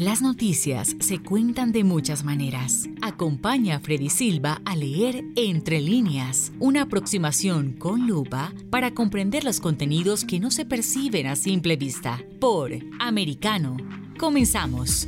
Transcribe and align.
Las 0.00 0.22
noticias 0.22 0.96
se 0.98 1.18
cuentan 1.18 1.72
de 1.72 1.84
muchas 1.84 2.24
maneras. 2.24 2.88
Acompaña 3.02 3.76
a 3.76 3.80
Freddy 3.80 4.08
Silva 4.08 4.62
a 4.64 4.74
leer 4.74 5.24
Entre 5.36 5.82
líneas, 5.82 6.52
una 6.58 6.84
aproximación 6.84 7.74
con 7.74 8.06
lupa 8.06 8.54
para 8.70 8.94
comprender 8.94 9.44
los 9.44 9.60
contenidos 9.60 10.24
que 10.24 10.40
no 10.40 10.50
se 10.50 10.64
perciben 10.64 11.26
a 11.26 11.36
simple 11.36 11.76
vista. 11.76 12.18
Por 12.40 12.72
Americano. 12.98 13.76
Comenzamos. 14.18 15.06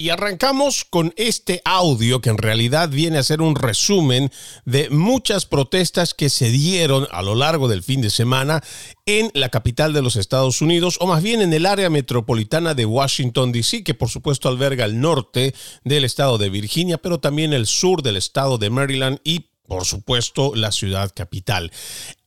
Y 0.00 0.10
arrancamos 0.10 0.84
con 0.84 1.12
este 1.16 1.60
audio 1.64 2.20
que 2.20 2.30
en 2.30 2.38
realidad 2.38 2.88
viene 2.88 3.18
a 3.18 3.24
ser 3.24 3.42
un 3.42 3.56
resumen 3.56 4.30
de 4.64 4.90
muchas 4.90 5.44
protestas 5.44 6.14
que 6.14 6.30
se 6.30 6.50
dieron 6.50 7.08
a 7.10 7.20
lo 7.22 7.34
largo 7.34 7.66
del 7.66 7.82
fin 7.82 8.00
de 8.00 8.10
semana 8.10 8.62
en 9.06 9.32
la 9.34 9.48
capital 9.48 9.92
de 9.92 10.02
los 10.02 10.14
Estados 10.14 10.62
Unidos, 10.62 10.98
o 11.00 11.08
más 11.08 11.20
bien 11.20 11.40
en 11.40 11.52
el 11.52 11.66
área 11.66 11.90
metropolitana 11.90 12.74
de 12.74 12.86
Washington, 12.86 13.50
D.C., 13.50 13.82
que 13.82 13.94
por 13.94 14.08
supuesto 14.08 14.48
alberga 14.48 14.84
el 14.84 15.00
norte 15.00 15.52
del 15.82 16.04
estado 16.04 16.38
de 16.38 16.48
Virginia, 16.48 16.98
pero 16.98 17.18
también 17.18 17.52
el 17.52 17.66
sur 17.66 18.02
del 18.02 18.16
estado 18.16 18.56
de 18.56 18.70
Maryland 18.70 19.18
y 19.24 19.46
por 19.68 19.84
supuesto, 19.84 20.54
la 20.54 20.72
ciudad 20.72 21.12
capital. 21.14 21.70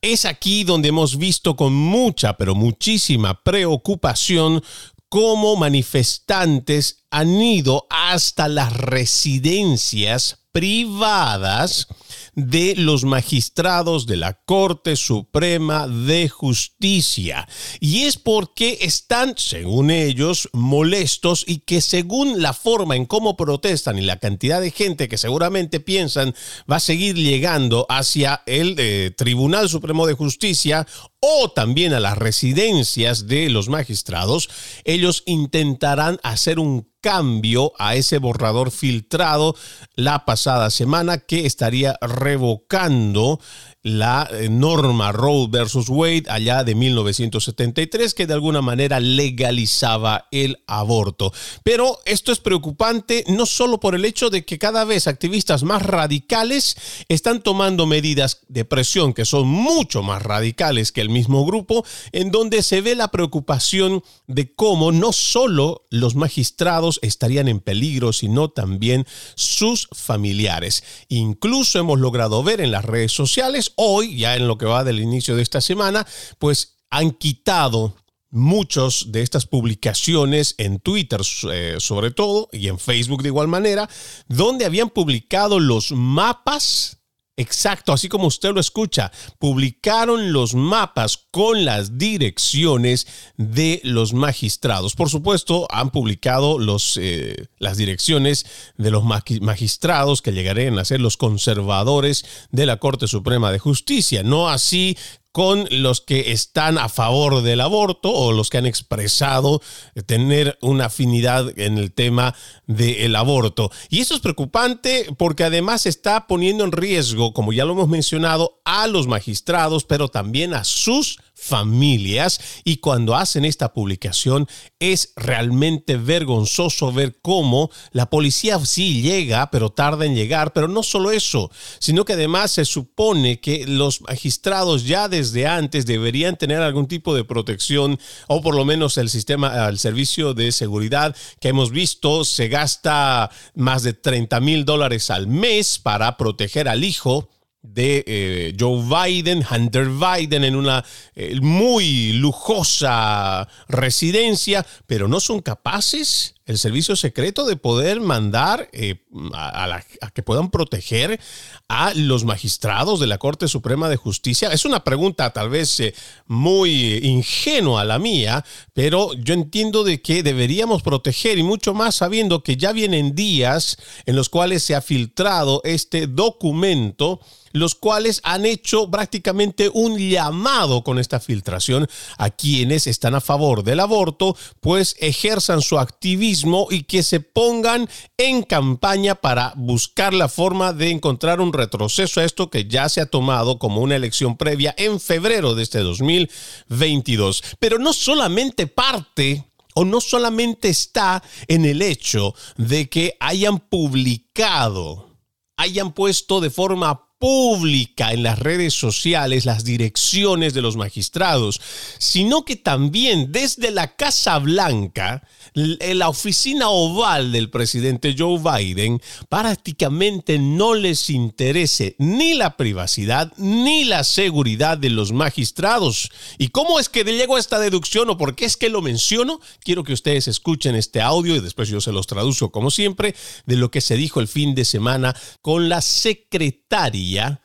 Es 0.02 0.26
aquí 0.26 0.64
donde 0.64 0.90
hemos 0.90 1.18
visto 1.18 1.56
con 1.56 1.74
mucha, 1.74 2.38
pero 2.38 2.54
muchísima 2.56 3.44
preocupación 3.44 4.64
cómo 5.10 5.58
manifestantes 5.58 7.00
han 7.10 7.42
ido 7.42 7.88
hasta 7.90 8.48
las 8.48 8.72
residencias 8.72 10.38
privadas 10.54 11.88
de 12.36 12.76
los 12.76 13.04
magistrados 13.04 14.06
de 14.06 14.18
la 14.18 14.34
Corte 14.34 14.96
Suprema 14.96 15.88
de 15.88 16.30
Justicia. 16.30 17.48
Y 17.80 18.04
es 18.04 18.18
porque 18.18 18.80
están, 18.82 19.36
según 19.38 19.92
ellos, 19.92 20.50
molestos 20.54 21.44
y 21.48 21.60
que 21.60 21.82
según 21.82 22.42
la 22.42 22.54
forma 22.54 22.96
en 22.96 23.06
cómo 23.06 23.36
protestan 23.36 23.98
y 23.98 24.02
la 24.02 24.18
cantidad 24.18 24.62
de 24.62 24.72
gente 24.72 25.08
que 25.08 25.18
seguramente 25.18 25.80
piensan 25.80 26.34
va 26.72 26.78
a 26.78 26.82
seguir 26.82 27.16
llegando 27.16 27.86
hacia 27.90 28.44
el 28.46 28.76
eh, 28.78 29.12
Tribunal 29.16 29.70
Supremo 29.70 30.08
de 30.08 30.14
Justicia 30.14 30.88
o 31.20 31.52
también 31.52 31.94
a 31.94 32.00
las 32.00 32.18
residencias 32.18 33.28
de 33.28 33.50
los 33.50 33.70
magistrados, 33.70 34.50
ellos 34.86 35.24
intentarán 35.26 36.20
hacer 36.24 36.60
un 36.60 36.91
cambio 37.02 37.74
a 37.78 37.96
ese 37.96 38.20
borrador 38.20 38.72
filtrado 38.72 39.56
la 39.96 40.26
pasada 40.26 40.70
semana 40.70 41.18
que 41.18 41.46
estaría 41.46 41.98
revocando 42.02 43.40
la 43.84 44.30
eh, 44.32 44.50
norma 44.50 45.12
Roe 45.12 45.48
versus 45.50 45.90
Wade 45.90 46.26
allá 46.28 46.64
de 46.64 46.76
1973 46.76 48.14
que 48.14 48.28
de 48.28 48.34
alguna 48.34 48.62
manera 48.62 49.00
legalizaba 49.00 50.28
el 50.32 50.62
aborto. 50.68 51.34
Pero 51.64 52.00
esto 52.06 52.32
es 52.32 52.40
preocupante 52.40 53.24
no 53.28 53.46
solo 53.46 53.80
por 53.80 53.96
el 53.96 54.06
hecho 54.06 54.30
de 54.30 54.46
que 54.46 54.60
cada 54.60 54.86
vez 54.86 55.08
activistas 55.08 55.64
más 55.64 55.82
radicales 55.82 56.76
están 57.10 57.42
tomando 57.42 57.86
medidas 57.86 58.42
de 58.48 58.66
presión 58.66 59.14
que 59.14 59.26
son 59.26 59.48
mucho 59.48 60.04
más 60.04 60.22
radicales 60.22 60.92
que 60.92 61.02
el 61.02 61.10
mismo 61.10 61.46
grupo, 61.46 61.84
en 62.12 62.32
donde 62.32 62.64
se 62.64 62.82
ve 62.82 62.96
la 62.96 63.10
preocupación 63.10 64.04
de 64.28 64.54
cómo 64.54 64.92
no 64.92 65.12
solo 65.12 65.86
los 65.90 66.16
magistrados 66.16 67.00
estarían 67.02 67.48
en 67.48 67.60
peligro, 67.60 68.14
sino 68.14 68.50
también 68.50 69.06
sus 69.36 69.88
familiares. 69.92 70.84
Incluso 71.10 71.80
hemos 71.80 72.00
logrado 72.00 72.44
ver 72.44 72.62
en 72.62 72.72
las 72.72 72.86
redes 72.86 73.12
sociales 73.12 73.71
hoy, 73.76 74.18
ya 74.18 74.36
en 74.36 74.48
lo 74.48 74.58
que 74.58 74.66
va 74.66 74.84
del 74.84 75.00
inicio 75.00 75.36
de 75.36 75.42
esta 75.42 75.62
semana, 75.62 76.06
pues 76.40 76.78
han 76.90 77.12
quitado 77.12 77.96
muchos 78.32 79.12
de 79.12 79.22
estas 79.22 79.46
publicaciones 79.46 80.56
en 80.58 80.80
Twitter 80.80 81.22
eh, 81.52 81.76
sobre 81.80 82.12
todo 82.12 82.50
y 82.52 82.70
en 82.70 82.80
Facebook 82.80 83.22
de 83.22 83.30
igual 83.30 83.48
manera, 83.48 83.90
donde 84.28 84.66
habían 84.66 84.90
publicado 84.90 85.60
los 85.60 85.92
mapas 85.92 87.01
Exacto, 87.42 87.92
así 87.92 88.08
como 88.08 88.28
usted 88.28 88.54
lo 88.54 88.60
escucha, 88.60 89.12
publicaron 89.40 90.32
los 90.32 90.54
mapas 90.54 91.18
con 91.32 91.66
las 91.66 91.98
direcciones 91.98 93.08
de 93.36 93.82
los 93.84 94.14
magistrados. 94.14 94.94
Por 94.94 95.10
supuesto, 95.10 95.68
han 95.72 95.90
publicado 95.90 96.60
los, 96.60 97.00
eh, 97.02 97.48
las 97.58 97.78
direcciones 97.78 98.46
de 98.78 98.92
los 98.92 99.04
magistrados 99.04 100.22
que 100.22 100.34
llegarían 100.34 100.78
a 100.78 100.86
ser 100.86 101.02
los 101.02 101.18
conservadores 101.18 102.26
de 102.52 102.68
la 102.68 102.78
Corte 102.78 103.08
Suprema 103.08 103.52
de 103.52 103.58
Justicia, 103.58 104.22
no 104.22 104.48
así 104.48 104.96
con 105.32 105.68
los 105.72 106.02
que 106.02 106.32
están 106.32 106.78
a 106.78 106.90
favor 106.90 107.42
del 107.42 107.62
aborto 107.62 108.12
o 108.12 108.32
los 108.32 108.50
que 108.50 108.58
han 108.58 108.66
expresado 108.66 109.62
tener 110.06 110.58
una 110.62 110.86
afinidad 110.86 111.58
en 111.58 111.78
el 111.78 111.94
tema 111.94 112.36
del 112.68 113.16
aborto. 113.16 113.72
Y 113.90 114.02
eso 114.02 114.16
es 114.16 114.20
preocupante 114.20 115.08
porque 115.18 115.44
además 115.44 115.86
está 115.86 116.28
poniendo 116.28 116.64
en 116.64 116.72
riesgo, 116.72 117.34
como 117.34 117.54
ya 117.54 117.66
lo 117.66 117.74
hemos 117.74 117.88
mencionado, 117.88 118.62
a 118.66 118.88
los 118.88 119.08
magistrados, 119.08 119.86
pero 119.86 120.10
también 120.10 120.54
a 120.54 120.64
sus 120.64 121.20
familias 121.42 122.40
y 122.64 122.78
cuando 122.78 123.16
hacen 123.16 123.46
esta 123.46 123.74
publicación 123.74 124.48
es 124.80 125.12
realmente 125.16 125.98
vergonzoso 125.98 126.94
ver 126.94 127.18
cómo 127.22 127.72
la 127.92 128.10
policía 128.10 128.60
sí 128.64 129.02
llega, 129.02 129.50
pero 129.50 129.72
tarda 129.72 130.06
en 130.06 130.14
llegar, 130.14 130.54
pero 130.54 130.68
no 130.68 130.84
solo 130.84 131.12
eso, 131.12 131.52
sino 131.80 132.06
que 132.06 132.14
además 132.14 132.52
se 132.52 132.66
supone 132.66 133.40
que 133.40 133.66
los 133.66 134.02
magistrados 134.02 134.86
ya 134.86 135.10
desde 135.10 135.48
antes 135.48 135.88
deberían 135.88 136.38
tener 136.38 136.62
algún 136.62 136.88
tipo 136.88 137.16
de 137.16 137.24
protección 137.24 138.00
o 138.28 138.42
por 138.42 138.56
lo 138.56 138.64
menos 138.64 138.98
el 139.00 139.10
sistema, 139.10 139.68
el 139.68 139.80
servicio 139.80 140.36
de 140.36 140.52
seguridad 140.52 141.16
que 141.40 141.50
hemos 141.50 141.72
visto. 141.72 142.24
Se 142.24 142.50
gasta 142.50 143.32
más 143.56 143.82
de 143.82 143.94
30 143.94 144.40
mil 144.42 144.64
dólares 144.64 145.10
al 145.10 145.26
mes 145.26 145.80
para 145.80 146.18
proteger 146.18 146.70
al 146.70 146.84
hijo 146.84 147.30
de 147.62 148.04
eh, 148.08 148.56
Joe 148.60 148.82
Biden, 148.82 149.44
Hunter 149.50 149.88
Biden, 149.88 150.44
en 150.44 150.56
una 150.56 150.84
eh, 151.16 151.40
muy 151.42 152.14
lujosa 152.14 153.48
residencia, 153.68 154.66
pero 154.88 155.08
no 155.08 155.20
son 155.20 155.42
capaces 155.42 156.36
el 156.46 156.58
servicio 156.58 156.96
secreto 156.96 157.46
de 157.46 157.56
poder 157.56 158.02
mandar 158.02 158.70
eh, 158.72 159.04
a, 159.34 159.82
que 160.14 160.24
puedan 160.24 160.50
proteger 160.50 161.20
a 161.68 161.94
los 161.94 162.26
magistrados 162.26 163.00
de 163.00 163.08
la 163.08 163.18
Corte 163.18 163.48
Suprema 163.48 163.90
de 163.90 163.96
Justicia. 163.96 164.50
Es 164.50 164.66
una 164.66 164.84
pregunta 164.84 165.32
tal 165.32 165.50
vez 165.50 165.82
muy 166.28 166.98
ingenua 167.04 167.86
la 167.86 168.00
mía, 168.00 168.44
pero 168.74 169.14
yo 169.14 169.34
entiendo 169.34 169.84
de 169.84 170.02
que 170.02 170.24
deberíamos 170.24 170.82
proteger 170.82 171.38
y 171.38 171.44
mucho 171.44 171.74
más 171.74 171.96
sabiendo 171.96 172.44
que 172.44 172.58
ya 172.58 172.72
vienen 172.72 173.16
días 173.16 173.78
en 174.06 174.16
los 174.16 174.30
cuales 174.30 174.64
se 174.64 174.76
ha 174.76 174.82
filtrado 174.82 175.62
este 175.64 176.08
documento 176.08 177.20
los 177.54 177.76
cuales 177.76 178.22
han 178.24 178.46
hecho 178.46 178.90
prácticamente 178.90 179.70
un 179.74 179.98
llamado 179.98 180.84
con 180.84 181.00
esta 181.00 181.20
filtración 181.20 181.88
a 182.18 182.30
quienes 182.30 182.88
están 182.88 183.16
a 183.16 183.22
favor 183.22 183.64
del 183.64 183.80
aborto, 183.80 184.38
pues 184.62 184.96
ejerzan 185.00 185.62
su 185.62 185.78
activismo 185.78 186.31
y 186.70 186.84
que 186.84 187.04
se 187.04 187.20
pongan 187.20 187.90
en 188.18 188.44
campaña 188.44 189.16
para 189.16 189.54
buscar 189.56 190.14
la 190.14 190.30
forma 190.30 190.74
de 190.74 190.90
encontrar 190.90 191.42
un 191.42 191.54
retroceso 191.54 192.20
a 192.20 192.26
esto 192.26 192.50
que 192.50 192.66
ya 192.66 192.90
se 192.90 193.02
ha 193.02 193.06
tomado 193.06 193.60
como 193.60 193.82
una 193.82 193.96
elección 193.96 194.38
previa 194.38 194.74
en 194.78 195.00
febrero 195.00 195.56
de 195.56 195.64
este 195.64 195.80
2022. 195.80 197.44
Pero 197.60 197.80
no 197.80 197.94
solamente 197.94 198.68
parte 198.68 199.46
o 199.76 199.86
no 199.86 200.02
solamente 200.02 200.70
está 200.70 201.24
en 201.48 201.66
el 201.66 201.82
hecho 201.82 202.34
de 202.58 202.90
que 202.90 203.18
hayan 203.20 203.60
publicado, 203.60 205.18
hayan 205.58 205.94
puesto 205.94 206.42
de 206.42 206.50
forma 206.50 207.11
pública 207.22 208.14
en 208.14 208.24
las 208.24 208.40
redes 208.40 208.74
sociales 208.74 209.46
las 209.46 209.64
direcciones 209.64 210.56
de 210.56 210.64
los 210.64 210.76
magistrados, 210.76 211.62
sino 212.00 212.44
que 212.44 212.56
también 212.56 213.32
desde 213.32 213.70
la 213.70 213.96
Casa 213.96 214.40
Blanca, 214.40 215.22
la 215.54 216.10
oficina 216.10 216.70
oval 216.70 217.32
del 217.32 217.52
presidente 217.52 218.16
Joe 218.18 218.40
Biden, 218.40 219.00
prácticamente 219.30 220.40
no 220.40 220.74
les 220.74 221.12
interese 221.12 221.96
ni 222.00 222.34
la 222.34 222.58
privacidad 222.58 223.32
ni 223.38 223.84
la 223.84 224.04
seguridad 224.04 224.80
de 224.80 224.90
los 224.90 225.12
magistrados. 225.12 226.10
¿Y 226.40 226.48
cómo 226.48 226.80
es 226.80 226.90
que 226.90 227.04
llego 227.04 227.36
a 227.36 227.40
esta 227.40 227.60
deducción 227.60 228.10
o 228.10 228.18
por 228.18 228.34
qué 228.34 228.46
es 228.46 228.58
que 228.58 228.70
lo 228.70 228.82
menciono? 228.82 229.40
Quiero 229.64 229.84
que 229.84 229.94
ustedes 229.94 230.28
escuchen 230.28 230.74
este 230.74 231.02
audio 231.02 231.36
y 231.36 231.40
después 231.40 231.70
yo 231.70 231.82
se 231.82 231.92
los 231.92 232.08
traduzco 232.08 232.52
como 232.52 232.72
siempre 232.72 233.14
de 233.46 233.58
lo 233.58 233.70
que 233.70 233.82
se 233.82 233.96
dijo 233.96 234.20
el 234.22 234.28
fin 234.28 234.56
de 234.56 234.66
semana 234.66 235.16
con 235.44 235.70
la 235.70 235.82
secretaria 235.82 236.61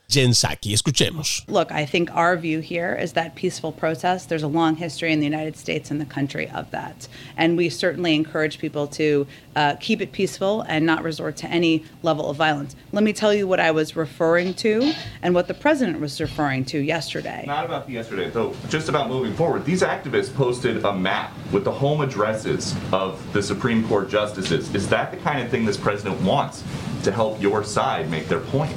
Jen 0.08 0.30
Psaki. 0.30 0.72
Escuchemos. 0.72 1.42
Look, 1.48 1.72
I 1.72 1.84
think 1.84 2.14
our 2.14 2.36
view 2.36 2.60
here 2.60 2.94
is 2.94 3.14
that 3.14 3.34
peaceful 3.34 3.72
protest, 3.72 4.28
there's 4.28 4.44
a 4.44 4.48
long 4.48 4.76
history 4.76 5.12
in 5.12 5.18
the 5.18 5.24
United 5.24 5.56
States 5.56 5.90
and 5.90 6.00
the 6.00 6.06
country 6.06 6.48
of 6.50 6.70
that. 6.70 7.08
And 7.36 7.56
we 7.56 7.68
certainly 7.68 8.14
encourage 8.14 8.60
people 8.60 8.86
to 8.88 9.26
uh, 9.56 9.74
keep 9.80 10.00
it 10.00 10.12
peaceful 10.12 10.60
and 10.68 10.86
not 10.86 11.02
resort 11.02 11.36
to 11.38 11.48
any 11.48 11.84
level 12.04 12.30
of 12.30 12.36
violence. 12.36 12.76
Let 12.92 13.02
me 13.02 13.12
tell 13.12 13.34
you 13.34 13.48
what 13.48 13.58
I 13.58 13.72
was 13.72 13.96
referring 13.96 14.54
to 14.54 14.92
and 15.22 15.34
what 15.34 15.48
the 15.48 15.54
president 15.54 16.00
was 16.00 16.20
referring 16.20 16.64
to 16.66 16.78
yesterday. 16.78 17.42
Not 17.44 17.64
about 17.64 17.90
yesterday, 17.90 18.30
though, 18.30 18.54
just 18.68 18.88
about 18.88 19.08
moving 19.08 19.34
forward. 19.34 19.64
These 19.64 19.82
activists 19.82 20.32
posted 20.32 20.84
a 20.84 20.94
map 20.94 21.32
with 21.50 21.64
the 21.64 21.72
home 21.72 22.00
addresses 22.00 22.76
of 22.92 23.20
the 23.32 23.42
Supreme 23.42 23.86
Court 23.88 24.08
justices. 24.08 24.72
Is 24.72 24.88
that 24.90 25.10
the 25.10 25.16
kind 25.16 25.42
of 25.42 25.50
thing 25.50 25.64
this 25.64 25.76
president 25.76 26.20
wants 26.20 26.62
to 27.02 27.10
help 27.10 27.42
your 27.42 27.64
side 27.64 28.08
make 28.08 28.28
their 28.28 28.40
point? 28.40 28.76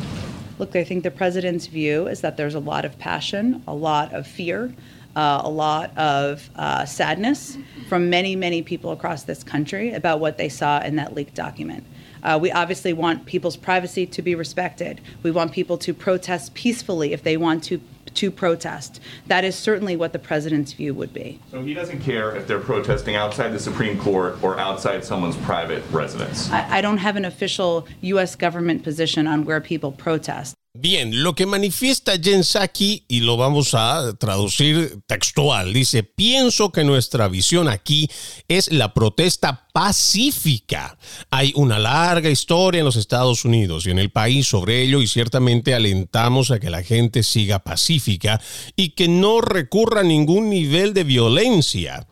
Look, 0.59 0.75
I 0.75 0.83
think 0.83 1.03
the 1.03 1.11
president's 1.11 1.67
view 1.67 2.07
is 2.07 2.19
that 2.19 2.35
there's 2.35 2.53
a 2.53 2.59
lot 2.59 2.83
of 2.83 2.99
passion, 2.99 3.63
a 3.65 3.73
lot 3.73 4.13
of 4.13 4.27
fear, 4.27 4.73
uh, 5.15 5.41
a 5.43 5.49
lot 5.49 5.97
of 5.97 6.49
uh, 6.57 6.85
sadness 6.85 7.57
from 7.87 8.09
many, 8.09 8.35
many 8.35 8.61
people 8.61 8.91
across 8.91 9.23
this 9.23 9.41
country 9.41 9.93
about 9.93 10.19
what 10.19 10.37
they 10.37 10.49
saw 10.49 10.81
in 10.81 10.97
that 10.97 11.15
leaked 11.15 11.33
document. 11.33 11.85
Uh, 12.23 12.37
we 12.41 12.51
obviously 12.51 12.93
want 12.93 13.25
people's 13.25 13.57
privacy 13.57 14.05
to 14.05 14.21
be 14.21 14.35
respected. 14.35 15.01
We 15.23 15.31
want 15.31 15.51
people 15.51 15.77
to 15.79 15.93
protest 15.93 16.53
peacefully 16.53 17.13
if 17.13 17.23
they 17.23 17.37
want 17.37 17.63
to 17.65 17.81
to 18.15 18.31
protest. 18.31 18.99
That 19.27 19.43
is 19.43 19.55
certainly 19.55 19.95
what 19.95 20.13
the 20.13 20.19
president's 20.19 20.73
view 20.73 20.93
would 20.95 21.13
be. 21.13 21.39
So 21.51 21.61
he 21.61 21.73
doesn't 21.73 22.01
care 22.01 22.35
if 22.35 22.47
they're 22.47 22.59
protesting 22.59 23.15
outside 23.15 23.49
the 23.49 23.59
Supreme 23.59 23.99
Court 23.99 24.41
or 24.43 24.59
outside 24.59 25.03
someone's 25.05 25.37
private 25.37 25.83
residence. 25.91 26.49
I, 26.51 26.77
I 26.77 26.81
don't 26.81 26.97
have 26.97 27.15
an 27.15 27.25
official 27.25 27.87
U.S. 28.01 28.35
government 28.35 28.83
position 28.83 29.27
on 29.27 29.45
where 29.45 29.61
people 29.61 29.91
protest. 29.91 30.55
Bien, 30.81 31.23
lo 31.23 31.35
que 31.35 31.45
manifiesta 31.45 32.13
Jen 32.17 32.45
Psaki, 32.45 33.03
y 33.09 33.19
lo 33.19 33.35
vamos 33.35 33.73
a 33.73 34.13
traducir 34.17 35.01
textual, 35.07 35.73
dice, 35.73 36.03
pienso 36.03 36.71
que 36.71 36.85
nuestra 36.85 37.27
visión 37.27 37.67
aquí 37.67 38.09
es 38.47 38.71
la 38.71 38.93
protesta 38.93 39.67
pacífica. 39.73 40.97
Hay 41.31 41.51
una 41.57 41.79
larga 41.79 42.29
historia 42.29 42.79
en 42.79 42.85
los 42.85 42.95
Estados 42.95 43.43
Unidos 43.43 43.87
y 43.87 43.91
en 43.91 43.99
el 43.99 44.09
país 44.09 44.47
sobre 44.47 44.81
ello 44.81 45.01
y 45.01 45.07
ciertamente 45.07 45.73
alentamos 45.73 46.49
a 46.49 46.61
que 46.61 46.69
la 46.69 46.81
gente 46.81 47.23
siga 47.23 47.59
pacífica 47.59 48.39
y 48.77 48.91
que 48.91 49.09
no 49.09 49.41
recurra 49.41 49.99
a 49.99 50.05
ningún 50.05 50.49
nivel 50.49 50.93
de 50.93 51.03
violencia. 51.03 52.07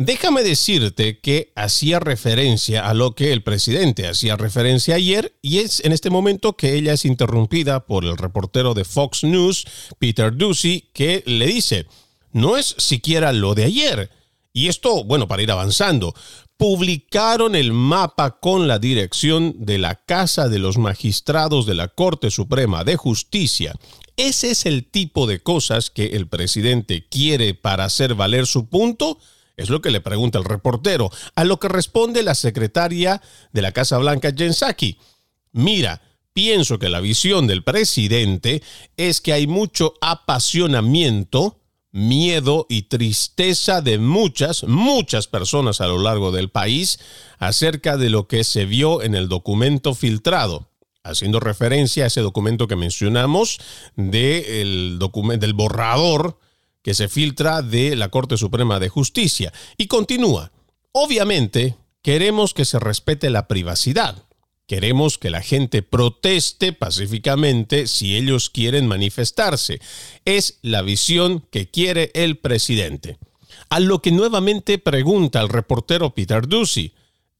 Déjame 0.00 0.44
decirte 0.44 1.18
que 1.18 1.52
hacía 1.56 1.98
referencia 1.98 2.88
a 2.88 2.94
lo 2.94 3.16
que 3.16 3.32
el 3.32 3.42
presidente 3.42 4.06
hacía 4.06 4.36
referencia 4.36 4.94
ayer 4.94 5.36
y 5.42 5.58
es 5.58 5.84
en 5.84 5.90
este 5.90 6.08
momento 6.08 6.56
que 6.56 6.74
ella 6.74 6.92
es 6.92 7.04
interrumpida 7.04 7.84
por 7.84 8.04
el 8.04 8.16
reportero 8.16 8.74
de 8.74 8.84
Fox 8.84 9.24
News, 9.24 9.66
Peter 9.98 10.36
Ducey, 10.36 10.88
que 10.92 11.24
le 11.26 11.48
dice, 11.48 11.86
no 12.30 12.56
es 12.56 12.76
siquiera 12.78 13.32
lo 13.32 13.56
de 13.56 13.64
ayer. 13.64 14.10
Y 14.52 14.68
esto, 14.68 15.02
bueno, 15.02 15.26
para 15.26 15.42
ir 15.42 15.50
avanzando, 15.50 16.14
publicaron 16.56 17.56
el 17.56 17.72
mapa 17.72 18.38
con 18.38 18.68
la 18.68 18.78
dirección 18.78 19.56
de 19.58 19.78
la 19.78 19.96
Casa 19.96 20.48
de 20.48 20.60
los 20.60 20.78
Magistrados 20.78 21.66
de 21.66 21.74
la 21.74 21.88
Corte 21.88 22.30
Suprema 22.30 22.84
de 22.84 22.94
Justicia. 22.94 23.74
Ese 24.16 24.52
es 24.52 24.64
el 24.64 24.84
tipo 24.84 25.26
de 25.26 25.40
cosas 25.40 25.90
que 25.90 26.06
el 26.14 26.28
presidente 26.28 27.04
quiere 27.08 27.54
para 27.54 27.84
hacer 27.84 28.14
valer 28.14 28.46
su 28.46 28.68
punto. 28.68 29.18
Es 29.58 29.70
lo 29.70 29.82
que 29.82 29.90
le 29.90 30.00
pregunta 30.00 30.38
el 30.38 30.44
reportero, 30.44 31.10
a 31.34 31.44
lo 31.44 31.58
que 31.58 31.68
responde 31.68 32.22
la 32.22 32.36
secretaria 32.36 33.20
de 33.52 33.60
la 33.60 33.72
Casa 33.72 33.98
Blanca, 33.98 34.32
Jen 34.34 34.54
Psaki. 34.54 34.98
Mira, 35.50 36.00
pienso 36.32 36.78
que 36.78 36.88
la 36.88 37.00
visión 37.00 37.48
del 37.48 37.64
presidente 37.64 38.62
es 38.96 39.20
que 39.20 39.32
hay 39.32 39.48
mucho 39.48 39.94
apasionamiento, 40.00 41.60
miedo 41.90 42.66
y 42.68 42.82
tristeza 42.82 43.82
de 43.82 43.98
muchas, 43.98 44.62
muchas 44.62 45.26
personas 45.26 45.80
a 45.80 45.88
lo 45.88 45.98
largo 45.98 46.30
del 46.30 46.50
país 46.50 47.00
acerca 47.38 47.96
de 47.96 48.10
lo 48.10 48.28
que 48.28 48.44
se 48.44 48.64
vio 48.64 49.02
en 49.02 49.16
el 49.16 49.28
documento 49.28 49.94
filtrado 49.94 50.68
haciendo 51.02 51.40
referencia 51.40 52.04
a 52.04 52.08
ese 52.08 52.20
documento 52.20 52.68
que 52.68 52.76
mencionamos 52.76 53.58
del 53.96 54.98
borrador 55.54 56.38
que 56.82 56.94
se 56.94 57.08
filtra 57.08 57.62
de 57.62 57.96
la 57.96 58.08
Corte 58.08 58.36
Suprema 58.36 58.78
de 58.78 58.88
Justicia. 58.88 59.52
Y 59.76 59.86
continúa, 59.86 60.52
obviamente 60.92 61.76
queremos 62.02 62.54
que 62.54 62.64
se 62.64 62.78
respete 62.78 63.30
la 63.30 63.48
privacidad. 63.48 64.24
Queremos 64.66 65.16
que 65.16 65.30
la 65.30 65.40
gente 65.40 65.82
proteste 65.82 66.74
pacíficamente 66.74 67.86
si 67.86 68.16
ellos 68.16 68.50
quieren 68.50 68.86
manifestarse. 68.86 69.80
Es 70.26 70.58
la 70.60 70.82
visión 70.82 71.42
que 71.50 71.70
quiere 71.70 72.10
el 72.14 72.36
presidente. 72.36 73.16
A 73.70 73.80
lo 73.80 74.02
que 74.02 74.12
nuevamente 74.12 74.78
pregunta 74.78 75.40
el 75.40 75.48
reportero 75.48 76.14
Peter 76.14 76.46
Ducey. 76.46 76.92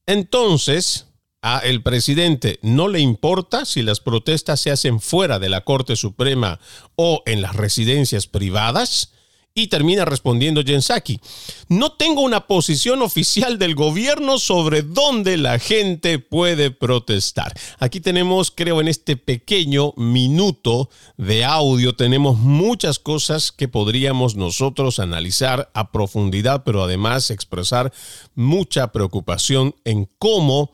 Entonces, 0.07 1.05
¿a 1.43 1.59
el 1.59 1.83
presidente 1.83 2.57
no 2.63 2.87
le 2.87 2.99
importa 2.99 3.63
si 3.65 3.83
las 3.83 3.99
protestas 3.99 4.59
se 4.59 4.71
hacen 4.71 4.99
fuera 4.99 5.37
de 5.37 5.49
la 5.49 5.61
Corte 5.61 5.95
Suprema 5.95 6.59
o 6.95 7.21
en 7.27 7.43
las 7.43 7.55
residencias 7.55 8.25
privadas? 8.25 9.13
Y 9.53 9.67
termina 9.67 10.05
respondiendo 10.05 10.63
Jensaki. 10.63 11.19
No 11.67 11.91
tengo 11.93 12.21
una 12.21 12.47
posición 12.47 13.01
oficial 13.01 13.57
del 13.59 13.75
gobierno 13.75 14.39
sobre 14.39 14.83
dónde 14.83 15.37
la 15.37 15.59
gente 15.59 16.19
puede 16.19 16.71
protestar. 16.71 17.53
Aquí 17.79 17.99
tenemos, 17.99 18.51
creo, 18.51 18.79
en 18.79 18.87
este 18.87 19.17
pequeño 19.17 19.93
minuto 19.97 20.89
de 21.17 21.43
audio, 21.43 21.95
tenemos 21.95 22.37
muchas 22.37 22.99
cosas 22.99 23.51
que 23.51 23.67
podríamos 23.67 24.35
nosotros 24.35 24.99
analizar 24.99 25.69
a 25.73 25.91
profundidad, 25.91 26.63
pero 26.63 26.83
además 26.83 27.29
expresar 27.29 27.91
mucha 28.35 28.91
preocupación 28.91 29.75
en 29.83 30.09
cómo 30.19 30.71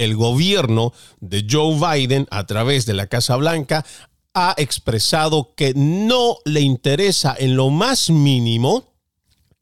el 0.00 0.16
gobierno 0.16 0.94
de 1.20 1.46
Joe 1.48 1.76
Biden 1.76 2.26
a 2.30 2.46
través 2.46 2.86
de 2.86 2.94
la 2.94 3.06
Casa 3.06 3.36
Blanca 3.36 3.84
ha 4.34 4.54
expresado 4.56 5.54
que 5.56 5.72
no 5.74 6.38
le 6.44 6.60
interesa 6.60 7.34
en 7.38 7.56
lo 7.56 7.70
más 7.70 8.10
mínimo 8.10 8.90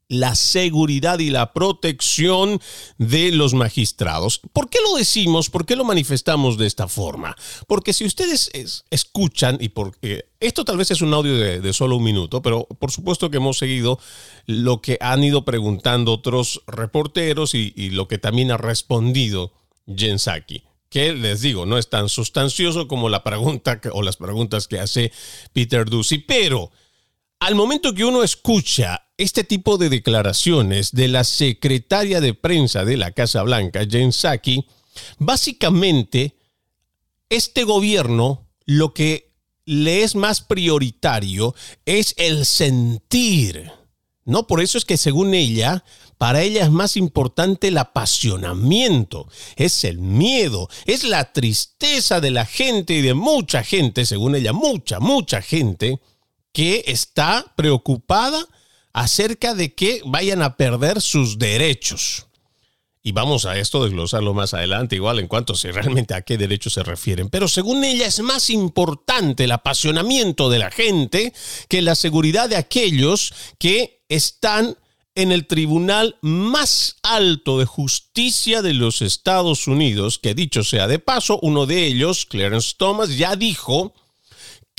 la 0.09 0.33
seguridad 0.33 1.19
y 1.19 1.29
la 1.29 1.53
protección 1.53 2.59
de 2.97 3.31
los 3.31 3.53
magistrados. 3.53 4.41
¿Por 4.51 4.69
qué 4.69 4.79
lo 4.83 4.97
decimos? 4.97 5.51
¿Por 5.51 5.67
qué 5.67 5.75
lo 5.75 5.85
manifestamos 5.85 6.57
de 6.57 6.65
esta 6.65 6.87
forma? 6.87 7.35
Porque 7.67 7.93
si 7.93 8.05
ustedes 8.05 8.49
escuchan, 8.89 9.57
y 9.61 9.69
porque 9.69 10.25
esto 10.39 10.65
tal 10.65 10.77
vez 10.77 10.89
es 10.89 11.01
un 11.01 11.13
audio 11.13 11.37
de, 11.37 11.73
solo 11.73 11.97
un 11.97 12.03
minuto, 12.03 12.41
pero 12.41 12.65
por 12.79 12.91
supuesto 12.91 13.29
que 13.29 13.37
hemos 13.37 13.59
seguido 13.59 13.99
lo 14.47 14.81
que 14.81 14.97
han 14.99 15.23
ido 15.23 15.45
preguntando 15.45 16.13
otros 16.13 16.63
reporteros 16.65 17.53
y, 17.53 17.69
lo 17.91 18.07
que 18.07 18.17
también 18.17 18.51
ha 18.51 18.57
respondido 18.57 19.53
Jensaki 19.87 20.63
que 20.89 21.13
les 21.13 21.41
digo, 21.41 21.65
no 21.65 21.77
es 21.77 21.89
tan 21.89 22.09
sustancioso 22.09 22.87
como 22.87 23.09
la 23.09 23.23
pregunta 23.23 23.79
o 23.93 24.01
las 24.01 24.17
preguntas 24.17 24.67
que 24.67 24.79
hace 24.79 25.11
Peter 25.53 25.89
Ducey, 25.89 26.19
pero 26.19 26.71
al 27.39 27.55
momento 27.55 27.93
que 27.93 28.05
uno 28.05 28.23
escucha 28.23 29.07
este 29.17 29.43
tipo 29.43 29.77
de 29.77 29.89
declaraciones 29.89 30.91
de 30.91 31.07
la 31.07 31.23
secretaria 31.23 32.21
de 32.21 32.33
prensa 32.33 32.85
de 32.85 32.97
la 32.97 33.11
Casa 33.11 33.43
Blanca, 33.43 33.85
Jen 33.89 34.11
Psaki, 34.11 34.65
básicamente 35.19 36.35
este 37.29 37.63
gobierno 37.63 38.47
lo 38.65 38.93
que 38.93 39.31
le 39.65 40.03
es 40.03 40.15
más 40.15 40.41
prioritario 40.41 41.53
es 41.85 42.15
el 42.17 42.45
sentir. 42.45 43.71
No, 44.25 44.47
por 44.47 44.61
eso 44.61 44.77
es 44.77 44.85
que 44.85 44.97
según 44.97 45.33
ella, 45.33 45.83
para 46.19 46.41
ella 46.41 46.63
es 46.63 46.69
más 46.69 46.97
importante 46.97 47.69
el 47.69 47.77
apasionamiento, 47.77 49.29
es 49.55 49.85
el 49.85 49.99
miedo, 49.99 50.69
es 50.85 51.05
la 51.05 51.31
tristeza 51.31 52.19
de 52.19 52.29
la 52.29 52.45
gente 52.45 52.93
y 52.93 53.01
de 53.01 53.13
mucha 53.13 53.63
gente, 53.63 54.05
según 54.05 54.35
ella, 54.35 54.51
mucha, 54.51 54.99
mucha 54.99 55.41
gente, 55.41 56.01
que 56.51 56.83
está 56.87 57.53
preocupada 57.55 58.45
acerca 58.91 59.55
de 59.55 59.73
que 59.73 60.01
vayan 60.05 60.41
a 60.41 60.57
perder 60.57 60.99
sus 60.99 61.39
derechos. 61.39 62.27
Y 63.01 63.13
vamos 63.13 63.45
a 63.45 63.57
esto 63.57 63.85
desglosarlo 63.85 64.33
más 64.33 64.53
adelante, 64.53 64.97
igual 64.97 65.19
en 65.19 65.27
cuanto 65.29 65.53
a 65.53 65.71
realmente 65.71 66.15
a 66.15 66.21
qué 66.23 66.37
derechos 66.37 66.73
se 66.73 66.83
refieren. 66.83 67.29
Pero 67.29 67.47
según 67.47 67.85
ella 67.85 68.05
es 68.05 68.19
más 68.19 68.49
importante 68.49 69.45
el 69.45 69.53
apasionamiento 69.53 70.49
de 70.49 70.59
la 70.59 70.69
gente 70.69 71.31
que 71.69 71.81
la 71.81 71.95
seguridad 71.95 72.49
de 72.49 72.57
aquellos 72.57 73.33
que 73.57 74.03
están 74.09 74.75
en 75.15 75.31
el 75.31 75.47
tribunal 75.47 76.17
más 76.21 76.97
alto 77.03 77.59
de 77.59 77.65
justicia 77.65 78.61
de 78.61 78.73
los 78.73 79.01
Estados 79.01 79.67
Unidos, 79.67 80.19
que 80.19 80.33
dicho 80.33 80.63
sea 80.63 80.87
de 80.87 80.99
paso, 80.99 81.39
uno 81.41 81.65
de 81.65 81.85
ellos, 81.85 82.25
Clarence 82.25 82.75
Thomas, 82.77 83.17
ya 83.17 83.35
dijo 83.35 83.93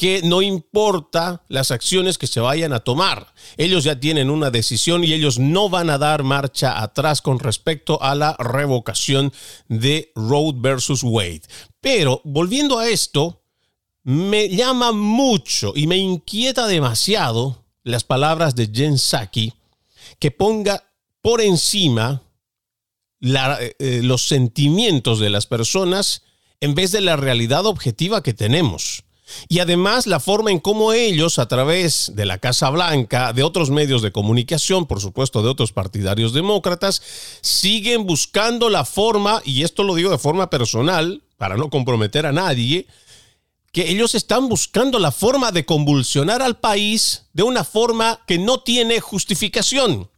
que 0.01 0.23
no 0.23 0.41
importa 0.41 1.43
las 1.49 1.71
acciones 1.71 2.17
que 2.17 2.27
se 2.27 2.41
vayan 2.41 2.73
a 2.73 2.81
tomar. 2.81 3.35
Ellos 3.59 3.85
ya 3.85 4.01
tienen 4.01 4.31
una 4.31 4.51
decisión 4.51 5.05
y 5.05 5.13
ellos 5.13 5.39
no 5.39 5.69
van 5.69 5.91
a 5.91 5.99
dar 5.99 6.23
marcha 6.23 6.81
atrás 6.83 7.21
con 7.21 7.39
respecto 7.39 8.03
a 8.03 8.15
la 8.15 8.35
revocación 8.39 9.31
de 9.69 10.11
Roe 10.15 10.55
versus 10.57 11.03
Wade. 11.03 11.43
Pero 11.83 12.23
volviendo 12.25 12.79
a 12.79 12.89
esto, 12.89 13.43
me 14.03 14.49
llama 14.49 14.93
mucho 14.93 15.75
y 15.77 15.87
me 15.87 15.99
inquieta 15.99 16.67
demasiado 16.67 17.67
las 17.85 18.03
palabras 18.03 18.55
de 18.55 18.71
Jen 18.73 18.97
que 20.21 20.31
ponga 20.31 20.85
por 21.23 21.41
encima 21.41 22.23
eh, 23.21 23.75
eh, 23.79 24.01
los 24.05 24.29
sentimientos 24.29 25.19
de 25.19 25.31
las 25.31 25.47
personas 25.47 26.23
en 26.61 26.75
vez 26.75 26.93
de 26.93 27.01
la 27.01 27.17
realidad 27.17 27.67
objetiva 27.67 28.23
que 28.23 28.35
tenemos. 28.35 29.03
Y 29.49 29.61
además 29.61 30.07
la 30.07 30.21
forma 30.21 30.51
en 30.51 30.59
cómo 30.59 30.93
ellos, 30.93 31.39
a 31.39 31.47
través 31.47 32.13
de 32.15 32.27
la 32.27 32.39
Casa 32.39 32.69
Blanca, 32.71 33.33
de 33.33 33.43
otros 33.43 33.71
medios 33.71 34.03
de 34.03 34.13
comunicación, 34.13 34.87
por 34.87 35.01
supuesto 35.01 35.43
de 35.43 35.49
otros 35.49 35.73
partidarios 35.73 36.33
demócratas, 36.33 37.01
siguen 37.41 38.07
buscando 38.07 38.69
la 38.71 38.85
forma, 38.85 39.41
y 39.45 39.63
esto 39.63 39.85
lo 39.85 39.95
digo 39.95 40.11
de 40.11 40.19
forma 40.19 40.51
personal, 40.51 41.23
para 41.39 41.57
no 41.57 41.71
comprometer 41.71 42.27
a 42.27 42.33
nadie, 42.33 42.87
que 43.73 43.89
ellos 43.89 44.15
están 44.15 44.49
buscando 44.49 44.99
la 44.99 45.13
forma 45.13 45.53
de 45.53 45.65
convulsionar 45.65 46.43
al 46.43 46.59
país 46.59 47.27
de 47.33 47.45
una 47.45 47.63
forma 47.63 48.21
que 48.27 48.39
no 48.39 48.61
tiene 48.61 49.01
justificación. 49.01 50.10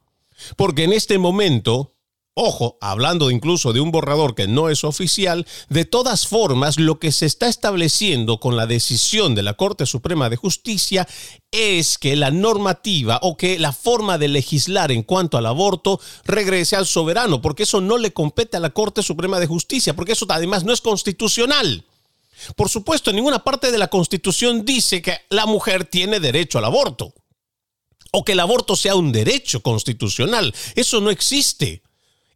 Porque 0.56 0.84
en 0.84 0.92
este 0.92 1.18
momento, 1.18 1.94
ojo, 2.34 2.78
hablando 2.80 3.30
incluso 3.30 3.72
de 3.72 3.80
un 3.80 3.90
borrador 3.90 4.34
que 4.34 4.48
no 4.48 4.68
es 4.68 4.84
oficial, 4.84 5.46
de 5.68 5.84
todas 5.84 6.26
formas 6.26 6.78
lo 6.78 6.98
que 6.98 7.12
se 7.12 7.26
está 7.26 7.48
estableciendo 7.48 8.40
con 8.40 8.56
la 8.56 8.66
decisión 8.66 9.34
de 9.34 9.42
la 9.42 9.54
Corte 9.54 9.86
Suprema 9.86 10.30
de 10.30 10.36
Justicia 10.36 11.06
es 11.50 11.98
que 11.98 12.16
la 12.16 12.30
normativa 12.30 13.18
o 13.22 13.36
que 13.36 13.58
la 13.58 13.72
forma 13.72 14.18
de 14.18 14.28
legislar 14.28 14.92
en 14.92 15.02
cuanto 15.02 15.36
al 15.36 15.46
aborto 15.46 16.00
regrese 16.24 16.76
al 16.76 16.86
soberano, 16.86 17.42
porque 17.42 17.64
eso 17.64 17.80
no 17.80 17.98
le 17.98 18.12
compete 18.12 18.56
a 18.56 18.60
la 18.60 18.70
Corte 18.70 19.02
Suprema 19.02 19.40
de 19.40 19.46
Justicia, 19.46 19.94
porque 19.94 20.12
eso 20.12 20.26
además 20.28 20.64
no 20.64 20.72
es 20.72 20.80
constitucional. 20.80 21.84
Por 22.56 22.68
supuesto, 22.68 23.12
ninguna 23.12 23.44
parte 23.44 23.70
de 23.70 23.78
la 23.78 23.88
Constitución 23.88 24.64
dice 24.64 25.02
que 25.02 25.18
la 25.28 25.46
mujer 25.46 25.84
tiene 25.84 26.18
derecho 26.18 26.58
al 26.58 26.64
aborto 26.64 27.14
o 28.12 28.24
que 28.24 28.32
el 28.32 28.40
aborto 28.40 28.76
sea 28.76 28.94
un 28.94 29.10
derecho 29.10 29.62
constitucional. 29.62 30.54
Eso 30.74 31.00
no 31.00 31.10
existe. 31.10 31.82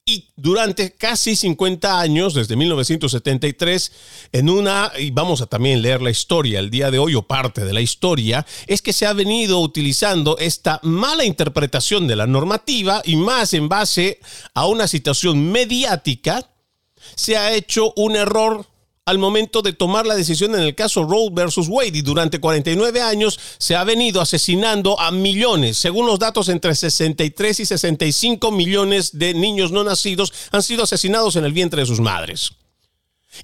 Y 0.08 0.28
durante 0.36 0.92
casi 0.92 1.34
50 1.34 2.00
años, 2.00 2.32
desde 2.32 2.54
1973, 2.54 3.92
en 4.32 4.48
una, 4.48 4.92
y 4.96 5.10
vamos 5.10 5.40
a 5.42 5.46
también 5.46 5.82
leer 5.82 6.00
la 6.00 6.10
historia 6.10 6.60
el 6.60 6.70
día 6.70 6.92
de 6.92 7.00
hoy 7.00 7.16
o 7.16 7.26
parte 7.26 7.64
de 7.64 7.72
la 7.72 7.80
historia, 7.80 8.46
es 8.68 8.82
que 8.82 8.92
se 8.92 9.04
ha 9.04 9.12
venido 9.12 9.58
utilizando 9.60 10.38
esta 10.38 10.78
mala 10.84 11.24
interpretación 11.24 12.06
de 12.06 12.14
la 12.14 12.28
normativa 12.28 13.02
y 13.04 13.16
más 13.16 13.52
en 13.52 13.68
base 13.68 14.20
a 14.54 14.66
una 14.66 14.86
situación 14.86 15.50
mediática, 15.50 16.48
se 17.16 17.36
ha 17.36 17.52
hecho 17.52 17.92
un 17.96 18.14
error 18.14 18.64
al 19.06 19.18
momento 19.18 19.62
de 19.62 19.72
tomar 19.72 20.04
la 20.04 20.16
decisión 20.16 20.56
en 20.56 20.62
el 20.62 20.74
caso 20.74 21.04
Roe 21.04 21.28
versus 21.30 21.68
Wade 21.68 21.98
y 21.98 22.02
durante 22.02 22.40
49 22.40 23.00
años 23.00 23.38
se 23.56 23.76
ha 23.76 23.84
venido 23.84 24.20
asesinando 24.20 24.98
a 25.00 25.12
millones. 25.12 25.78
Según 25.78 26.06
los 26.06 26.18
datos, 26.18 26.48
entre 26.48 26.74
63 26.74 27.60
y 27.60 27.66
65 27.66 28.50
millones 28.50 29.16
de 29.16 29.32
niños 29.32 29.70
no 29.70 29.84
nacidos 29.84 30.32
han 30.50 30.64
sido 30.64 30.82
asesinados 30.82 31.36
en 31.36 31.44
el 31.44 31.52
vientre 31.52 31.82
de 31.82 31.86
sus 31.86 32.00
madres. 32.00 32.50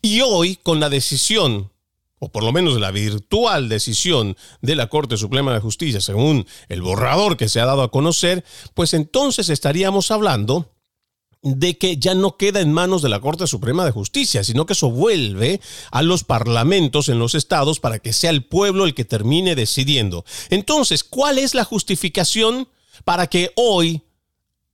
Y 0.02 0.20
hoy, 0.22 0.56
con 0.56 0.80
la 0.80 0.88
decisión, 0.88 1.70
o 2.18 2.28
por 2.28 2.42
lo 2.42 2.50
menos 2.50 2.80
la 2.80 2.90
virtual 2.90 3.68
decisión 3.68 4.36
de 4.62 4.74
la 4.74 4.88
Corte 4.88 5.16
Suprema 5.16 5.54
de 5.54 5.60
Justicia, 5.60 6.00
según 6.00 6.44
el 6.68 6.82
borrador 6.82 7.36
que 7.36 7.48
se 7.48 7.60
ha 7.60 7.66
dado 7.66 7.82
a 7.82 7.90
conocer, 7.92 8.44
pues 8.74 8.94
entonces 8.94 9.48
estaríamos 9.48 10.10
hablando 10.10 10.72
de 11.42 11.76
que 11.76 11.96
ya 11.96 12.14
no 12.14 12.36
queda 12.36 12.60
en 12.60 12.72
manos 12.72 13.02
de 13.02 13.08
la 13.08 13.20
Corte 13.20 13.46
Suprema 13.46 13.84
de 13.84 13.90
Justicia, 13.90 14.44
sino 14.44 14.64
que 14.64 14.74
eso 14.74 14.90
vuelve 14.90 15.60
a 15.90 16.02
los 16.02 16.22
parlamentos 16.22 17.08
en 17.08 17.18
los 17.18 17.34
estados 17.34 17.80
para 17.80 17.98
que 17.98 18.12
sea 18.12 18.30
el 18.30 18.44
pueblo 18.44 18.84
el 18.84 18.94
que 18.94 19.04
termine 19.04 19.56
decidiendo. 19.56 20.24
Entonces, 20.50 21.02
¿cuál 21.02 21.38
es 21.38 21.54
la 21.54 21.64
justificación 21.64 22.68
para 23.04 23.26
que 23.26 23.52
hoy 23.56 24.02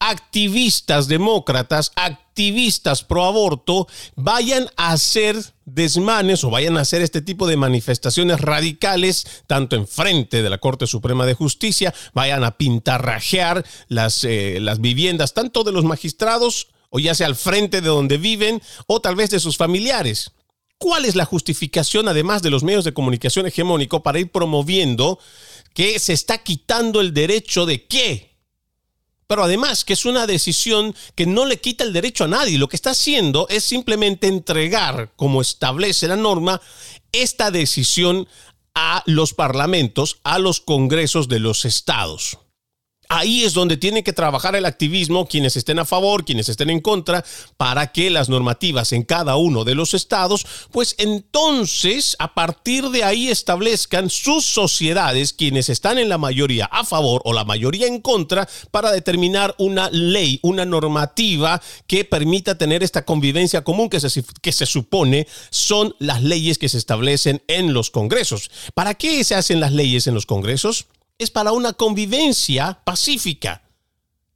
activistas 0.01 1.09
demócratas, 1.09 1.93
activistas 1.97 3.03
pro 3.03 3.25
aborto, 3.25 3.89
vayan 4.15 4.69
a 4.77 4.93
hacer 4.93 5.37
desmanes 5.65 6.45
o 6.45 6.51
vayan 6.51 6.77
a 6.77 6.83
hacer 6.83 7.03
este 7.03 7.21
tipo 7.21 7.47
de 7.47 7.57
manifestaciones 7.57 8.41
radicales, 8.41 9.43
tanto 9.47 9.77
en 9.77 9.89
frente 9.89 10.43
de 10.43 10.51
la 10.51 10.59
Corte 10.59 10.87
Suprema 10.87 11.27
de 11.27 11.35
Justicia, 11.35 11.93
vayan 12.15 12.45
a 12.45 12.57
pintarrajear 12.57 13.65
las, 13.89 14.25
eh, 14.25 14.59
las 14.61 14.81
viviendas, 14.81 15.35
tanto 15.35 15.65
de 15.65 15.73
los 15.73 15.85
magistrados, 15.85 16.69
o 16.91 16.99
ya 16.99 17.15
sea 17.15 17.27
al 17.27 17.37
frente 17.37 17.81
de 17.81 17.89
donde 17.89 18.19
viven, 18.19 18.63
o 18.87 19.01
tal 19.01 19.17
vez 19.17 19.31
de 19.31 19.41
sus 19.41 19.57
familiares. 19.57 20.33
¿Cuál 20.79 21.05
es 21.07 21.17
la 21.17 21.25
justificación, 21.25 22.07
además 22.07 22.41
de 22.41 22.51
los 22.51 22.63
medios 22.63 22.85
de 22.85 22.95
comunicación 22.95 23.47
hegemónico, 23.47 24.05
para 24.05 24.21
ir 24.21 24.31
promoviendo 24.31 25.19
que 25.75 25.99
se 25.99 26.13
está 26.13 26.39
quitando 26.39 27.01
el 27.01 27.13
derecho 27.13 27.67
de 27.67 27.85
qué? 27.87 28.28
Pero 29.29 29.45
además 29.45 29.85
que 29.85 29.93
es 29.93 30.07
una 30.07 30.27
decisión 30.27 30.97
que 31.15 31.27
no 31.27 31.45
le 31.45 31.61
quita 31.61 31.85
el 31.85 31.93
derecho 31.93 32.25
a 32.25 32.29
nadie. 32.29 32.59
Lo 32.59 32.69
que 32.69 32.77
está 32.77 32.91
haciendo 32.91 33.47
es 33.51 33.63
simplemente 33.63 34.27
entregar, 34.27 35.13
como 35.17 35.43
establece 35.43 36.09
la 36.09 36.17
norma, 36.17 36.61
esta 37.13 37.51
decisión 37.51 38.27
a 38.75 39.03
los 39.07 39.35
parlamentos, 39.35 40.19
a 40.25 40.39
los 40.39 40.61
congresos 40.61 41.29
de 41.29 41.41
los 41.41 41.67
estados. 41.67 42.39
Ahí 43.11 43.45
es 43.45 43.55
donde 43.55 43.79
tiene 43.79 44.05
que 44.05 44.13
trabajar 44.13 44.55
el 44.55 44.67
activismo, 44.67 45.27
quienes 45.27 45.57
estén 45.57 45.79
a 45.79 45.87
favor, 45.87 46.27
quienes 46.27 46.51
estén 46.51 46.69
en 46.69 46.81
contra, 46.81 47.25
para 47.57 47.91
que 47.91 48.11
las 48.11 48.29
normativas 48.29 48.93
en 48.93 49.03
cada 49.03 49.37
uno 49.37 49.65
de 49.65 49.75
los 49.75 49.95
estados, 49.95 50.47
pues 50.73 50.95
entonces 50.99 52.17
a 52.19 52.35
partir 52.35 52.91
de 52.91 53.05
ahí 53.05 53.29
establezcan 53.29 54.11
sus 54.11 54.45
sociedades, 54.45 55.33
quienes 55.33 55.71
están 55.71 55.97
en 55.97 56.11
la 56.11 56.19
mayoría 56.19 56.67
a 56.67 56.85
favor 56.85 57.23
o 57.25 57.33
la 57.33 57.47
mayoría 57.47 57.87
en 57.87 58.03
contra, 58.03 58.47
para 58.71 58.93
determinar 58.93 59.55
una 59.57 59.89
ley, 59.89 60.39
una 60.43 60.67
normativa 60.67 61.63
que 61.87 62.05
permita 62.05 62.59
tener 62.59 62.83
esta 62.83 63.07
convivencia 63.07 63.65
común 63.65 63.89
que 63.89 64.01
se, 64.01 64.23
que 64.43 64.53
se 64.53 64.67
supone 64.67 65.27
son 65.49 65.95
las 65.99 66.23
leyes 66.23 66.59
que 66.59 66.69
se 66.69 66.77
establecen 66.77 67.43
en 67.49 67.73
los 67.73 67.91
congresos. 67.91 68.51
¿Para 68.75 68.95
qué 68.95 69.25
se 69.25 69.35
hacen 69.35 69.61
las 69.61 69.73
leyes 69.73 70.07
en 70.07 70.15
los 70.15 70.27
congresos? 70.27 70.87
Es 71.19 71.31
para 71.31 71.53
una 71.53 71.73
convivencia 71.73 72.81
pacífica. 72.85 73.63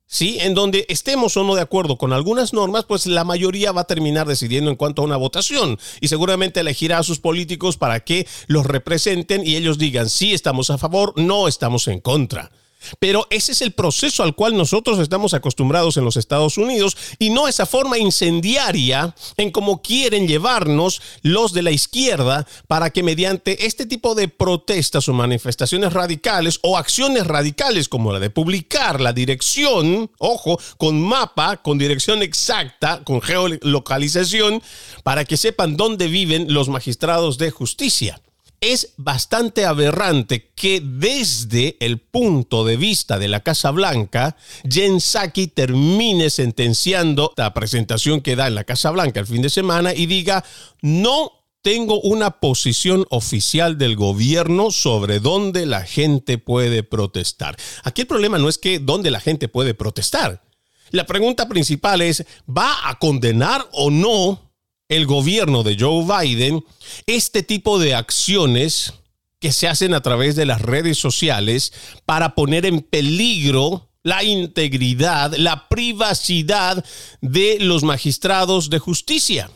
¿Sí? 0.07 0.37
En 0.41 0.53
donde 0.53 0.85
estemos 0.91 1.39
o 1.39 1.45
no 1.45 1.55
de 1.55 1.63
acuerdo 1.63 1.97
con 1.97 2.13
algunas 2.13 2.53
normas, 2.53 2.85
pues 2.85 3.07
la 3.07 3.25
mayoría 3.25 3.73
va 3.73 3.83
a 3.83 3.87
terminar 3.87 4.27
decidiendo 4.27 4.69
en 4.69 4.77
cuanto 4.77 5.01
a 5.01 5.07
una 5.07 5.17
votación 5.17 5.79
y 6.03 6.09
seguramente 6.09 6.61
elegirá 6.61 6.99
a 6.99 7.03
sus 7.03 7.19
políticos 7.19 7.79
para 7.79 8.01
que 8.01 8.27
los 8.47 8.67
representen 8.67 9.47
y 9.47 9.57
ellos 9.57 9.79
digan 9.79 10.11
si 10.11 10.35
estamos 10.35 10.69
a 10.69 10.77
favor, 10.77 11.15
no 11.17 11.49
estamos 11.49 11.89
en 11.89 12.01
contra. 12.01 12.51
Pero 12.99 13.27
ese 13.31 13.53
es 13.53 13.63
el 13.63 13.73
proceso 13.73 14.23
al 14.23 14.35
cual 14.35 14.57
nosotros 14.57 14.99
estamos 14.99 15.35
acostumbrados 15.35 15.97
en 15.97 16.05
los 16.05 16.17
Estados 16.17 16.59
Unidos 16.59 16.97
y 17.19 17.31
no 17.31 17.49
esa 17.49 17.67
forma 17.67 17.99
incendiaria 17.99 19.15
en 19.37 19.51
cómo 19.51 19.83
quieren 19.83 20.27
llevarnos 20.27 21.01
los 21.23 21.53
de 21.53 21.63
la 21.63 21.71
izquierda 21.71 22.47
para 22.69 22.91
que 22.91 23.03
mediante 23.03 23.67
este 23.67 23.87
tipo 23.87 24.15
de 24.15 24.29
protestas 24.29 25.09
o 25.09 25.13
manifestaciones 25.13 25.93
radicales 25.93 26.59
o 26.63 26.77
acciones 26.77 27.27
radicales 27.27 27.89
como 27.89 28.13
la 28.13 28.21
de 28.21 28.31
publicar 28.31 29.01
la 29.01 29.13
dirección, 29.13 30.11
ojo, 30.19 30.59
con 30.77 31.01
mapa, 31.01 31.59
con 31.59 31.79
dirección 31.79 32.23
exacta, 32.23 33.03
con 33.05 33.21
geolocalización, 33.21 34.63
para 35.03 35.25
que 35.25 35.37
sepan 35.37 35.77
dónde 35.77 36.09
viven 36.09 36.53
los 36.53 36.69
magistrados 36.69 37.39
de 37.39 37.51
justicia 37.51 38.21
es 38.63 38.95
bastante 38.97 39.67
aberrante 39.67 40.53
que 40.55 40.81
desde 40.81 41.77
el 41.81 41.99
punto 41.99 42.65
de 42.65 42.77
vista 42.77 43.19
de 43.19 43.27
la 43.27 43.41
Casa 43.41 43.73
Blanca, 43.73 44.37
Jen 44.67 45.01
Psaki 45.01 45.49
termine 45.49 46.31
sentenciando 46.31 47.35
la 47.37 47.53
presentación 47.53 48.21
que 48.21 48.37
da 48.37 48.47
en 48.47 48.55
la 48.55 48.65
Casa 48.65 48.93
Blanca 48.93 49.19
el 49.19 49.27
fin 49.27 49.43
de 49.43 49.51
semana 49.51 49.93
y 49.93 50.07
diga, 50.07 50.45
no 50.81 51.33
tengo 51.61 52.01
una 52.01 52.39
posición 52.39 53.05
oficial 53.11 53.79
del 53.79 53.97
gobierno 53.97 54.71
sobre 54.71 55.19
dónde 55.19 55.67
la 55.67 55.83
gente 55.83 56.39
puede 56.39 56.85
protestar. 56.85 57.57
Aquí 57.83 58.03
el 58.03 58.09
problema 58.09 58.39
no 58.39 58.49
es 58.49 58.59
que 58.59 58.79
dónde 58.79 59.11
la 59.11 59.21
gente 59.21 59.49
puede 59.49 59.75
protestar. 59.75 60.41
La 60.91 61.07
pregunta 61.07 61.49
principal 61.49 62.01
es, 62.01 62.25
¿va 62.49 62.89
a 62.89 62.99
condenar 63.01 63.67
o 63.73 63.91
no 63.91 64.52
el 64.97 65.07
gobierno 65.07 65.63
de 65.63 65.77
Joe 65.79 66.05
Biden 66.05 66.65
este 67.07 67.43
tipo 67.43 67.79
de 67.79 67.95
acciones 67.95 68.95
que 69.41 69.53
se 69.53 69.67
hacen 69.67 69.95
a 69.95 70.03
través 70.03 70.37
de 70.37 70.47
las 70.47 70.61
redes 70.61 70.99
sociales 70.99 71.73
para 72.05 72.35
poner 72.35 72.67
en 72.67 72.81
peligro 72.81 73.89
la 74.03 74.23
integridad, 74.23 75.35
la 75.37 75.69
privacidad 75.69 76.85
de 77.21 77.59
los 77.61 77.83
magistrados 77.83 78.71
de 78.71 78.79
justicia. 78.79 79.51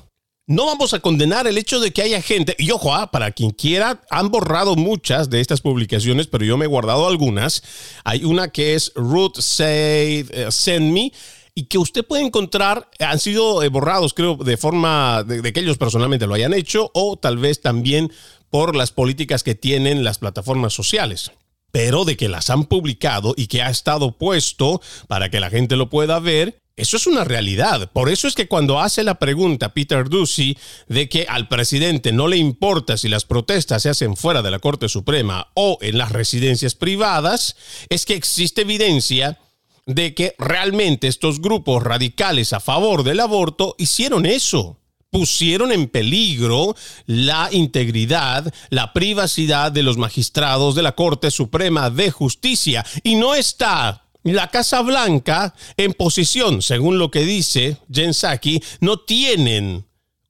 No 0.49 0.66
vamos 0.66 0.95
a 0.95 1.00
condenar 1.00 1.49
el 1.49 1.59
hecho 1.59 1.81
de 1.81 1.90
que 1.90 2.02
haya 2.02 2.23
gente, 2.23 2.55
y 2.57 2.71
ojo, 2.71 2.95
ah, 2.95 3.11
para 3.11 3.33
quien 3.33 3.50
quiera, 3.50 4.00
han 4.11 4.31
borrado 4.31 4.76
muchas 4.76 5.28
de 5.28 5.40
estas 5.40 5.61
publicaciones, 5.61 6.28
pero 6.28 6.45
yo 6.45 6.57
me 6.57 6.66
he 6.66 6.69
guardado 6.69 7.09
algunas. 7.09 7.64
Hay 8.05 8.23
una 8.23 8.49
que 8.49 8.76
es 8.76 8.93
Ruth 8.95 9.38
Say, 9.40 10.25
eh, 10.31 10.47
Send 10.50 10.93
Me, 10.93 11.12
y 11.59 11.65
que 11.65 11.79
usted 11.79 12.07
puede 12.07 12.23
encontrar, 12.23 12.89
han 13.01 13.19
sido 13.19 13.63
eh, 13.63 13.69
borrados, 13.69 14.13
creo, 14.13 14.37
de 14.37 14.59
forma 14.59 15.25
de, 15.25 15.53
que 15.55 15.61
ellos 15.61 15.79
personalmente 15.79 16.27
lo 16.27 16.35
hayan 16.35 16.53
hecho 16.53 16.91
o 16.93 17.17
tal 17.17 17.39
vez 17.39 17.63
también 17.63 18.13
por 18.51 18.77
las 18.77 18.93
políticas 18.93 19.43
que 19.43 19.55
tienen 19.55 20.05
las 20.05 20.19
plataformas 20.19 20.75
sociales 20.75 21.33
pero 21.73 22.07
de 22.07 22.17
que 22.17 22.31
las 22.31 22.49
han 22.49 22.65
publicado 22.65 23.35
y 23.37 23.49
que 23.49 23.61
ha 23.61 23.69
estado 23.69 24.17
puesto 24.17 24.81
para 25.09 25.29
que 25.29 25.41
la 25.41 25.51
gente 25.51 25.77
lo 25.77 25.91
pueda 25.91 26.19
ver, 26.21 26.63
eso 26.75 26.97
es 26.97 27.07
una 27.07 27.23
realidad. 27.25 27.91
Por 27.93 28.09
eso 28.09 28.29
es 28.29 28.35
que 28.35 28.49
cuando 28.49 28.81
hace 28.81 29.05
la 29.05 29.19
pregunta 29.19 29.75
Peter 29.75 30.09
Ducey 30.09 30.57
de 30.89 31.11
que 31.11 31.27
al 31.29 31.49
presidente 31.49 32.13
no 32.13 32.29
le 32.29 32.39
importa 32.39 32.97
si 32.97 33.11
las 33.11 33.27
protestas 33.27 33.83
se 33.83 33.91
hacen 33.91 34.17
fuera 34.17 34.41
de 34.41 34.51
la 34.51 34.59
Corte 34.59 34.89
Suprema 34.89 35.49
o 35.53 35.77
en 35.83 35.99
las 35.99 36.13
residencias 36.13 36.75
privadas, 36.75 37.57
es 37.91 38.07
que 38.07 38.15
existe 38.15 38.63
evidencia 38.63 39.39
de 39.87 40.15
que 40.15 40.35
realmente 40.39 41.07
estos 41.07 41.41
grupos 41.41 41.83
radicales 41.83 42.53
a 42.53 42.61
favor 42.61 43.05
del 43.05 43.21
aborto 43.21 43.77
hicieron 43.79 44.27
eso. 44.27 44.79
Pusieron 45.11 45.71
en 45.73 45.89
peligro 45.89 46.75
la 47.07 47.49
integridad, 47.53 48.53
la 48.69 48.93
privacidad 48.93 49.71
de 49.71 49.85
los 49.85 49.97
magistrados 49.97 50.75
de 50.75 50.83
la 50.83 50.97
Corte 50.97 51.31
Suprema 51.31 51.89
de 51.89 52.11
Justicia. 52.11 52.85
Y 53.05 53.15
no 53.15 53.35
está 53.35 54.03
la 54.25 54.49
Casa 54.49 54.83
Blanca 54.83 55.55
en 55.77 55.93
posición, 55.93 56.61
según 56.61 56.99
lo 56.99 57.13
que 57.13 57.21
dice 57.21 57.79
Jen 57.91 58.13
Psaki, 58.13 58.61
no 58.81 58.99
tienen 58.99 59.87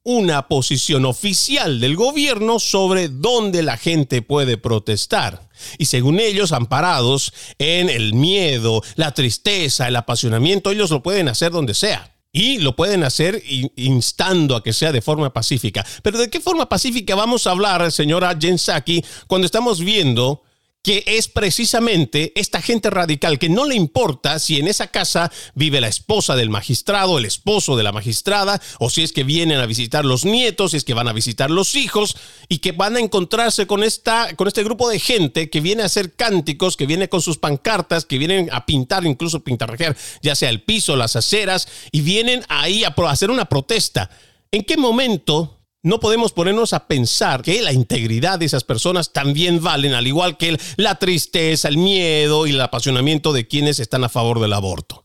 una 0.09 0.47
posición 0.47 1.03
oficial 1.03 1.81
del 1.81 1.97
gobierno 1.97 2.59
sobre 2.59 3.09
dónde 3.09 3.61
la 3.61 3.75
gente 3.75 4.21
puede 4.21 4.57
protestar. 4.57 5.49
Y 5.77 5.87
según 5.87 6.21
ellos, 6.21 6.53
amparados 6.53 7.33
en 7.59 7.89
el 7.89 8.13
miedo, 8.13 8.81
la 8.95 9.13
tristeza, 9.13 9.85
el 9.85 9.97
apasionamiento, 9.97 10.71
ellos 10.71 10.91
lo 10.91 11.03
pueden 11.03 11.27
hacer 11.27 11.51
donde 11.51 11.73
sea. 11.73 12.15
Y 12.31 12.59
lo 12.59 12.73
pueden 12.73 13.03
hacer 13.03 13.43
instando 13.75 14.55
a 14.55 14.63
que 14.63 14.71
sea 14.71 14.93
de 14.93 15.01
forma 15.01 15.33
pacífica. 15.33 15.85
Pero 16.03 16.17
¿de 16.19 16.29
qué 16.29 16.39
forma 16.39 16.69
pacífica 16.69 17.13
vamos 17.13 17.45
a 17.45 17.51
hablar, 17.51 17.91
señora 17.91 18.37
Jensaki, 18.39 19.03
cuando 19.27 19.45
estamos 19.45 19.81
viendo 19.81 20.41
que 20.87 21.03
es 21.05 21.27
precisamente 21.27 22.31
esta 22.37 22.61
gente 22.61 22.89
radical 22.89 23.39
que 23.39 23.49
no 23.49 23.65
le 23.65 23.75
importa 23.75 24.39
si 24.39 24.57
en 24.57 24.69
esa 24.69 24.87
casa 24.87 25.29
vive 25.53 25.81
la 25.81 25.89
esposa 25.89 26.37
del 26.37 26.49
magistrado, 26.49 27.17
el 27.17 27.25
esposo 27.25 27.75
de 27.75 27.83
la 27.83 27.91
magistrada, 27.91 28.61
o 28.79 28.89
si 28.89 29.03
es 29.03 29.11
que 29.11 29.25
vienen 29.25 29.59
a 29.59 29.65
visitar 29.65 30.05
los 30.05 30.23
nietos, 30.23 30.71
si 30.71 30.77
es 30.77 30.85
que 30.85 30.93
van 30.93 31.09
a 31.09 31.11
visitar 31.11 31.51
los 31.51 31.75
hijos, 31.75 32.15
y 32.47 32.59
que 32.59 32.71
van 32.71 32.95
a 32.95 33.01
encontrarse 33.01 33.67
con, 33.67 33.83
esta, 33.83 34.33
con 34.37 34.47
este 34.47 34.63
grupo 34.63 34.87
de 34.87 35.01
gente 35.01 35.49
que 35.49 35.59
viene 35.59 35.83
a 35.83 35.87
hacer 35.87 36.13
cánticos, 36.13 36.77
que 36.77 36.85
viene 36.85 37.09
con 37.09 37.21
sus 37.21 37.37
pancartas, 37.37 38.05
que 38.05 38.17
vienen 38.17 38.47
a 38.53 38.65
pintar, 38.65 39.05
incluso 39.05 39.43
pintarrajear, 39.43 39.97
ya 40.21 40.35
sea 40.35 40.47
el 40.47 40.61
piso, 40.61 40.95
las 40.95 41.17
aceras, 41.17 41.67
y 41.91 41.99
vienen 41.99 42.45
ahí 42.47 42.85
a 42.85 42.95
hacer 43.09 43.29
una 43.29 43.49
protesta. 43.49 44.09
¿En 44.53 44.63
qué 44.63 44.77
momento 44.77 45.56
no 45.83 45.99
podemos 45.99 46.33
ponernos 46.33 46.73
a 46.73 46.87
pensar 46.87 47.41
que 47.41 47.61
la 47.61 47.71
integridad 47.71 48.39
de 48.39 48.45
esas 48.45 48.63
personas 48.63 49.13
también 49.13 49.61
valen, 49.61 49.93
al 49.93 50.07
igual 50.07 50.37
que 50.37 50.59
la 50.75 50.95
tristeza, 50.95 51.67
el 51.67 51.77
miedo 51.77 52.47
y 52.47 52.51
el 52.51 52.61
apasionamiento 52.61 53.33
de 53.33 53.47
quienes 53.47 53.79
están 53.79 54.03
a 54.03 54.09
favor 54.09 54.39
del 54.39 54.53
aborto. 54.53 55.03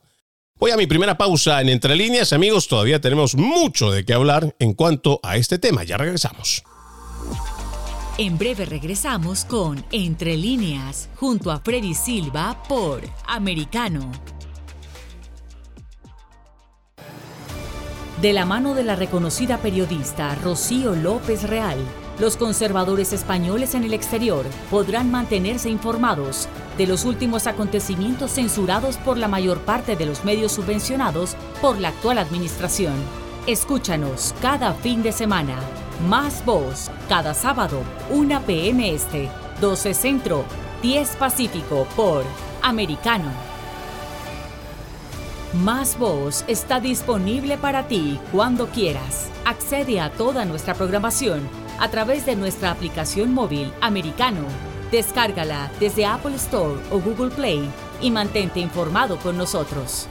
Voy 0.56 0.70
a 0.70 0.76
mi 0.76 0.86
primera 0.86 1.18
pausa 1.18 1.60
en 1.60 1.68
Entre 1.68 1.96
Líneas, 1.96 2.32
amigos. 2.32 2.68
Todavía 2.68 3.00
tenemos 3.00 3.34
mucho 3.34 3.90
de 3.90 4.04
qué 4.04 4.14
hablar 4.14 4.54
en 4.60 4.74
cuanto 4.74 5.18
a 5.22 5.36
este 5.36 5.58
tema. 5.58 5.82
Ya 5.82 5.96
regresamos. 5.96 6.62
En 8.18 8.38
breve 8.38 8.66
regresamos 8.66 9.44
con 9.44 9.84
Entre 9.90 10.36
Líneas, 10.36 11.08
junto 11.16 11.50
a 11.50 11.58
Freddy 11.60 11.94
Silva 11.94 12.62
por 12.68 13.02
Americano. 13.26 14.12
De 18.22 18.32
la 18.32 18.46
mano 18.46 18.74
de 18.74 18.84
la 18.84 18.94
reconocida 18.94 19.58
periodista 19.58 20.36
Rocío 20.36 20.94
López 20.94 21.42
Real, 21.42 21.76
los 22.20 22.36
conservadores 22.36 23.12
españoles 23.12 23.74
en 23.74 23.82
el 23.82 23.92
exterior 23.92 24.46
podrán 24.70 25.10
mantenerse 25.10 25.68
informados 25.68 26.48
de 26.78 26.86
los 26.86 27.04
últimos 27.04 27.48
acontecimientos 27.48 28.30
censurados 28.30 28.96
por 28.98 29.18
la 29.18 29.26
mayor 29.26 29.58
parte 29.62 29.96
de 29.96 30.06
los 30.06 30.24
medios 30.24 30.52
subvencionados 30.52 31.34
por 31.60 31.80
la 31.80 31.88
actual 31.88 32.16
administración. 32.18 32.94
Escúchanos 33.48 34.36
cada 34.40 34.72
fin 34.72 35.02
de 35.02 35.10
semana. 35.10 35.58
Más 36.08 36.44
voz, 36.44 36.92
cada 37.08 37.34
sábado, 37.34 37.82
1 38.10 38.42
p.m. 38.42 38.94
Este, 38.94 39.30
12 39.60 39.94
Centro, 39.94 40.44
10 40.80 41.16
Pacífico 41.16 41.88
por 41.96 42.22
Americano. 42.62 43.51
Más 45.52 45.98
Voz 45.98 46.46
está 46.48 46.80
disponible 46.80 47.58
para 47.58 47.86
ti 47.86 48.18
cuando 48.32 48.68
quieras. 48.68 49.30
Accede 49.44 50.00
a 50.00 50.10
toda 50.10 50.46
nuestra 50.46 50.72
programación 50.72 51.42
a 51.78 51.90
través 51.90 52.24
de 52.24 52.36
nuestra 52.36 52.70
aplicación 52.70 53.34
móvil 53.34 53.70
americano. 53.82 54.46
Descárgala 54.90 55.70
desde 55.78 56.06
Apple 56.06 56.36
Store 56.36 56.80
o 56.90 56.98
Google 57.00 57.30
Play 57.30 57.68
y 58.00 58.10
mantente 58.10 58.60
informado 58.60 59.18
con 59.18 59.36
nosotros. 59.36 60.08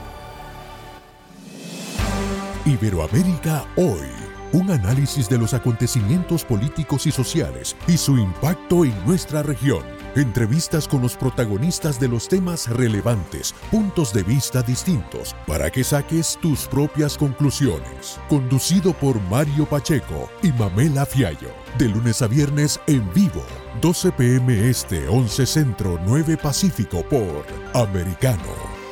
Iberoamérica 2.64 3.64
hoy 3.74 4.22
un 4.52 4.70
análisis 4.70 5.28
de 5.28 5.38
los 5.38 5.54
acontecimientos 5.54 6.44
políticos 6.44 7.06
y 7.06 7.10
sociales 7.10 7.74
y 7.88 7.96
su 7.96 8.16
impacto 8.16 8.84
en 8.84 8.94
nuestra 9.04 9.42
región. 9.42 10.01
Entrevistas 10.14 10.86
con 10.86 11.00
los 11.00 11.16
protagonistas 11.16 11.98
de 11.98 12.06
los 12.06 12.28
temas 12.28 12.68
relevantes, 12.68 13.54
puntos 13.70 14.12
de 14.12 14.22
vista 14.22 14.62
distintos, 14.62 15.34
para 15.46 15.70
que 15.70 15.82
saques 15.82 16.38
tus 16.42 16.66
propias 16.66 17.16
conclusiones. 17.16 18.20
Conducido 18.28 18.92
por 18.92 19.18
Mario 19.22 19.64
Pacheco 19.64 20.28
y 20.42 20.52
Mamela 20.52 21.06
Fiallo. 21.06 21.54
De 21.78 21.88
lunes 21.88 22.20
a 22.20 22.26
viernes 22.26 22.78
en 22.86 23.10
vivo, 23.14 23.42
12 23.80 24.12
pm 24.12 24.68
este, 24.68 25.08
11 25.08 25.46
centro, 25.46 25.98
9 26.04 26.36
pacífico 26.36 27.02
por 27.08 27.46
Americano. 27.72 28.82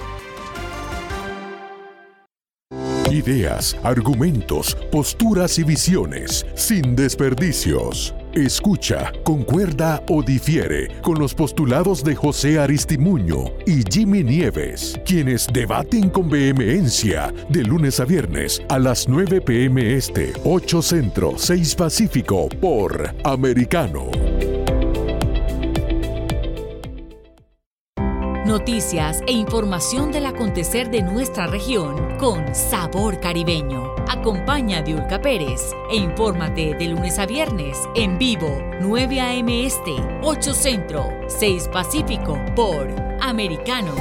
Ideas, 3.10 3.76
argumentos, 3.82 4.74
posturas 4.90 5.58
y 5.58 5.64
visiones, 5.64 6.46
sin 6.54 6.96
desperdicios. 6.96 8.14
Escucha, 8.34 9.12
concuerda 9.24 10.04
o 10.08 10.22
difiere 10.22 11.00
con 11.02 11.18
los 11.18 11.34
postulados 11.34 12.04
de 12.04 12.14
José 12.14 12.60
Aristimuño 12.60 13.46
y 13.66 13.82
Jimmy 13.90 14.22
Nieves, 14.22 15.00
quienes 15.04 15.48
debaten 15.52 16.08
con 16.10 16.30
vehemencia 16.30 17.34
de 17.48 17.64
lunes 17.64 17.98
a 17.98 18.04
viernes 18.04 18.62
a 18.68 18.78
las 18.78 19.08
9 19.08 19.40
pm 19.40 19.96
este, 19.96 20.32
8 20.44 20.80
centro, 20.80 21.32
6 21.36 21.74
pacífico 21.74 22.48
por 22.60 23.12
Americano. 23.24 24.12
Noticias 28.46 29.22
e 29.26 29.32
información 29.32 30.12
del 30.12 30.26
acontecer 30.26 30.90
de 30.90 31.02
nuestra 31.02 31.48
región 31.48 32.16
con 32.18 32.54
sabor 32.54 33.18
caribeño. 33.18 33.89
Acompaña 34.10 34.78
a 34.78 34.82
Diulca 34.82 35.20
Pérez 35.20 35.72
e 35.88 35.94
infórmate 35.94 36.74
de 36.74 36.88
lunes 36.88 37.16
a 37.20 37.26
viernes 37.26 37.78
en 37.94 38.18
vivo 38.18 38.60
9 38.80 39.20
a.m. 39.20 39.64
Este, 39.64 39.92
8 40.22 40.52
Centro, 40.52 41.06
6 41.28 41.68
Pacífico 41.68 42.36
por 42.56 42.88
Americano. 43.20 43.94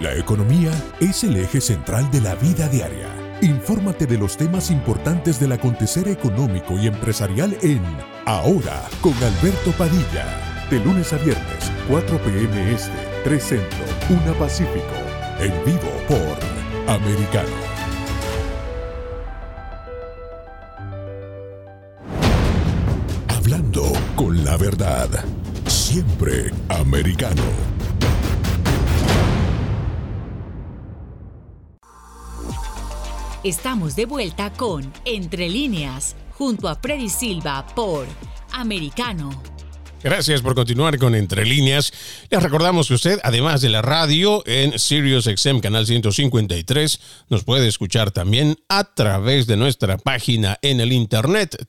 La 0.00 0.14
economía 0.14 0.70
es 1.00 1.22
el 1.22 1.36
eje 1.36 1.60
central 1.60 2.10
de 2.10 2.22
la 2.22 2.34
vida 2.34 2.66
diaria. 2.66 3.08
Infórmate 3.42 4.06
de 4.06 4.16
los 4.16 4.38
temas 4.38 4.70
importantes 4.70 5.38
del 5.38 5.52
acontecer 5.52 6.08
económico 6.08 6.78
y 6.78 6.86
empresarial 6.86 7.54
en 7.60 7.82
Ahora 8.24 8.88
con 9.02 9.12
Alberto 9.22 9.70
Padilla 9.72 10.24
de 10.70 10.80
lunes 10.82 11.12
a 11.12 11.18
viernes, 11.18 11.70
4 11.90 12.18
p.m. 12.22 12.72
Este, 12.72 12.96
3 13.24 13.42
Centro, 13.44 13.84
1 14.08 14.32
Pacífico. 14.38 14.96
En 15.40 15.52
vivo 15.66 15.92
por 16.08 16.90
Americano. 16.90 17.71
Siempre 25.92 26.50
americano. 26.70 27.42
Estamos 33.44 33.94
de 33.94 34.06
vuelta 34.06 34.54
con 34.54 34.90
Entre 35.04 35.50
líneas, 35.50 36.16
junto 36.30 36.68
a 36.68 36.76
Freddy 36.76 37.10
Silva 37.10 37.66
por 37.74 38.06
Americano. 38.52 39.42
Gracias 40.02 40.40
por 40.40 40.54
continuar 40.54 40.96
con 40.96 41.14
Entre 41.14 41.44
Líneas. 41.44 41.92
Les 42.30 42.42
recordamos 42.42 42.88
que 42.88 42.94
usted, 42.94 43.20
además 43.22 43.60
de 43.60 43.68
la 43.68 43.82
radio 43.82 44.42
en 44.46 44.78
Sirius 44.78 45.26
XM 45.26 45.60
Canal 45.60 45.86
153, 45.86 47.00
nos 47.28 47.44
puede 47.44 47.68
escuchar 47.68 48.12
también 48.12 48.56
a 48.70 48.94
través 48.94 49.46
de 49.46 49.58
nuestra 49.58 49.98
página 49.98 50.58
en 50.62 50.80
el 50.80 50.90
internet 50.90 51.66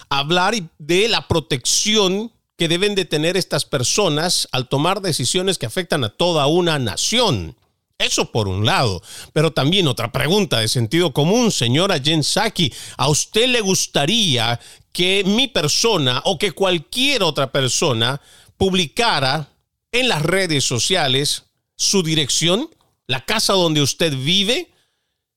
hablar 0.08 0.54
de 0.78 1.08
la 1.08 1.28
protección 1.28 2.32
que 2.56 2.68
deben 2.68 2.94
de 2.94 3.04
tener 3.04 3.36
estas 3.36 3.64
personas 3.64 4.48
al 4.52 4.68
tomar 4.68 5.00
decisiones 5.02 5.58
que 5.58 5.66
afectan 5.66 6.02
a 6.02 6.08
toda 6.08 6.46
una 6.46 6.78
nación? 6.78 7.57
Eso 7.98 8.30
por 8.30 8.46
un 8.46 8.64
lado. 8.64 9.02
Pero 9.32 9.52
también 9.52 9.88
otra 9.88 10.12
pregunta 10.12 10.60
de 10.60 10.68
sentido 10.68 11.12
común, 11.12 11.50
señora 11.50 12.00
Jen 12.00 12.22
Psaki. 12.22 12.72
¿A 12.96 13.08
usted 13.08 13.48
le 13.48 13.60
gustaría 13.60 14.60
que 14.92 15.24
mi 15.24 15.48
persona 15.48 16.22
o 16.24 16.38
que 16.38 16.52
cualquier 16.52 17.24
otra 17.24 17.50
persona 17.50 18.20
publicara 18.56 19.48
en 19.90 20.08
las 20.08 20.22
redes 20.22 20.62
sociales 20.64 21.44
su 21.76 22.04
dirección, 22.04 22.70
la 23.08 23.24
casa 23.24 23.54
donde 23.54 23.82
usted 23.82 24.14
vive, 24.14 24.70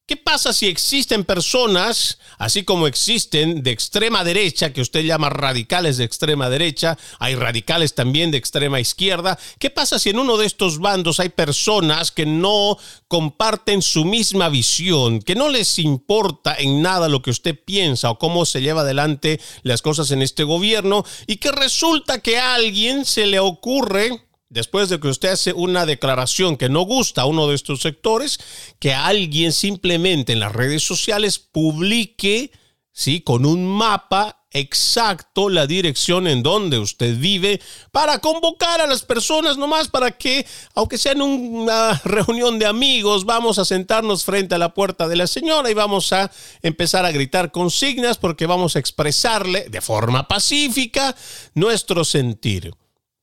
¿Qué 0.07 0.17
pasa 0.17 0.51
si 0.51 0.67
existen 0.67 1.23
personas, 1.23 2.19
así 2.37 2.63
como 2.63 2.87
existen 2.87 3.63
de 3.63 3.71
extrema 3.71 4.25
derecha, 4.25 4.73
que 4.73 4.81
usted 4.81 5.03
llama 5.03 5.29
radicales 5.29 5.95
de 5.95 6.03
extrema 6.03 6.49
derecha, 6.49 6.97
hay 7.19 7.35
radicales 7.35 7.95
también 7.95 8.29
de 8.29 8.37
extrema 8.37 8.81
izquierda? 8.81 9.39
¿Qué 9.57 9.69
pasa 9.69 9.99
si 9.99 10.09
en 10.09 10.19
uno 10.19 10.35
de 10.35 10.47
estos 10.47 10.79
bandos 10.79 11.21
hay 11.21 11.29
personas 11.29 12.11
que 12.11 12.25
no 12.25 12.77
comparten 13.07 13.81
su 13.81 14.03
misma 14.03 14.49
visión, 14.49 15.21
que 15.21 15.35
no 15.35 15.47
les 15.47 15.79
importa 15.79 16.55
en 16.57 16.81
nada 16.81 17.07
lo 17.07 17.21
que 17.21 17.31
usted 17.31 17.57
piensa 17.63 18.09
o 18.09 18.19
cómo 18.19 18.45
se 18.45 18.61
lleva 18.61 18.81
adelante 18.81 19.39
las 19.63 19.81
cosas 19.81 20.11
en 20.11 20.21
este 20.21 20.43
gobierno 20.43 21.05
y 21.25 21.37
que 21.37 21.53
resulta 21.53 22.19
que 22.19 22.37
a 22.37 22.55
alguien 22.55 23.05
se 23.05 23.27
le 23.27 23.39
ocurre 23.39 24.30
después 24.51 24.89
de 24.89 24.99
que 24.99 25.07
usted 25.07 25.29
hace 25.29 25.53
una 25.53 25.85
declaración 25.85 26.57
que 26.57 26.69
no 26.69 26.81
gusta 26.81 27.23
a 27.23 27.25
uno 27.25 27.47
de 27.47 27.55
estos 27.55 27.81
sectores, 27.81 28.39
que 28.79 28.93
alguien 28.93 29.53
simplemente 29.53 30.33
en 30.33 30.41
las 30.41 30.51
redes 30.51 30.83
sociales 30.83 31.39
publique, 31.39 32.51
¿sí? 32.91 33.21
Con 33.21 33.45
un 33.45 33.65
mapa 33.65 34.45
exacto 34.53 35.47
la 35.47 35.65
dirección 35.65 36.27
en 36.27 36.43
donde 36.43 36.77
usted 36.77 37.17
vive 37.17 37.61
para 37.93 38.19
convocar 38.19 38.81
a 38.81 38.87
las 38.87 39.03
personas 39.03 39.57
nomás 39.57 39.87
para 39.87 40.11
que, 40.11 40.45
aunque 40.75 40.97
sea 40.97 41.13
en 41.13 41.21
una 41.21 42.01
reunión 42.03 42.59
de 42.59 42.65
amigos, 42.65 43.23
vamos 43.23 43.57
a 43.57 43.63
sentarnos 43.63 44.25
frente 44.25 44.55
a 44.55 44.57
la 44.57 44.73
puerta 44.73 45.07
de 45.07 45.15
la 45.15 45.27
señora 45.27 45.71
y 45.71 45.73
vamos 45.73 46.11
a 46.11 46.29
empezar 46.61 47.05
a 47.05 47.11
gritar 47.13 47.53
consignas 47.53 48.17
porque 48.17 48.45
vamos 48.45 48.75
a 48.75 48.79
expresarle 48.79 49.69
de 49.69 49.79
forma 49.79 50.27
pacífica 50.27 51.15
nuestro 51.53 52.03
sentir. 52.03 52.73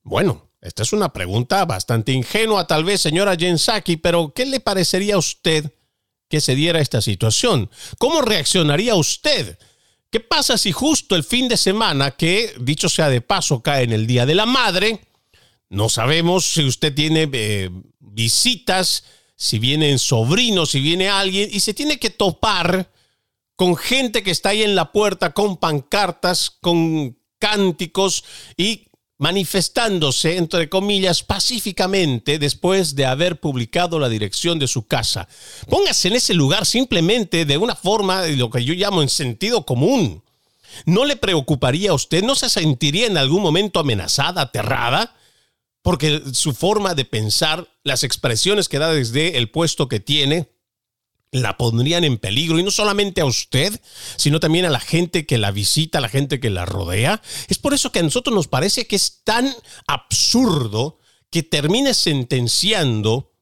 Bueno, 0.02 0.47
esta 0.60 0.82
es 0.82 0.92
una 0.92 1.12
pregunta 1.12 1.64
bastante 1.64 2.12
ingenua, 2.12 2.66
tal 2.66 2.84
vez, 2.84 3.00
señora 3.00 3.36
Jensaki, 3.36 3.96
pero 3.96 4.32
¿qué 4.34 4.44
le 4.44 4.60
parecería 4.60 5.14
a 5.14 5.18
usted 5.18 5.72
que 6.28 6.40
se 6.40 6.54
diera 6.54 6.80
esta 6.80 7.00
situación? 7.00 7.70
¿Cómo 7.98 8.22
reaccionaría 8.22 8.94
usted? 8.96 9.58
¿Qué 10.10 10.20
pasa 10.20 10.58
si 10.58 10.72
justo 10.72 11.14
el 11.14 11.22
fin 11.22 11.48
de 11.48 11.56
semana, 11.56 12.12
que 12.12 12.54
dicho 12.60 12.88
sea 12.88 13.08
de 13.08 13.20
paso, 13.20 13.62
cae 13.62 13.84
en 13.84 13.92
el 13.92 14.06
Día 14.06 14.26
de 14.26 14.34
la 14.34 14.46
Madre? 14.46 15.00
No 15.68 15.88
sabemos 15.88 16.46
si 16.46 16.64
usted 16.64 16.94
tiene 16.94 17.28
eh, 17.32 17.70
visitas, 18.00 19.04
si 19.36 19.58
vienen 19.58 19.98
sobrinos, 19.98 20.70
si 20.70 20.80
viene 20.80 21.08
alguien, 21.08 21.48
y 21.52 21.60
se 21.60 21.74
tiene 21.74 21.98
que 21.98 22.10
topar 22.10 22.90
con 23.54 23.76
gente 23.76 24.22
que 24.22 24.30
está 24.30 24.50
ahí 24.50 24.62
en 24.62 24.74
la 24.74 24.92
puerta, 24.92 25.32
con 25.32 25.56
pancartas, 25.56 26.50
con 26.50 27.16
cánticos 27.38 28.24
y 28.56 28.87
manifestándose, 29.18 30.36
entre 30.36 30.68
comillas, 30.68 31.22
pacíficamente 31.22 32.38
después 32.38 32.94
de 32.94 33.04
haber 33.04 33.40
publicado 33.40 33.98
la 33.98 34.08
dirección 34.08 34.58
de 34.58 34.68
su 34.68 34.86
casa. 34.86 35.28
Póngase 35.68 36.08
en 36.08 36.14
ese 36.14 36.34
lugar 36.34 36.64
simplemente 36.64 37.44
de 37.44 37.58
una 37.58 37.74
forma 37.74 38.22
de 38.22 38.36
lo 38.36 38.48
que 38.48 38.64
yo 38.64 38.74
llamo 38.74 39.02
en 39.02 39.08
sentido 39.08 39.66
común. 39.66 40.22
¿No 40.86 41.04
le 41.04 41.16
preocuparía 41.16 41.90
a 41.90 41.94
usted? 41.94 42.22
¿No 42.22 42.36
se 42.36 42.48
sentiría 42.48 43.06
en 43.06 43.18
algún 43.18 43.42
momento 43.42 43.80
amenazada, 43.80 44.42
aterrada? 44.42 45.16
Porque 45.82 46.22
su 46.32 46.54
forma 46.54 46.94
de 46.94 47.04
pensar, 47.04 47.68
las 47.82 48.04
expresiones 48.04 48.68
que 48.68 48.78
da 48.78 48.92
desde 48.92 49.38
el 49.38 49.50
puesto 49.50 49.88
que 49.88 49.98
tiene, 49.98 50.48
la 51.30 51.56
pondrían 51.56 52.04
en 52.04 52.18
peligro 52.18 52.58
y 52.58 52.62
no 52.62 52.70
solamente 52.70 53.20
a 53.20 53.26
usted, 53.26 53.80
sino 54.16 54.40
también 54.40 54.64
a 54.64 54.70
la 54.70 54.80
gente 54.80 55.26
que 55.26 55.38
la 55.38 55.50
visita, 55.50 55.98
a 55.98 56.00
la 56.00 56.08
gente 56.08 56.40
que 56.40 56.50
la 56.50 56.66
rodea. 56.66 57.22
Es 57.48 57.58
por 57.58 57.74
eso 57.74 57.92
que 57.92 57.98
a 57.98 58.02
nosotros 58.02 58.34
nos 58.34 58.48
parece 58.48 58.86
que 58.86 58.96
es 58.96 59.22
tan 59.24 59.54
absurdo 59.86 60.98
que 61.30 61.42
termine 61.42 61.94
sentenciando 61.94 63.32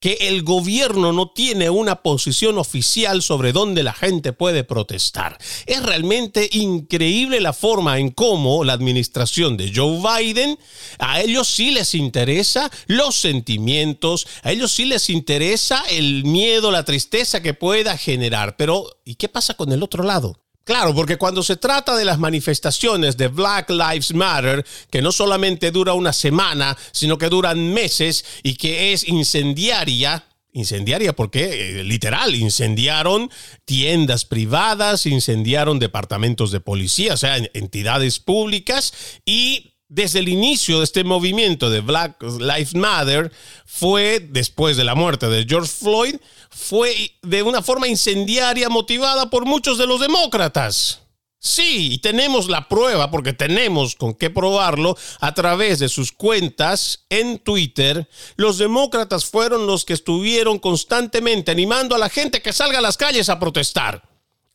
que 0.00 0.14
el 0.22 0.42
gobierno 0.42 1.12
no 1.12 1.30
tiene 1.30 1.68
una 1.70 2.02
posición 2.02 2.58
oficial 2.58 3.22
sobre 3.22 3.52
dónde 3.52 3.82
la 3.82 3.92
gente 3.92 4.32
puede 4.32 4.64
protestar. 4.64 5.38
Es 5.66 5.82
realmente 5.82 6.48
increíble 6.52 7.40
la 7.40 7.52
forma 7.52 7.98
en 7.98 8.10
cómo 8.10 8.64
la 8.64 8.72
administración 8.72 9.56
de 9.56 9.72
Joe 9.74 10.00
Biden, 10.00 10.58
a 10.98 11.20
ellos 11.20 11.48
sí 11.48 11.70
les 11.70 11.94
interesa 11.94 12.70
los 12.86 13.14
sentimientos, 13.14 14.26
a 14.42 14.52
ellos 14.52 14.72
sí 14.72 14.86
les 14.86 15.10
interesa 15.10 15.84
el 15.90 16.24
miedo, 16.24 16.70
la 16.70 16.84
tristeza 16.84 17.42
que 17.42 17.54
pueda 17.54 17.98
generar. 17.98 18.56
Pero, 18.56 18.86
¿y 19.04 19.16
qué 19.16 19.28
pasa 19.28 19.54
con 19.54 19.70
el 19.72 19.82
otro 19.82 20.02
lado? 20.02 20.36
Claro, 20.64 20.94
porque 20.94 21.16
cuando 21.16 21.42
se 21.42 21.56
trata 21.56 21.96
de 21.96 22.04
las 22.04 22.18
manifestaciones 22.18 23.16
de 23.16 23.28
Black 23.28 23.70
Lives 23.70 24.14
Matter, 24.14 24.64
que 24.90 25.02
no 25.02 25.10
solamente 25.10 25.70
dura 25.70 25.94
una 25.94 26.12
semana, 26.12 26.76
sino 26.92 27.18
que 27.18 27.28
duran 27.28 27.72
meses 27.72 28.24
y 28.42 28.54
que 28.54 28.92
es 28.92 29.08
incendiaria, 29.08 30.24
incendiaria 30.52 31.14
porque 31.14 31.80
eh, 31.80 31.84
literal 31.84 32.34
incendiaron 32.34 33.30
tiendas 33.64 34.24
privadas, 34.24 35.06
incendiaron 35.06 35.78
departamentos 35.78 36.50
de 36.50 36.60
policía, 36.60 37.14
o 37.14 37.16
sea, 37.16 37.36
entidades 37.54 38.18
públicas 38.18 38.92
y 39.24 39.70
desde 39.90 40.20
el 40.20 40.28
inicio 40.28 40.78
de 40.78 40.84
este 40.84 41.02
movimiento 41.02 41.68
de 41.68 41.80
Black 41.80 42.22
Lives 42.22 42.76
Matter 42.76 43.32
fue 43.66 44.20
después 44.20 44.76
de 44.76 44.84
la 44.84 44.94
muerte 44.94 45.26
de 45.26 45.44
George 45.48 45.70
Floyd, 45.70 46.14
fue 46.50 47.12
de 47.22 47.42
una 47.42 47.62
forma 47.62 47.88
incendiaria 47.88 48.68
motivada 48.68 49.30
por 49.30 49.46
muchos 49.46 49.78
de 49.78 49.86
los 49.86 50.00
demócratas. 50.00 51.00
Sí, 51.42 51.94
y 51.94 51.98
tenemos 51.98 52.50
la 52.50 52.68
prueba, 52.68 53.10
porque 53.10 53.32
tenemos 53.32 53.94
con 53.94 54.12
qué 54.12 54.28
probarlo, 54.28 54.94
a 55.20 55.32
través 55.32 55.78
de 55.78 55.88
sus 55.88 56.12
cuentas 56.12 57.06
en 57.08 57.38
Twitter. 57.38 58.10
Los 58.36 58.58
demócratas 58.58 59.24
fueron 59.24 59.66
los 59.66 59.86
que 59.86 59.94
estuvieron 59.94 60.58
constantemente 60.58 61.50
animando 61.50 61.94
a 61.94 61.98
la 61.98 62.10
gente 62.10 62.42
que 62.42 62.52
salga 62.52 62.78
a 62.78 62.82
las 62.82 62.98
calles 62.98 63.30
a 63.30 63.38
protestar, 63.38 64.06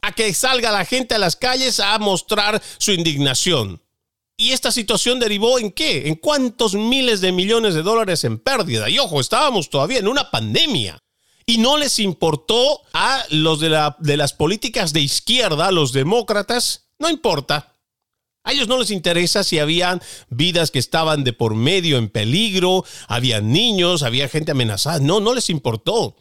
a 0.04 0.12
que 0.12 0.32
salga 0.36 0.72
la 0.72 0.86
gente 0.86 1.16
a 1.16 1.20
las 1.20 1.36
calles 1.36 1.80
a 1.80 1.98
mostrar 1.98 2.62
su 2.78 2.92
indignación. 2.92 3.82
¿Y 4.38 4.52
esta 4.52 4.72
situación 4.72 5.20
derivó 5.20 5.58
en 5.58 5.72
qué? 5.72 6.08
¿En 6.08 6.16
cuántos 6.16 6.76
miles 6.76 7.20
de 7.20 7.32
millones 7.32 7.74
de 7.74 7.82
dólares 7.82 8.24
en 8.26 8.38
pérdida? 8.38 8.90
Y 8.90 9.00
ojo, 9.00 9.22
estábamos 9.22 9.72
todavía 9.72 9.98
en 9.98 10.08
una 10.08 10.30
pandemia. 10.30 11.00
Y 11.46 11.60
no 11.60 11.78
les 11.78 12.00
importó 12.00 12.82
a 12.94 13.24
los 13.30 13.60
de, 13.60 13.70
la, 13.70 13.96
de 14.00 14.18
las 14.18 14.34
políticas 14.34 14.94
de 14.94 15.02
izquierda, 15.02 15.72
los 15.72 15.94
demócratas, 15.94 16.88
no 16.98 17.10
importa. 17.10 17.74
A 18.44 18.52
ellos 18.52 18.68
no 18.68 18.78
les 18.78 18.92
interesa 18.92 19.44
si 19.44 19.60
habían 19.60 20.02
vidas 20.30 20.70
que 20.72 20.80
estaban 20.80 21.24
de 21.24 21.34
por 21.34 21.56
medio 21.56 21.98
en 21.98 22.10
peligro, 22.10 22.86
había 23.08 23.42
niños, 23.42 24.04
había 24.04 24.30
gente 24.30 24.52
amenazada. 24.52 25.00
No, 25.00 25.20
no 25.20 25.34
les 25.34 25.50
importó. 25.50 26.16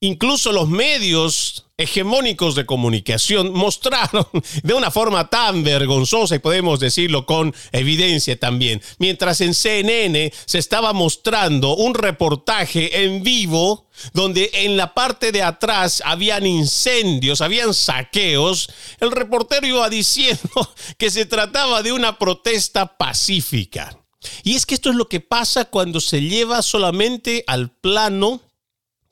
Incluso 0.00 0.52
los 0.52 0.68
medios 0.68 1.66
hegemónicos 1.80 2.54
de 2.54 2.66
comunicación 2.66 3.52
mostraron 3.52 4.26
de 4.62 4.74
una 4.74 4.90
forma 4.90 5.28
tan 5.28 5.64
vergonzosa, 5.64 6.36
y 6.36 6.38
podemos 6.40 6.80
decirlo 6.80 7.26
con 7.26 7.54
evidencia 7.72 8.38
también, 8.38 8.82
mientras 8.98 9.40
en 9.40 9.54
CNN 9.54 10.32
se 10.46 10.58
estaba 10.58 10.92
mostrando 10.92 11.76
un 11.76 11.94
reportaje 11.94 13.04
en 13.04 13.22
vivo 13.22 13.86
donde 14.12 14.50
en 14.52 14.76
la 14.76 14.94
parte 14.94 15.32
de 15.32 15.42
atrás 15.42 16.02
habían 16.04 16.46
incendios, 16.46 17.40
habían 17.40 17.74
saqueos, 17.74 18.70
el 19.00 19.10
reportero 19.10 19.66
iba 19.66 19.88
diciendo 19.88 20.40
que 20.98 21.10
se 21.10 21.26
trataba 21.26 21.82
de 21.82 21.92
una 21.92 22.18
protesta 22.18 22.96
pacífica. 22.96 23.96
Y 24.42 24.54
es 24.54 24.66
que 24.66 24.74
esto 24.74 24.90
es 24.90 24.96
lo 24.96 25.08
que 25.08 25.20
pasa 25.20 25.64
cuando 25.66 26.00
se 26.00 26.20
lleva 26.20 26.62
solamente 26.62 27.44
al 27.46 27.70
plano 27.70 28.42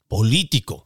político, 0.06 0.84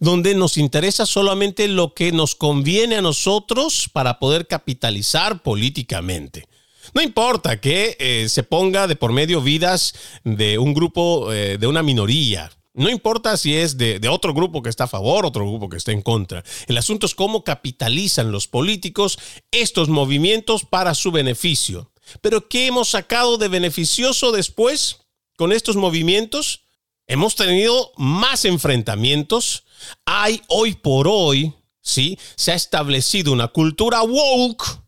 donde 0.00 0.34
nos 0.34 0.56
interesa 0.56 1.06
solamente 1.06 1.68
lo 1.68 1.94
que 1.94 2.12
nos 2.12 2.34
conviene 2.34 2.96
a 2.96 3.02
nosotros 3.02 3.88
para 3.92 4.18
poder 4.18 4.46
capitalizar 4.46 5.42
políticamente. 5.42 6.46
No 6.94 7.02
importa 7.02 7.60
que 7.60 7.96
eh, 7.98 8.28
se 8.28 8.42
ponga 8.42 8.86
de 8.86 8.96
por 8.96 9.12
medio 9.12 9.40
vidas 9.40 9.94
de 10.24 10.58
un 10.58 10.74
grupo, 10.74 11.32
eh, 11.32 11.58
de 11.58 11.66
una 11.66 11.82
minoría. 11.82 12.50
No 12.74 12.90
importa 12.90 13.36
si 13.36 13.54
es 13.54 13.78
de, 13.78 13.98
de, 13.98 14.08
otro 14.08 14.34
grupo 14.34 14.62
que 14.62 14.68
está 14.68 14.84
a 14.84 14.88
favor, 14.88 15.24
otro 15.24 15.46
grupo 15.46 15.68
que 15.68 15.78
está 15.78 15.92
en 15.92 16.02
contra. 16.02 16.44
El 16.66 16.76
asunto 16.76 17.06
es 17.06 17.14
cómo 17.14 17.42
capitalizan 17.42 18.30
los 18.30 18.46
políticos 18.46 19.18
estos 19.50 19.88
movimientos 19.88 20.64
para 20.64 20.94
su 20.94 21.10
beneficio. 21.10 21.90
Pero 22.20 22.48
¿qué 22.48 22.66
hemos 22.66 22.88
sacado 22.88 23.38
de 23.38 23.48
beneficioso 23.48 24.30
después 24.30 25.00
con 25.36 25.52
estos 25.52 25.76
movimientos? 25.76 26.62
Hemos 27.06 27.36
tenido 27.36 27.92
más 27.96 28.44
enfrentamientos. 28.44 29.64
Hay 30.04 30.42
hoy 30.48 30.74
por 30.74 31.08
hoy, 31.08 31.54
¿sí? 31.80 32.18
Se 32.36 32.52
ha 32.52 32.54
establecido 32.54 33.32
una 33.32 33.48
cultura 33.48 34.02
woke 34.02 34.86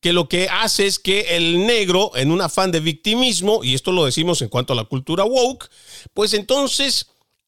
que 0.00 0.12
lo 0.12 0.28
que 0.28 0.48
hace 0.48 0.86
es 0.86 0.98
que 0.98 1.36
el 1.36 1.66
negro, 1.66 2.12
en 2.14 2.32
un 2.32 2.40
afán 2.40 2.72
de 2.72 2.80
victimismo, 2.80 3.62
y 3.62 3.74
esto 3.74 3.92
lo 3.92 4.06
decimos 4.06 4.40
en 4.40 4.48
cuanto 4.48 4.72
a 4.72 4.76
la 4.76 4.84
cultura 4.84 5.24
woke, 5.24 5.68
pues 6.14 6.32
entonces 6.32 7.06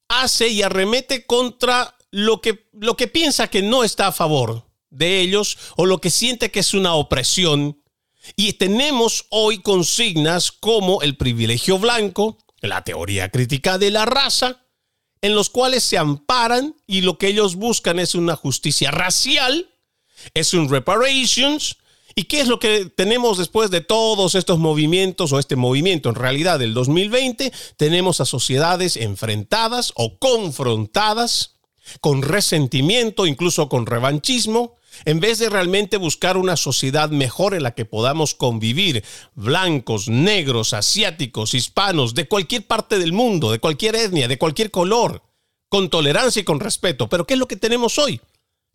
hace 0.09 0.49
y 0.49 0.63
arremete 0.63 1.25
contra 1.25 1.97
lo 2.11 2.41
que, 2.43 2.69
lo 2.73 2.97
que 2.97 3.09
piensa 3.09 3.49
que 3.49 3.63
no 3.63 3.85
está 3.85 4.09
a 4.09 4.13
favor 4.13 4.67
de 4.91 5.21
ellos 5.21 5.57
o 5.77 5.87
lo 5.87 6.01
que 6.01 6.11
siente 6.11 6.51
que 6.51 6.61
es 6.61 6.75
una 6.75 6.95
opresión. 6.95 7.83
Y 8.37 8.53
tenemos 8.53 9.27
hoy 9.31 9.61
consignas 9.63 10.53
como 10.53 11.03
el 11.03 11.17
privilegio 11.17 11.79
blanco, 11.79 12.39
la 12.61 12.85
teoría 12.85 13.31
crítica 13.31 13.79
de 13.79 13.91
la 13.91 14.05
raza, 14.05 14.62
en 15.23 15.35
los 15.37 15.49
cuales 15.49 15.85
se 15.85 15.97
amparan 15.97 16.77
y 16.87 17.01
lo 17.01 17.17
que 17.17 17.29
ellos 17.29 17.55
buscan 17.55 17.99
es 17.99 18.15
una 18.15 18.37
justicia 18.37 18.91
racial, 18.91 19.71
es 20.35 20.53
un 20.53 20.69
reparations. 20.69 21.77
¿Y 22.15 22.25
qué 22.25 22.41
es 22.41 22.49
lo 22.49 22.59
que 22.59 22.85
tenemos 22.85 23.39
después 23.39 23.71
de 23.71 23.81
todos 23.81 24.35
estos 24.35 24.59
movimientos 24.59 25.33
o 25.33 25.39
este 25.39 25.57
movimiento 25.57 26.11
en 26.11 26.17
realidad 26.17 26.59
del 26.59 26.75
2020? 26.75 27.53
Tenemos 27.79 28.21
a 28.21 28.27
sociedades 28.27 28.97
enfrentadas 28.97 29.93
o 29.95 30.19
confrontadas 30.19 31.57
con 32.01 32.21
resentimiento, 32.21 33.27
incluso 33.27 33.69
con 33.69 33.87
revanchismo, 33.87 34.77
en 35.05 35.21
vez 35.21 35.39
de 35.39 35.49
realmente 35.49 35.97
buscar 35.97 36.37
una 36.37 36.57
sociedad 36.57 37.11
mejor 37.11 37.55
en 37.55 37.63
la 37.63 37.75
que 37.75 37.85
podamos 37.85 38.35
convivir, 38.35 39.05
blancos, 39.35 40.09
negros, 40.09 40.73
asiáticos, 40.73 41.55
hispanos, 41.55 42.15
de 42.15 42.29
cualquier 42.29 42.67
parte 42.67 42.99
del 42.99 43.13
mundo, 43.13 43.51
de 43.51 43.59
cualquier 43.59 43.97
etnia, 43.97 44.29
de 44.29 44.39
cualquier 44.39 44.71
color, 44.71 45.23
con 45.69 45.91
tolerancia 45.91 46.41
y 46.41 46.45
con 46.45 46.61
respeto. 46.61 47.09
Pero 47.09 47.27
¿qué 47.27 47.35
es 47.35 47.41
lo 47.41 47.49
que 47.49 47.57
tenemos 47.57 47.99
hoy? 47.99 48.21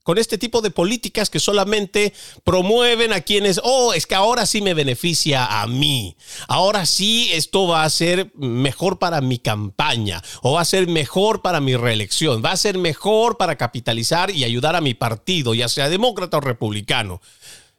Con 0.08 0.18
este 0.18 0.38
tipo 0.38 0.62
de 0.62 0.72
políticas 0.72 1.30
que 1.30 1.38
solamente 1.38 2.14
promueven 2.46 3.12
a 3.12 3.20
quienes, 3.20 3.60
oh, 3.62 3.92
es 3.92 4.08
que 4.08 4.16
ahora 4.16 4.46
sí 4.46 4.62
me 4.62 4.74
beneficia 4.74 5.62
a 5.62 5.68
mí, 5.68 6.16
ahora 6.48 6.86
sí 6.86 7.30
esto 7.34 7.68
va 7.68 7.84
a 7.84 7.90
ser 7.90 8.32
mejor 8.34 9.00
para 9.00 9.20
mi 9.20 9.38
campaña 9.38 10.24
o 10.44 10.54
va 10.54 10.62
a 10.62 10.66
ser 10.66 10.88
mejor 10.88 11.42
para 11.42 11.60
mi 11.60 11.76
reelección, 11.76 12.42
va 12.42 12.54
a 12.54 12.56
ser 12.56 12.78
mejor 12.78 13.36
para 13.36 13.58
capitalizar 13.58 14.32
y 14.32 14.46
ayudar 14.46 14.78
a 14.78 14.82
mi 14.82 14.94
partido, 14.94 15.54
ya 15.54 15.68
sea 15.68 15.90
demócrata 15.90 16.38
o 16.38 16.40
republicano. 16.40 17.20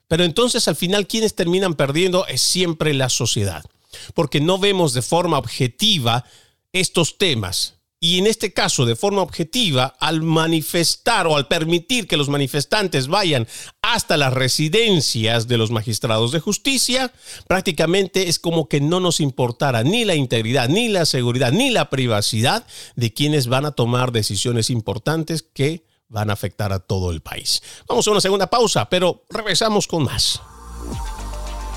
Pero 0.06 0.22
entonces 0.24 0.68
al 0.68 0.76
final 0.76 1.06
quienes 1.06 1.34
terminan 1.34 1.76
perdiendo 1.76 2.26
es 2.26 2.42
siempre 2.42 2.92
la 2.92 3.08
sociedad, 3.08 3.64
porque 4.12 4.42
no 4.42 4.58
vemos 4.58 4.92
de 4.92 5.00
forma 5.00 5.38
objetiva 5.38 6.26
estos 6.74 7.16
temas 7.16 7.77
y 8.00 8.18
en 8.18 8.26
este 8.26 8.52
caso, 8.52 8.87
de 8.87 8.94
forma 8.94 9.22
objetiva, 9.22 9.96
al 9.98 10.22
manifestar 10.22 11.26
o 11.26 11.37
al 11.37 11.48
permitir 11.48 12.06
que 12.06 12.16
los 12.16 12.28
manifestantes 12.28 13.08
vayan 13.08 13.48
hasta 13.82 14.16
las 14.16 14.32
residencias 14.32 15.48
de 15.48 15.58
los 15.58 15.72
magistrados 15.72 16.30
de 16.30 16.38
justicia, 16.38 17.12
prácticamente 17.48 18.28
es 18.28 18.38
como 18.38 18.68
que 18.68 18.80
no 18.80 19.00
nos 19.00 19.18
importara 19.18 19.82
ni 19.82 20.04
la 20.04 20.14
integridad, 20.14 20.68
ni 20.68 20.88
la 20.88 21.06
seguridad, 21.06 21.50
ni 21.50 21.70
la 21.70 21.90
privacidad 21.90 22.66
de 22.94 23.12
quienes 23.12 23.48
van 23.48 23.66
a 23.66 23.72
tomar 23.72 24.12
decisiones 24.12 24.70
importantes 24.70 25.42
que 25.42 25.84
van 26.08 26.30
a 26.30 26.34
afectar 26.34 26.72
a 26.72 26.78
todo 26.78 27.11
el 27.11 27.20
país. 27.20 27.62
Vamos 27.88 28.06
a 28.06 28.12
una 28.12 28.20
segunda 28.20 28.46
pausa, 28.46 28.88
pero 28.88 29.24
regresamos 29.28 29.88
con 29.88 30.04
más. 30.04 30.40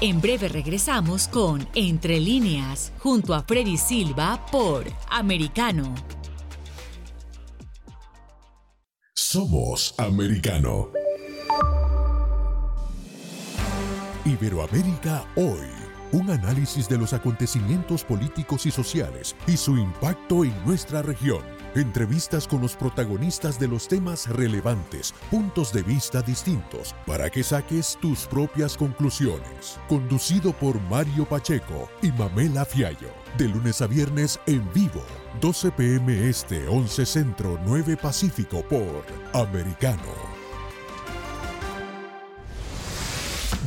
En 0.03 0.19
breve 0.19 0.49
regresamos 0.49 1.27
con 1.27 1.67
Entre 1.75 2.19
líneas, 2.19 2.91
junto 2.97 3.35
a 3.35 3.43
Freddy 3.43 3.77
Silva 3.77 4.43
por 4.51 4.83
Americano. 5.11 5.93
Somos 9.13 9.93
Americano. 9.99 10.89
Iberoamérica 14.25 15.23
hoy. 15.35 15.69
Un 16.13 16.31
análisis 16.31 16.89
de 16.89 16.97
los 16.97 17.13
acontecimientos 17.13 18.03
políticos 18.03 18.65
y 18.65 18.71
sociales 18.71 19.35
y 19.45 19.55
su 19.55 19.77
impacto 19.77 20.43
en 20.43 20.65
nuestra 20.65 21.03
región. 21.03 21.60
Entrevistas 21.75 22.49
con 22.49 22.59
los 22.61 22.75
protagonistas 22.75 23.57
de 23.57 23.69
los 23.69 23.87
temas 23.87 24.27
relevantes, 24.27 25.13
puntos 25.29 25.71
de 25.71 25.83
vista 25.83 26.21
distintos, 26.21 26.93
para 27.05 27.29
que 27.29 27.43
saques 27.43 27.97
tus 28.01 28.27
propias 28.27 28.75
conclusiones. 28.75 29.79
Conducido 29.87 30.51
por 30.51 30.81
Mario 30.81 31.23
Pacheco 31.25 31.89
y 32.01 32.11
Mamela 32.11 32.65
Fiallo. 32.65 33.13
De 33.37 33.47
lunes 33.47 33.81
a 33.81 33.87
viernes 33.87 34.37
en 34.47 34.69
vivo, 34.73 35.01
12 35.39 35.71
pm 35.71 36.27
este, 36.27 36.67
11 36.67 37.05
centro, 37.05 37.57
9 37.65 37.95
pacífico 37.95 38.63
por 38.63 39.05
Americano. 39.33 40.30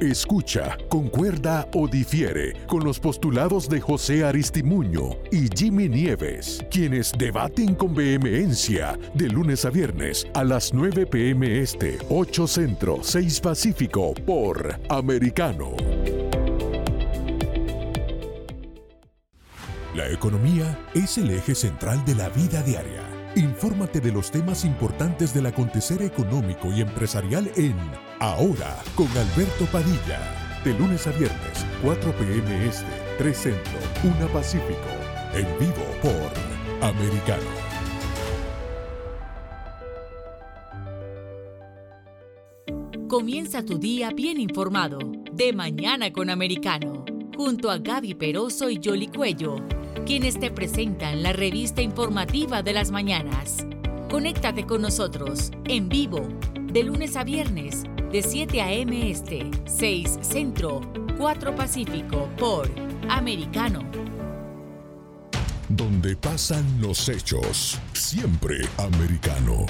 Escucha, 0.00 0.78
concuerda 0.88 1.66
o 1.74 1.88
difiere 1.88 2.52
con 2.68 2.84
los 2.84 3.00
postulados 3.00 3.68
de 3.68 3.80
José 3.80 4.24
Aristimuño 4.24 5.10
y 5.32 5.48
Jimmy 5.48 5.88
Nieves, 5.88 6.64
quienes 6.70 7.12
debaten 7.18 7.74
con 7.74 7.96
vehemencia 7.96 8.96
de 9.14 9.28
lunes 9.28 9.64
a 9.64 9.70
viernes 9.70 10.24
a 10.34 10.44
las 10.44 10.72
9 10.72 11.04
pm 11.06 11.60
este, 11.60 11.98
8 12.10 12.46
centro, 12.46 12.98
6 13.02 13.40
pacífico 13.40 14.14
por 14.24 14.78
Americano. 14.88 15.74
La 19.96 20.08
economía 20.08 20.78
es 20.94 21.18
el 21.18 21.30
eje 21.30 21.56
central 21.56 22.04
de 22.04 22.14
la 22.14 22.28
vida 22.28 22.62
diaria. 22.62 23.07
Infórmate 23.36 24.00
de 24.00 24.10
los 24.10 24.30
temas 24.30 24.64
importantes 24.64 25.34
del 25.34 25.46
acontecer 25.46 26.02
económico 26.02 26.72
y 26.72 26.80
empresarial 26.80 27.50
en 27.56 27.76
Ahora 28.20 28.76
con 28.94 29.06
Alberto 29.08 29.66
Padilla. 29.70 30.20
De 30.64 30.74
lunes 30.74 31.06
a 31.06 31.12
viernes, 31.12 31.66
4 31.82 32.12
p.m. 32.12 32.66
Este, 32.66 32.86
3 33.18 33.36
Centro, 33.36 33.78
1 34.02 34.28
Pacífico. 34.32 34.88
En 35.34 35.46
vivo 35.58 35.84
por 36.02 36.88
Americano. 36.88 37.44
Comienza 43.08 43.64
tu 43.64 43.78
día 43.78 44.10
bien 44.10 44.40
informado. 44.40 44.98
De 45.32 45.52
mañana 45.52 46.12
con 46.12 46.28
Americano. 46.28 47.04
Junto 47.36 47.70
a 47.70 47.78
Gaby 47.78 48.14
Peroso 48.14 48.68
y 48.68 48.80
Jolly 48.82 49.06
Cuello, 49.06 49.56
quienes 50.08 50.40
te 50.40 50.50
presentan 50.50 51.22
la 51.22 51.34
revista 51.34 51.82
informativa 51.82 52.62
de 52.62 52.72
las 52.72 52.90
mañanas. 52.90 53.66
Conéctate 54.10 54.64
con 54.64 54.80
nosotros 54.80 55.50
en 55.66 55.90
vivo 55.90 56.26
de 56.62 56.82
lunes 56.82 57.14
a 57.14 57.24
viernes 57.24 57.82
de 58.10 58.22
7 58.22 58.62
a.m. 58.62 59.10
Este, 59.10 59.50
6 59.66 60.20
Centro, 60.22 60.80
4 61.18 61.54
Pacífico 61.54 62.26
por 62.38 62.70
Americano. 63.10 63.80
Donde 65.68 66.16
pasan 66.16 66.64
los 66.80 67.06
hechos, 67.10 67.78
siempre 67.92 68.66
americano. 68.78 69.66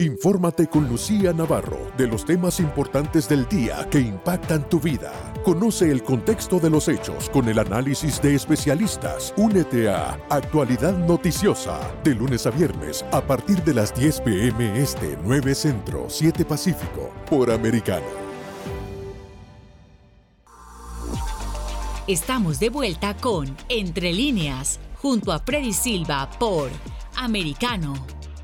Infórmate 0.00 0.66
con 0.66 0.88
Lucía 0.88 1.32
Navarro 1.32 1.92
de 1.96 2.08
los 2.08 2.24
temas 2.24 2.58
importantes 2.58 3.28
del 3.28 3.46
día 3.48 3.88
que 3.88 4.00
impactan 4.00 4.68
tu 4.68 4.80
vida. 4.80 5.12
Conoce 5.46 5.92
el 5.92 6.02
contexto 6.02 6.58
de 6.58 6.68
los 6.68 6.88
hechos 6.88 7.30
con 7.30 7.48
el 7.48 7.60
análisis 7.60 8.20
de 8.20 8.34
especialistas. 8.34 9.32
Únete 9.36 9.88
a 9.88 10.18
Actualidad 10.28 10.98
Noticiosa 10.98 11.78
de 12.02 12.16
lunes 12.16 12.48
a 12.48 12.50
viernes 12.50 13.04
a 13.12 13.20
partir 13.20 13.62
de 13.62 13.72
las 13.72 13.94
10 13.94 14.22
pm 14.22 14.76
este 14.76 15.16
9 15.22 15.54
Centro 15.54 16.06
7 16.08 16.44
Pacífico 16.44 17.14
por 17.30 17.52
Americano. 17.52 18.06
Estamos 22.08 22.58
de 22.58 22.68
vuelta 22.68 23.16
con 23.16 23.56
Entre 23.68 24.12
líneas 24.12 24.80
junto 25.00 25.30
a 25.30 25.38
Freddy 25.38 25.72
Silva 25.72 26.28
por 26.40 26.70
Americano. 27.14 27.94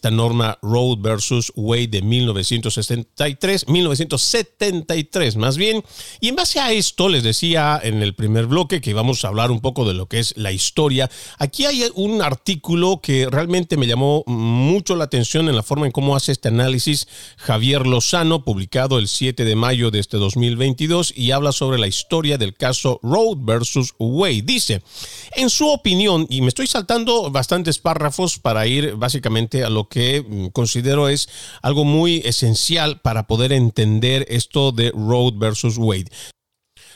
esta 0.00 0.10
norma 0.10 0.58
Road 0.62 1.00
versus 1.00 1.52
Wade 1.54 1.88
de 1.88 2.00
1963, 2.00 3.68
1973 3.68 5.36
más 5.36 5.58
bien. 5.58 5.84
Y 6.20 6.28
en 6.28 6.36
base 6.36 6.58
a 6.58 6.72
esto 6.72 7.10
les 7.10 7.22
decía 7.22 7.78
en 7.82 8.02
el 8.02 8.14
primer 8.14 8.46
bloque 8.46 8.80
que 8.80 8.90
íbamos 8.90 9.22
a 9.22 9.28
hablar 9.28 9.50
un 9.50 9.60
poco 9.60 9.86
de 9.86 9.92
lo 9.92 10.06
que 10.06 10.18
es 10.18 10.34
la 10.38 10.52
historia. 10.52 11.10
Aquí 11.38 11.66
hay 11.66 11.84
un 11.96 12.22
artículo 12.22 13.02
que 13.02 13.28
realmente 13.30 13.76
me 13.76 13.86
llamó 13.86 14.24
mucho 14.26 14.96
la 14.96 15.04
atención 15.04 15.50
en 15.50 15.56
la 15.56 15.62
forma 15.62 15.84
en 15.84 15.92
cómo 15.92 16.16
hace 16.16 16.32
este 16.32 16.48
análisis 16.48 17.06
Javier 17.36 17.86
Lozano, 17.86 18.42
publicado 18.42 18.98
el 18.98 19.06
7 19.06 19.44
de 19.44 19.54
mayo 19.54 19.90
de 19.90 19.98
este 19.98 20.16
2022 20.16 21.12
y 21.14 21.32
habla 21.32 21.52
sobre 21.52 21.78
la 21.78 21.88
historia 21.88 22.38
del 22.38 22.54
caso 22.54 23.00
Road 23.02 23.36
versus 23.40 23.92
Wade. 23.98 24.44
Dice, 24.46 24.80
en 25.36 25.50
su 25.50 25.68
opinión, 25.68 26.26
y 26.30 26.40
me 26.40 26.48
estoy 26.48 26.68
saltando 26.68 27.30
bastantes 27.30 27.78
párrafos 27.78 28.38
para 28.38 28.66
ir 28.66 28.94
básicamente 28.96 29.62
a 29.62 29.68
lo 29.68 29.89
que 29.90 30.24
mm, 30.26 30.46
considero 30.48 31.10
es 31.10 31.28
algo 31.60 31.84
muy 31.84 32.22
esencial 32.24 33.00
para 33.00 33.26
poder 33.26 33.52
entender 33.52 34.24
esto 34.30 34.72
de 34.72 34.90
Road 34.92 35.34
versus 35.36 35.76
Wade. 35.76 36.10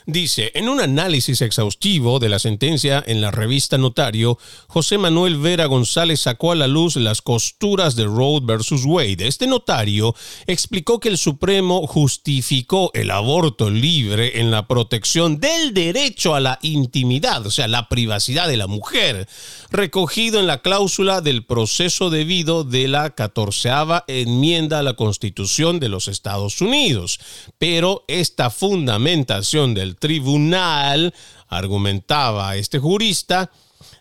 Dice, 0.07 0.53
en 0.55 0.69
un 0.69 0.81
análisis 0.81 1.41
exhaustivo 1.41 2.19
de 2.19 2.29
la 2.29 2.39
sentencia 2.39 3.03
en 3.07 3.23
la 3.23 3.31
revista 3.31 3.79
Notario, 3.79 4.39
José 4.67 4.99
Manuel 4.99 5.39
Vera 5.39 5.65
González 5.65 6.21
sacó 6.21 6.53
a 6.53 6.57
la 6.57 6.67
luz 6.67 6.97
las 6.97 7.23
costuras 7.23 7.97
de 7.97 8.05
Road 8.05 8.43
versus 8.43 8.85
Wade. 8.85 9.27
Este 9.27 9.47
notario 9.47 10.15
explicó 10.47 11.01
que 11.01 11.09
el 11.09 11.17
Supremo 11.17 11.87
justificó 11.87 12.91
el 12.93 13.11
aborto 13.11 13.71
libre 13.71 14.41
en 14.41 14.51
la 14.51 14.69
protección 14.69 15.41
del 15.41 15.73
derecho 15.73 16.35
a 16.35 16.41
la 16.41 16.59
intimidad, 16.61 17.47
o 17.47 17.51
sea, 17.51 17.67
la 17.67 17.89
privacidad 17.89 18.47
de 18.47 18.59
la 18.59 18.67
mujer, 18.67 19.27
recogido 19.75 20.39
en 20.39 20.47
la 20.47 20.63
cláusula 20.63 21.21
del 21.21 21.45
proceso 21.45 22.09
debido 22.09 22.63
de 22.63 22.87
la 22.87 23.11
catorceava 23.11 24.05
enmienda 24.07 24.79
a 24.79 24.83
la 24.85 24.95
Constitución 24.95 25.81
de 25.81 25.89
los 25.89 26.07
Estados 26.07 26.61
Unidos. 26.61 27.19
Pero 27.59 28.05
esta 28.07 28.51
fundamentación 28.51 29.75
del 29.75 29.97
tribunal, 29.97 31.13
argumentaba 31.49 32.55
este 32.57 32.79
jurista, 32.79 33.51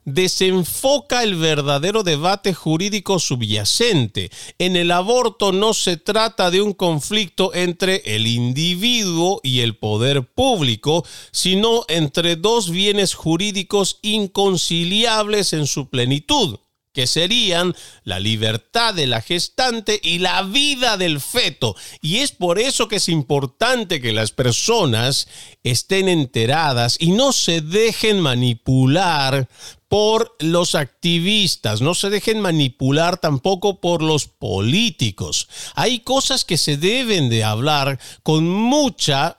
desenfoca 0.05 1.23
el 1.23 1.35
verdadero 1.35 2.03
debate 2.03 2.53
jurídico 2.53 3.19
subyacente. 3.19 4.31
En 4.59 4.75
el 4.75 4.91
aborto 4.91 5.51
no 5.51 5.73
se 5.73 5.97
trata 5.97 6.51
de 6.51 6.61
un 6.61 6.73
conflicto 6.73 7.53
entre 7.53 8.01
el 8.05 8.27
individuo 8.27 9.39
y 9.43 9.61
el 9.61 9.75
poder 9.75 10.23
público, 10.23 11.05
sino 11.31 11.85
entre 11.87 12.35
dos 12.35 12.69
bienes 12.69 13.13
jurídicos 13.13 13.99
inconciliables 14.01 15.53
en 15.53 15.67
su 15.67 15.89
plenitud 15.89 16.57
que 16.93 17.07
serían 17.07 17.75
la 18.03 18.19
libertad 18.19 18.93
de 18.93 19.07
la 19.07 19.21
gestante 19.21 19.99
y 20.01 20.19
la 20.19 20.43
vida 20.43 20.95
del 20.95 21.19
feto. 21.19 21.75
Y 22.01 22.17
es 22.17 22.31
por 22.31 22.59
eso 22.59 22.87
que 22.87 22.97
es 22.97 23.09
importante 23.09 23.99
que 23.99 24.13
las 24.13 24.31
personas 24.31 25.27
estén 25.63 26.07
enteradas 26.07 26.97
y 26.99 27.11
no 27.11 27.33
se 27.33 27.61
dejen 27.61 28.19
manipular 28.19 29.49
por 29.87 30.35
los 30.39 30.75
activistas, 30.75 31.81
no 31.81 31.93
se 31.93 32.09
dejen 32.09 32.39
manipular 32.41 33.17
tampoco 33.17 33.79
por 33.79 34.01
los 34.01 34.27
políticos. 34.27 35.47
Hay 35.75 35.99
cosas 35.99 36.45
que 36.45 36.57
se 36.57 36.77
deben 36.77 37.29
de 37.29 37.43
hablar 37.43 37.99
con 38.23 38.47
mucha 38.47 39.37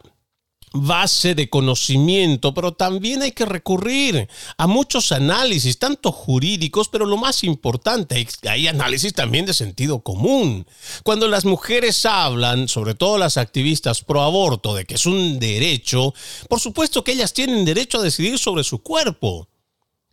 base 0.74 1.34
de 1.34 1.48
conocimiento, 1.48 2.52
pero 2.52 2.72
también 2.72 3.22
hay 3.22 3.32
que 3.32 3.46
recurrir 3.46 4.28
a 4.58 4.66
muchos 4.66 5.12
análisis, 5.12 5.78
tanto 5.78 6.10
jurídicos, 6.12 6.88
pero 6.88 7.06
lo 7.06 7.16
más 7.16 7.44
importante, 7.44 8.26
hay 8.42 8.66
análisis 8.66 9.14
también 9.14 9.46
de 9.46 9.54
sentido 9.54 10.00
común. 10.02 10.66
Cuando 11.04 11.28
las 11.28 11.44
mujeres 11.44 12.04
hablan, 12.04 12.68
sobre 12.68 12.94
todo 12.94 13.18
las 13.18 13.36
activistas 13.36 14.02
pro 14.02 14.22
aborto, 14.22 14.74
de 14.74 14.84
que 14.84 14.94
es 14.94 15.06
un 15.06 15.38
derecho, 15.38 16.12
por 16.48 16.58
supuesto 16.60 17.04
que 17.04 17.12
ellas 17.12 17.32
tienen 17.32 17.64
derecho 17.64 18.00
a 18.00 18.02
decidir 18.02 18.38
sobre 18.38 18.64
su 18.64 18.82
cuerpo. 18.82 19.48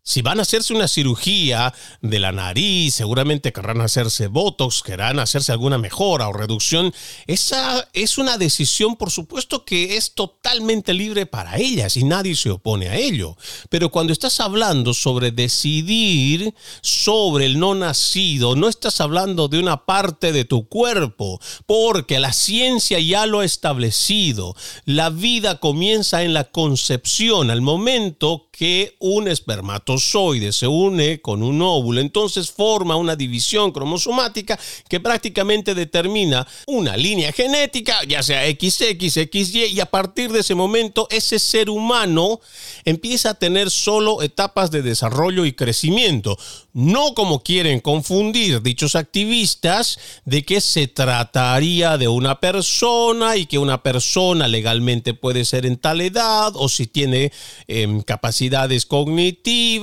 Si 0.03 0.23
van 0.23 0.39
a 0.39 0.41
hacerse 0.41 0.73
una 0.73 0.87
cirugía 0.87 1.75
de 2.01 2.19
la 2.19 2.31
nariz, 2.31 2.95
seguramente 2.95 3.53
querrán 3.53 3.81
hacerse 3.81 4.25
botox, 4.25 4.81
querrán 4.81 5.19
hacerse 5.19 5.51
alguna 5.51 5.77
mejora 5.77 6.27
o 6.27 6.33
reducción. 6.33 6.91
Esa 7.27 7.87
es 7.93 8.17
una 8.17 8.39
decisión, 8.39 8.95
por 8.95 9.11
supuesto, 9.11 9.63
que 9.63 9.97
es 9.97 10.15
totalmente 10.15 10.95
libre 10.95 11.27
para 11.27 11.57
ellas 11.57 11.97
y 11.97 12.03
nadie 12.03 12.35
se 12.35 12.49
opone 12.49 12.87
a 12.87 12.95
ello. 12.95 13.37
Pero 13.69 13.91
cuando 13.91 14.11
estás 14.11 14.39
hablando 14.39 14.95
sobre 14.95 15.29
decidir 15.29 16.55
sobre 16.81 17.45
el 17.45 17.59
no 17.59 17.75
nacido, 17.75 18.55
no 18.55 18.69
estás 18.69 19.01
hablando 19.01 19.49
de 19.49 19.59
una 19.59 19.85
parte 19.85 20.31
de 20.31 20.45
tu 20.45 20.67
cuerpo, 20.67 21.39
porque 21.67 22.19
la 22.19 22.33
ciencia 22.33 22.99
ya 22.99 23.27
lo 23.27 23.41
ha 23.41 23.45
establecido. 23.45 24.55
La 24.85 25.11
vida 25.11 25.59
comienza 25.59 26.23
en 26.23 26.33
la 26.33 26.45
concepción, 26.45 27.51
al 27.51 27.61
momento 27.61 28.49
que 28.51 28.95
un 28.99 29.27
espermatozoide 29.27 29.90
se 29.97 30.67
une 30.67 31.21
con 31.21 31.43
un 31.43 31.61
óvulo, 31.61 32.01
entonces 32.01 32.51
forma 32.51 32.95
una 32.95 33.15
división 33.15 33.71
cromosomática 33.71 34.59
que 34.89 34.99
prácticamente 34.99 35.73
determina 35.73 36.47
una 36.67 36.97
línea 36.97 37.31
genética, 37.31 38.03
ya 38.07 38.23
sea 38.23 38.43
XX, 38.49 38.97
XY, 38.99 39.65
y 39.71 39.79
a 39.79 39.85
partir 39.85 40.31
de 40.31 40.41
ese 40.41 40.55
momento 40.55 41.07
ese 41.09 41.39
ser 41.39 41.69
humano 41.69 42.39
empieza 42.85 43.31
a 43.31 43.33
tener 43.33 43.69
solo 43.69 44.21
etapas 44.21 44.71
de 44.71 44.81
desarrollo 44.81 45.45
y 45.45 45.53
crecimiento. 45.53 46.37
No 46.73 47.13
como 47.13 47.43
quieren 47.43 47.81
confundir 47.81 48.61
dichos 48.61 48.95
activistas 48.95 49.99
de 50.25 50.43
que 50.43 50.61
se 50.61 50.87
trataría 50.87 51.97
de 51.97 52.07
una 52.07 52.39
persona 52.39 53.35
y 53.35 53.45
que 53.45 53.57
una 53.57 53.83
persona 53.83 54.47
legalmente 54.47 55.13
puede 55.13 55.43
ser 55.43 55.65
en 55.65 55.77
tal 55.77 55.99
edad 55.99 56.53
o 56.55 56.69
si 56.69 56.87
tiene 56.87 57.33
em, 57.67 58.01
capacidad 58.01 58.69
cognitivas. 58.87 59.80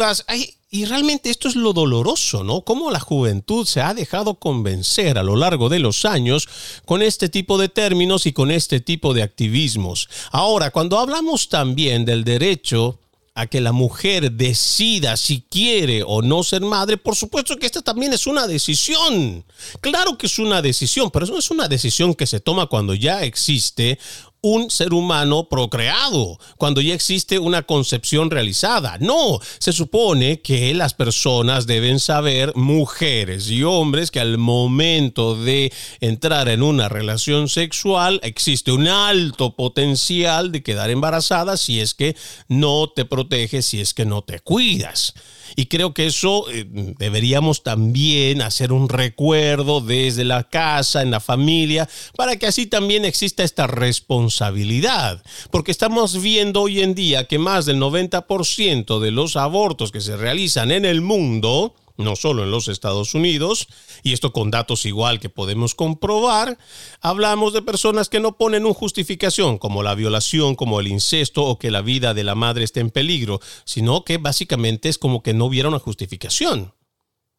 Y 0.70 0.84
realmente 0.84 1.30
esto 1.30 1.48
es 1.48 1.56
lo 1.56 1.72
doloroso, 1.72 2.44
¿no? 2.44 2.60
Cómo 2.62 2.90
la 2.90 3.00
juventud 3.00 3.66
se 3.66 3.80
ha 3.80 3.94
dejado 3.94 4.34
convencer 4.34 5.16
a 5.18 5.22
lo 5.22 5.34
largo 5.34 5.68
de 5.68 5.78
los 5.78 6.04
años 6.04 6.48
con 6.84 7.02
este 7.02 7.28
tipo 7.28 7.56
de 7.56 7.68
términos 7.68 8.26
y 8.26 8.32
con 8.32 8.50
este 8.50 8.80
tipo 8.80 9.14
de 9.14 9.22
activismos. 9.22 10.08
Ahora, 10.30 10.70
cuando 10.70 10.98
hablamos 10.98 11.48
también 11.48 12.04
del 12.04 12.24
derecho 12.24 12.98
a 13.38 13.46
que 13.46 13.60
la 13.60 13.70
mujer 13.70 14.32
decida 14.32 15.16
si 15.16 15.42
quiere 15.42 16.02
o 16.04 16.22
no 16.22 16.42
ser 16.42 16.60
madre, 16.60 16.96
por 16.96 17.14
supuesto 17.14 17.56
que 17.56 17.66
esta 17.66 17.82
también 17.82 18.12
es 18.12 18.26
una 18.26 18.48
decisión. 18.48 19.44
Claro 19.80 20.18
que 20.18 20.26
es 20.26 20.40
una 20.40 20.60
decisión, 20.60 21.08
pero 21.12 21.24
eso 21.24 21.38
es 21.38 21.48
una 21.52 21.68
decisión 21.68 22.14
que 22.14 22.26
se 22.26 22.40
toma 22.40 22.66
cuando 22.66 22.94
ya 22.94 23.22
existe 23.22 24.00
un 24.40 24.70
ser 24.70 24.92
humano 24.92 25.48
procreado, 25.48 26.38
cuando 26.56 26.80
ya 26.80 26.94
existe 26.94 27.38
una 27.38 27.62
concepción 27.62 28.30
realizada. 28.30 28.96
No, 29.00 29.40
se 29.58 29.72
supone 29.72 30.40
que 30.40 30.74
las 30.74 30.94
personas 30.94 31.66
deben 31.66 32.00
saber, 32.00 32.54
mujeres 32.54 33.50
y 33.50 33.64
hombres, 33.64 34.10
que 34.10 34.20
al 34.20 34.38
momento 34.38 35.34
de 35.36 35.72
entrar 36.00 36.48
en 36.48 36.62
una 36.62 36.88
relación 36.88 37.48
sexual 37.48 38.20
existe 38.22 38.72
un 38.72 38.88
alto 38.88 39.56
potencial 39.56 40.52
de 40.52 40.62
quedar 40.62 40.90
embarazada 40.90 41.56
si 41.56 41.80
es 41.80 41.94
que 41.94 42.16
no 42.48 42.88
te 42.88 43.04
proteges, 43.04 43.66
si 43.66 43.80
es 43.80 43.94
que 43.94 44.04
no 44.04 44.22
te 44.22 44.40
cuidas. 44.40 45.14
Y 45.56 45.66
creo 45.66 45.94
que 45.94 46.06
eso 46.06 46.50
eh, 46.50 46.64
deberíamos 46.68 47.62
también 47.62 48.42
hacer 48.42 48.72
un 48.72 48.88
recuerdo 48.88 49.80
desde 49.80 50.24
la 50.24 50.44
casa, 50.44 51.02
en 51.02 51.10
la 51.10 51.20
familia, 51.20 51.88
para 52.16 52.36
que 52.36 52.46
así 52.46 52.66
también 52.66 53.04
exista 53.04 53.42
esta 53.42 53.66
responsabilidad. 53.66 55.22
Porque 55.50 55.70
estamos 55.70 56.20
viendo 56.20 56.62
hoy 56.62 56.80
en 56.80 56.94
día 56.94 57.26
que 57.26 57.38
más 57.38 57.66
del 57.66 57.78
90% 57.80 59.00
de 59.00 59.10
los 59.10 59.36
abortos 59.36 59.92
que 59.92 60.00
se 60.00 60.16
realizan 60.16 60.70
en 60.70 60.84
el 60.84 61.00
mundo, 61.00 61.74
no 61.98 62.16
solo 62.16 62.44
en 62.44 62.50
los 62.50 62.68
Estados 62.68 63.14
Unidos, 63.14 63.68
y 64.02 64.12
esto 64.14 64.32
con 64.32 64.50
datos 64.50 64.86
igual 64.86 65.20
que 65.20 65.28
podemos 65.28 65.74
comprobar, 65.74 66.56
hablamos 67.00 67.52
de 67.52 67.60
personas 67.60 68.08
que 68.08 68.20
no 68.20 68.36
ponen 68.38 68.64
una 68.64 68.74
justificación 68.74 69.58
como 69.58 69.82
la 69.82 69.94
violación, 69.94 70.54
como 70.54 70.80
el 70.80 70.86
incesto 70.86 71.44
o 71.44 71.58
que 71.58 71.70
la 71.70 71.82
vida 71.82 72.14
de 72.14 72.24
la 72.24 72.34
madre 72.34 72.64
esté 72.64 72.80
en 72.80 72.90
peligro, 72.90 73.40
sino 73.64 74.04
que 74.04 74.16
básicamente 74.18 74.88
es 74.88 74.96
como 74.96 75.22
que 75.22 75.34
no 75.34 75.46
hubiera 75.46 75.68
una 75.68 75.80
justificación, 75.80 76.72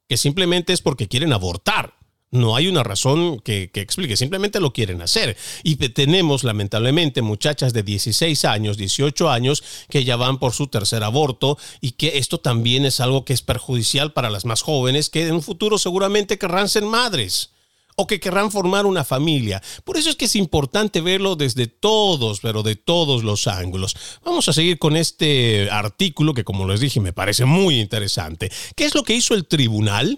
que 0.07 0.17
simplemente 0.17 0.73
es 0.73 0.81
porque 0.81 1.07
quieren 1.07 1.33
abortar. 1.33 1.98
No 2.31 2.55
hay 2.55 2.67
una 2.67 2.83
razón 2.83 3.39
que, 3.39 3.71
explique, 3.73 4.15
simplemente 4.15 4.59
lo 4.59 4.71
quieren 4.71 5.01
hacer. 5.01 5.35
Y 5.63 5.77
tenemos 5.77 6.43
lamentablemente 6.43 7.23
muchachas 7.23 7.73
de 7.73 7.81
16 7.81 8.45
años, 8.45 8.77
18 8.77 9.29
años, 9.31 9.63
que 9.89 10.03
ya 10.03 10.15
van 10.15 10.37
por 10.37 10.53
su 10.53 10.67
tercer 10.67 11.03
aborto 11.03 11.57
y 11.81 11.91
que 11.91 12.19
esto 12.19 12.39
también 12.39 12.85
es 12.85 12.99
algo 12.99 13.25
que 13.25 13.33
es 13.33 13.41
perjudicial 13.41 14.13
para 14.13 14.29
las 14.29 14.45
más 14.45 14.61
jóvenes 14.61 15.09
que 15.09 15.27
en 15.27 15.35
un 15.35 15.41
futuro 15.41 15.79
seguramente 15.79 16.37
querrán 16.37 16.69
ser 16.69 16.83
madres 16.83 17.51
o 17.95 18.07
que 18.07 18.19
querrán 18.19 18.51
formar 18.51 18.85
una 18.85 19.03
familia. 19.03 19.61
Por 19.83 19.97
eso 19.97 20.09
es 20.09 20.15
que 20.15 20.25
es 20.25 20.35
importante 20.37 21.01
verlo 21.01 21.35
desde 21.35 21.67
todos, 21.67 22.39
pero 22.39 22.63
de 22.63 22.75
todos 22.75 23.23
los 23.23 23.47
ángulos. 23.47 23.97
Vamos 24.23 24.47
a 24.47 24.53
seguir 24.53 24.79
con 24.79 24.95
este 24.95 25.69
artículo 25.69 26.33
que, 26.33 26.45
como 26.45 26.65
les 26.65 26.79
dije, 26.79 27.01
me 27.01 27.11
parece 27.11 27.43
muy 27.43 27.79
interesante. 27.79 28.51
¿Qué 28.75 28.85
es 28.85 28.95
lo 28.95 29.03
que 29.03 29.15
hizo 29.15 29.33
el 29.33 29.47
tribunal? 29.47 30.17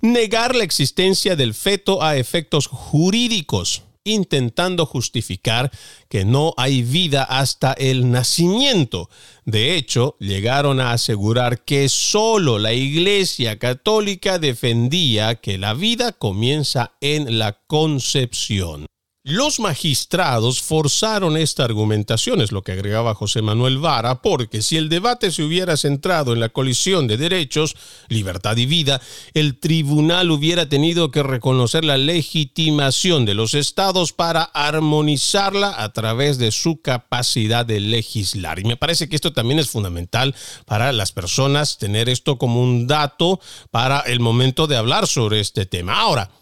Negar 0.00 0.54
la 0.54 0.64
existencia 0.64 1.36
del 1.36 1.54
feto 1.54 2.02
a 2.02 2.16
efectos 2.16 2.66
jurídicos, 2.66 3.82
intentando 4.04 4.86
justificar 4.86 5.70
que 6.08 6.24
no 6.24 6.54
hay 6.56 6.82
vida 6.82 7.22
hasta 7.22 7.72
el 7.72 8.10
nacimiento. 8.10 9.10
De 9.44 9.76
hecho, 9.76 10.16
llegaron 10.18 10.80
a 10.80 10.92
asegurar 10.92 11.64
que 11.64 11.88
solo 11.88 12.58
la 12.58 12.72
Iglesia 12.72 13.58
Católica 13.58 14.38
defendía 14.38 15.36
que 15.36 15.58
la 15.58 15.74
vida 15.74 16.12
comienza 16.12 16.92
en 17.00 17.38
la 17.38 17.60
concepción. 17.66 18.86
Los 19.30 19.60
magistrados 19.60 20.60
forzaron 20.60 21.36
esta 21.36 21.62
argumentación, 21.62 22.40
es 22.40 22.50
lo 22.50 22.62
que 22.62 22.72
agregaba 22.72 23.14
José 23.14 23.42
Manuel 23.42 23.78
Vara, 23.78 24.22
porque 24.22 24.60
si 24.60 24.76
el 24.76 24.88
debate 24.88 25.30
se 25.30 25.44
hubiera 25.44 25.76
centrado 25.76 26.32
en 26.32 26.40
la 26.40 26.48
colisión 26.48 27.06
de 27.06 27.16
derechos, 27.16 27.76
libertad 28.08 28.56
y 28.56 28.66
vida, 28.66 29.00
el 29.32 29.60
tribunal 29.60 30.32
hubiera 30.32 30.68
tenido 30.68 31.12
que 31.12 31.22
reconocer 31.22 31.84
la 31.84 31.96
legitimación 31.96 33.24
de 33.24 33.34
los 33.34 33.54
estados 33.54 34.12
para 34.12 34.42
armonizarla 34.42 35.80
a 35.80 35.92
través 35.92 36.38
de 36.38 36.50
su 36.50 36.80
capacidad 36.80 37.64
de 37.64 37.78
legislar. 37.78 38.58
Y 38.58 38.64
me 38.64 38.76
parece 38.76 39.08
que 39.08 39.14
esto 39.14 39.32
también 39.32 39.60
es 39.60 39.70
fundamental 39.70 40.34
para 40.66 40.92
las 40.92 41.12
personas 41.12 41.78
tener 41.78 42.08
esto 42.08 42.36
como 42.36 42.60
un 42.60 42.88
dato 42.88 43.38
para 43.70 44.00
el 44.00 44.18
momento 44.18 44.66
de 44.66 44.76
hablar 44.76 45.06
sobre 45.06 45.38
este 45.38 45.66
tema. 45.66 46.00
Ahora, 46.00 46.32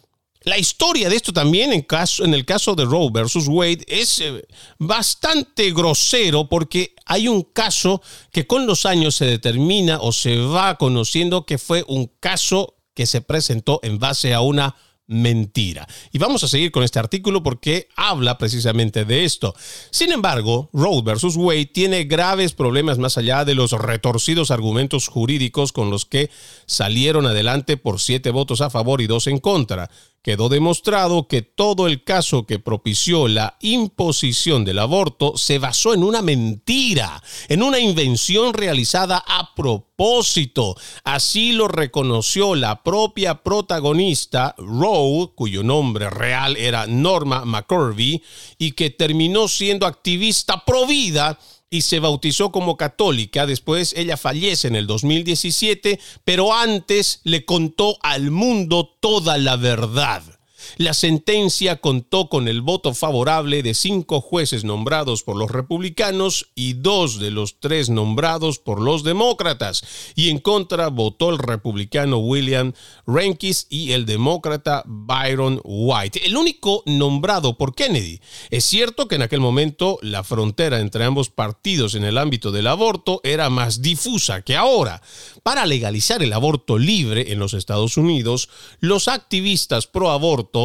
la 0.43 0.59
historia 0.59 1.09
de 1.09 1.17
esto 1.17 1.33
también 1.33 1.73
en, 1.73 2.35
el 2.35 2.45
caso 2.45 2.75
de 2.75 2.85
Roe 2.85 3.11
versus 3.13 3.49
Wade 3.49 3.85
es 3.89 4.21
eh, 4.21 4.47
bastante 4.79 5.73
grosero 5.73 6.49
porque 6.49 6.95
hay 7.07 7.29
un 7.29 7.43
caso 7.43 8.03
que 8.31 8.47
con 8.47 8.67
los 8.67 8.87
años 8.87 9.17
se 9.17 9.27
determina 9.27 9.99
o 10.01 10.13
se 10.13 10.37
va 10.37 10.77
conociendo 10.77 11.45
que 11.45 11.59
fue 11.59 11.85
un 11.89 12.11
caso 12.21 12.77
que 12.95 13.07
se 13.07 13.21
presentó 13.21 13.81
en 13.83 13.99
base 13.99 14.33
a 14.33 14.41
una 14.41 14.77
mentira. 15.09 15.89
Y 16.13 16.19
vamos 16.19 16.45
a 16.45 16.49
seguir 16.49 16.71
con 16.71 16.85
este 16.85 16.99
artículo 16.99 17.43
porque 17.43 17.89
habla 17.97 18.39
precisamente 18.39 19.05
de 19.05 19.25
esto. 19.25 19.55
Sin 19.91 20.13
embargo, 20.13 20.69
Roe 20.73 21.03
versus 21.03 21.37
Wade 21.37 21.67
tiene 21.67 22.05
graves 22.05 22.53
problemas 22.53 22.99
más 22.99 23.17
allá 23.19 23.45
de 23.45 23.55
los 23.55 23.73
retorcidos 23.73 24.51
argumentos 24.51 25.09
jurídicos 25.09 25.73
con 25.73 25.91
los 25.91 26.05
que 26.05 26.31
salieron 26.67 27.27
adelante 27.27 27.77
por 27.79 28.01
siete 28.01 28.31
votos 28.31 28.61
a 28.61 28.71
favor 28.71 29.01
y 29.01 29.07
dos 29.07 29.27
en 29.27 29.39
contra 29.39 29.91
quedó 30.23 30.49
demostrado 30.49 31.29
que 31.29 31.43
todo 31.43 31.87
el 31.87 32.05
caso 32.05 32.47
que 32.47 32.59
propició 32.59 33.29
la 33.29 33.57
imposición 33.61 34.65
del 34.65 34.79
aborto 34.79 35.37
se 35.37 35.59
basó 35.59 35.95
en 35.95 36.03
una 36.03 36.23
mentira, 36.23 37.23
en 37.49 37.63
una 37.63 37.79
invención 37.79 38.53
realizada 38.53 39.23
a 39.27 39.55
propósito. 39.55 40.77
Así 41.05 41.53
lo 41.53 41.69
reconoció 41.69 42.55
la 42.55 42.83
propia 42.83 43.43
protagonista, 43.43 44.55
Roe, 44.59 45.31
cuyo 45.35 45.63
nombre 45.63 46.11
real 46.11 46.57
era 46.57 46.87
Norma 46.87 47.45
McCurvey, 47.45 48.23
y 48.59 48.73
que 48.73 48.91
terminó 48.91 49.49
siendo 49.49 49.87
activista 49.87 50.65
pro 50.65 50.87
vida 50.87 51.39
y 51.71 51.83
se 51.83 52.01
bautizó 52.01 52.51
como 52.53 52.77
católica. 52.77 53.47
Después 53.47 53.95
ella 53.97 54.17
fallece 54.17 54.69
en 54.69 54.77
el 54.77 54.87
2017, 54.87 56.01
pero 56.25 56.55
antes 56.55 57.21
le 57.25 57.45
contó 57.45 57.99
al 58.03 58.31
mundo 58.31 58.97
toda 59.01 59.39
la 59.39 59.57
verdad. 59.57 60.38
La 60.77 60.95
sentencia 60.95 61.81
contó 61.81 62.29
con 62.29 62.49
el 62.49 62.63
voto 62.63 62.95
favorable 62.95 63.63
de 63.63 63.75
cinco 63.75 64.21
jueces 64.21 64.65
nombrados 64.65 65.23
por 65.23 65.37
los 65.37 65.51
republicanos 65.51 66.51
y 66.55 66.75
dos 66.75 67.19
de 67.19 67.31
los 67.31 67.61
tres 67.61 67.89
nombrados 67.89 68.59
por 68.59 68.81
los 68.81 69.03
demócratas, 69.03 69.83
y 70.15 70.31
en 70.31 70.39
contra 70.39 70.89
votó 70.89 71.31
el 71.31 71.39
republicano 71.39 72.19
William 72.19 72.73
Rehnquist 73.07 73.73
y 73.73 73.93
el 73.93 74.07
demócrata 74.07 74.83
Byron 74.87 75.61
White, 75.65 76.27
el 76.27 76.37
único 76.37 76.83
nombrado 76.87 77.57
por 77.57 77.75
Kennedy. 77.75 78.21
Es 78.51 78.65
cierto 78.65 79.09
que 79.09 79.17
en 79.17 79.23
aquel 79.23 79.41
momento 79.41 79.99
la 80.03 80.25
frontera 80.25 80.81
entre 80.81 81.05
ambos 81.05 81.31
partidos 81.31 81.95
en 81.95 82.05
el 82.05 82.19
ámbito 82.19 82.53
del 82.53 82.67
aborto 82.67 83.21
era 83.25 83.51
más 83.51 83.83
difusa 83.83 84.43
que 84.43 84.57
ahora. 84.57 85.03
Para 85.43 85.67
legalizar 85.67 86.23
el 86.23 86.33
aborto 86.33 86.79
libre 86.79 87.33
en 87.33 87.39
los 87.39 87.55
Estados 87.55 87.97
Unidos, 87.97 88.49
los 88.81 89.09
activistas 89.09 89.87
pro 89.87 90.11
aborto 90.11 90.58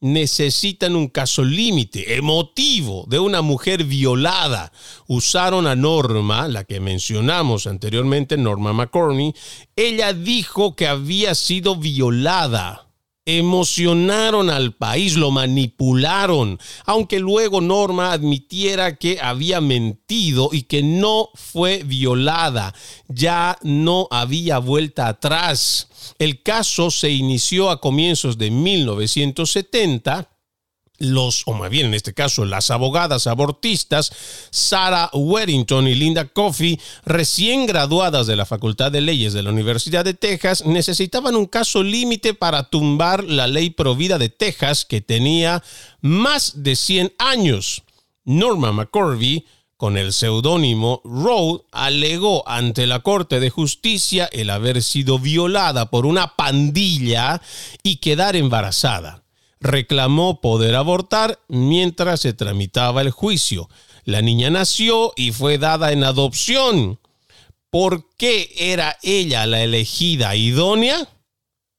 necesitan 0.00 0.96
un 0.96 1.08
caso 1.08 1.42
límite, 1.44 2.16
emotivo, 2.16 3.06
de 3.08 3.18
una 3.18 3.40
mujer 3.40 3.84
violada. 3.84 4.70
Usaron 5.06 5.66
a 5.66 5.74
Norma, 5.74 6.46
la 6.46 6.64
que 6.64 6.78
mencionamos 6.78 7.66
anteriormente, 7.66 8.36
Norma 8.36 8.74
McCorney. 8.74 9.34
Ella 9.76 10.12
dijo 10.12 10.76
que 10.76 10.86
había 10.86 11.34
sido 11.34 11.76
violada 11.76 12.84
emocionaron 13.26 14.50
al 14.50 14.74
país, 14.74 15.16
lo 15.16 15.30
manipularon, 15.30 16.58
aunque 16.84 17.18
luego 17.18 17.60
Norma 17.60 18.12
admitiera 18.12 18.96
que 18.96 19.18
había 19.20 19.60
mentido 19.60 20.50
y 20.52 20.62
que 20.62 20.82
no 20.82 21.30
fue 21.34 21.82
violada, 21.84 22.74
ya 23.08 23.58
no 23.62 24.08
había 24.10 24.58
vuelta 24.58 25.08
atrás. 25.08 25.88
El 26.18 26.42
caso 26.42 26.90
se 26.90 27.10
inició 27.10 27.70
a 27.70 27.80
comienzos 27.80 28.36
de 28.36 28.50
1970 28.50 30.33
los, 30.98 31.42
o 31.46 31.54
más 31.54 31.70
bien 31.70 31.86
en 31.86 31.94
este 31.94 32.14
caso, 32.14 32.44
las 32.44 32.70
abogadas 32.70 33.26
abortistas 33.26 34.12
Sarah 34.50 35.10
Weddington 35.12 35.88
y 35.88 35.94
Linda 35.94 36.26
Coffey, 36.26 36.80
recién 37.04 37.66
graduadas 37.66 38.26
de 38.26 38.36
la 38.36 38.46
Facultad 38.46 38.92
de 38.92 39.00
Leyes 39.00 39.32
de 39.32 39.42
la 39.42 39.50
Universidad 39.50 40.04
de 40.04 40.14
Texas, 40.14 40.64
necesitaban 40.64 41.36
un 41.36 41.46
caso 41.46 41.82
límite 41.82 42.34
para 42.34 42.70
tumbar 42.70 43.24
la 43.24 43.46
ley 43.46 43.70
provida 43.70 44.18
de 44.18 44.28
Texas 44.28 44.84
que 44.84 45.00
tenía 45.00 45.62
más 46.00 46.62
de 46.62 46.76
100 46.76 47.14
años. 47.18 47.82
Norma 48.24 48.72
McCorvey 48.72 49.44
con 49.76 49.98
el 49.98 50.12
seudónimo 50.12 51.02
Roe, 51.04 51.62
alegó 51.72 52.48
ante 52.48 52.86
la 52.86 53.00
Corte 53.00 53.40
de 53.40 53.50
Justicia 53.50 54.30
el 54.32 54.50
haber 54.50 54.82
sido 54.82 55.18
violada 55.18 55.90
por 55.90 56.06
una 56.06 56.36
pandilla 56.36 57.42
y 57.82 57.96
quedar 57.96 58.36
embarazada 58.36 59.23
reclamó 59.64 60.42
poder 60.42 60.74
abortar 60.76 61.40
mientras 61.48 62.20
se 62.20 62.34
tramitaba 62.34 63.00
el 63.00 63.10
juicio. 63.10 63.68
La 64.04 64.20
niña 64.20 64.50
nació 64.50 65.14
y 65.16 65.32
fue 65.32 65.56
dada 65.56 65.90
en 65.90 66.04
adopción. 66.04 67.00
¿Por 67.70 68.14
qué 68.16 68.54
era 68.56 68.98
ella 69.02 69.46
la 69.46 69.62
elegida 69.62 70.36
idónea? 70.36 71.08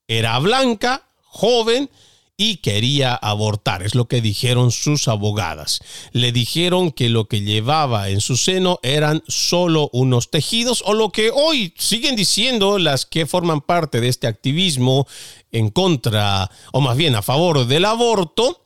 Era 0.08 0.38
blanca, 0.40 1.08
joven 1.22 1.92
y 2.38 2.58
quería 2.58 3.16
abortar, 3.16 3.84
es 3.84 3.96
lo 3.96 4.08
que 4.08 4.22
dijeron 4.22 4.72
sus 4.72 5.08
abogadas. 5.08 5.80
Le 6.12 6.32
dijeron 6.32 6.92
que 6.92 7.10
lo 7.10 7.28
que 7.28 7.42
llevaba 7.42 8.10
en 8.10 8.20
su 8.20 8.36
seno 8.36 8.80
eran 8.84 9.24
solo 9.28 9.90
unos 9.94 10.30
tejidos 10.32 10.84
o 10.86 10.94
lo 10.94 11.12
que 11.12 11.32
hoy 11.32 11.74
siguen 11.78 12.16
diciendo 12.16 12.78
las 12.78 13.06
que 13.06 13.26
forman 13.26 13.62
parte 13.62 14.02
de 14.02 14.10
este 14.10 14.28
activismo 14.28 15.08
en 15.52 15.70
contra, 15.70 16.52
o 16.74 16.82
más 16.82 16.98
bien 16.98 17.16
a 17.16 17.22
favor 17.22 17.66
del 17.66 17.86
aborto, 17.86 18.62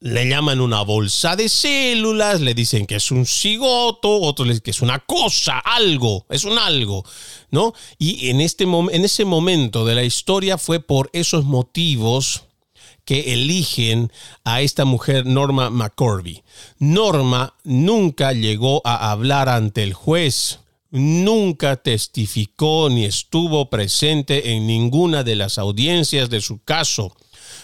le 0.00 0.26
llaman 0.28 0.60
una 0.60 0.82
bolsa 0.82 1.36
de 1.36 1.48
células, 1.48 2.40
le 2.40 2.54
dicen 2.54 2.86
que 2.86 2.96
es 2.96 3.10
un 3.10 3.26
cigoto, 3.26 4.20
otros 4.20 4.46
le 4.46 4.54
dicen 4.54 4.64
que 4.64 4.70
es 4.70 4.82
una 4.82 4.98
cosa, 5.00 5.58
algo, 5.58 6.24
es 6.30 6.44
un 6.44 6.58
algo, 6.58 7.04
¿no? 7.50 7.74
Y 7.98 8.30
en, 8.30 8.40
este 8.40 8.64
en 8.64 9.04
ese 9.04 9.26
momento 9.26 9.84
de 9.84 9.94
la 9.94 10.02
historia 10.02 10.56
fue 10.56 10.80
por 10.80 11.10
esos 11.12 11.44
motivos 11.44 12.44
que 13.10 13.32
eligen 13.32 14.12
a 14.44 14.60
esta 14.60 14.84
mujer 14.84 15.26
Norma 15.26 15.68
McCorby. 15.68 16.44
Norma 16.78 17.54
nunca 17.64 18.32
llegó 18.32 18.82
a 18.84 19.10
hablar 19.10 19.48
ante 19.48 19.82
el 19.82 19.94
juez 19.94 20.60
nunca 20.92 21.74
testificó 21.74 22.88
ni 22.88 23.04
estuvo 23.04 23.68
presente 23.68 24.52
en 24.52 24.68
ninguna 24.68 25.24
de 25.24 25.34
las 25.34 25.58
audiencias 25.58 26.30
de 26.30 26.40
su 26.40 26.62
caso. 26.62 27.16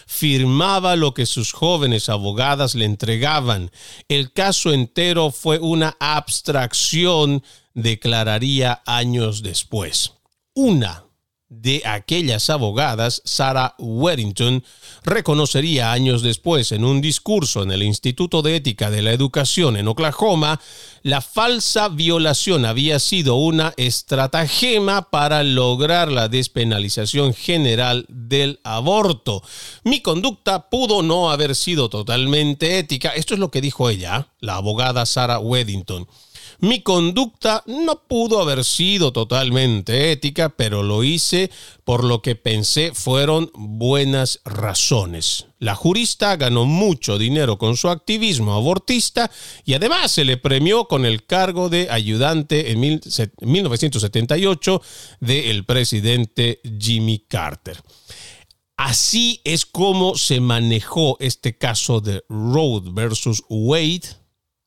Firmaba 0.05 0.97
lo 0.97 1.13
que 1.13 1.25
sus 1.25 1.53
jóvenes 1.53 2.09
abogadas 2.09 2.75
le 2.75 2.83
entregaban. 2.83 3.71
El 4.09 4.33
caso 4.33 4.73
entero 4.73 5.31
fue 5.31 5.59
una 5.59 5.95
abstracción, 6.01 7.41
declararía 7.73 8.81
años 8.85 9.43
después. 9.43 10.11
Una 10.53 11.06
de 11.49 11.81
aquellas 11.85 12.49
abogadas, 12.49 13.21
Sarah 13.23 13.73
Weddington, 13.79 14.63
reconocería 15.03 15.93
años 15.93 16.21
después 16.21 16.71
en 16.73 16.83
un 16.83 16.99
discurso 16.99 17.63
en 17.63 17.71
el 17.71 17.83
Instituto 17.83 18.41
de 18.41 18.57
Ética 18.57 18.91
de 18.91 19.01
la 19.01 19.11
Educación 19.11 19.77
en 19.77 19.87
Oklahoma, 19.87 20.59
la 21.03 21.21
falsa 21.21 21.87
violación 21.87 22.65
había 22.65 22.99
sido 22.99 23.35
una 23.35 23.73
estratagema 23.77 25.09
para 25.09 25.43
lograr 25.43 26.11
la 26.11 26.27
despenalización 26.27 27.33
general 27.33 28.05
del 28.09 28.59
aborto. 28.63 29.41
Mi 29.85 30.01
conducta 30.01 30.69
pudo 30.69 31.01
no 31.01 31.31
haber 31.31 31.55
sido 31.55 31.89
totalmente 31.89 32.77
ética. 32.77 33.09
Esto 33.09 33.33
es 33.33 33.39
lo 33.39 33.51
que 33.51 33.61
dijo 33.61 33.89
ella, 33.89 34.27
la 34.41 34.55
abogada 34.55 35.05
Sarah 35.05 35.39
Weddington. 35.39 36.07
Mi 36.59 36.81
conducta 36.81 37.63
no 37.67 38.03
pudo 38.07 38.41
haber 38.41 38.63
sido 38.63 39.13
totalmente 39.13 40.11
ética, 40.11 40.49
pero 40.49 40.83
lo 40.83 41.03
hice 41.03 41.49
por 41.83 42.03
lo 42.03 42.21
que 42.21 42.35
pensé 42.35 42.91
fueron 42.93 43.51
buenas 43.53 44.41
razones. 44.43 45.45
La 45.59 45.75
jurista 45.75 46.35
ganó 46.35 46.65
mucho 46.65 47.17
dinero 47.17 47.57
con 47.57 47.77
su 47.77 47.89
activismo 47.89 48.53
abortista 48.53 49.31
y 49.65 49.73
además 49.73 50.11
se 50.11 50.25
le 50.25 50.37
premió 50.37 50.85
con 50.85 51.05
el 51.05 51.25
cargo 51.25 51.69
de 51.69 51.89
ayudante 51.89 52.71
en 52.71 52.79
1978 52.79 54.81
del 55.19 55.65
presidente 55.65 56.61
Jimmy 56.79 57.25
Carter. 57.27 57.81
Así 58.77 59.41
es 59.43 59.65
como 59.65 60.15
se 60.15 60.39
manejó 60.39 61.17
este 61.19 61.57
caso 61.57 61.99
de 61.99 62.23
Roe 62.29 62.81
versus 62.91 63.43
Wade 63.49 64.03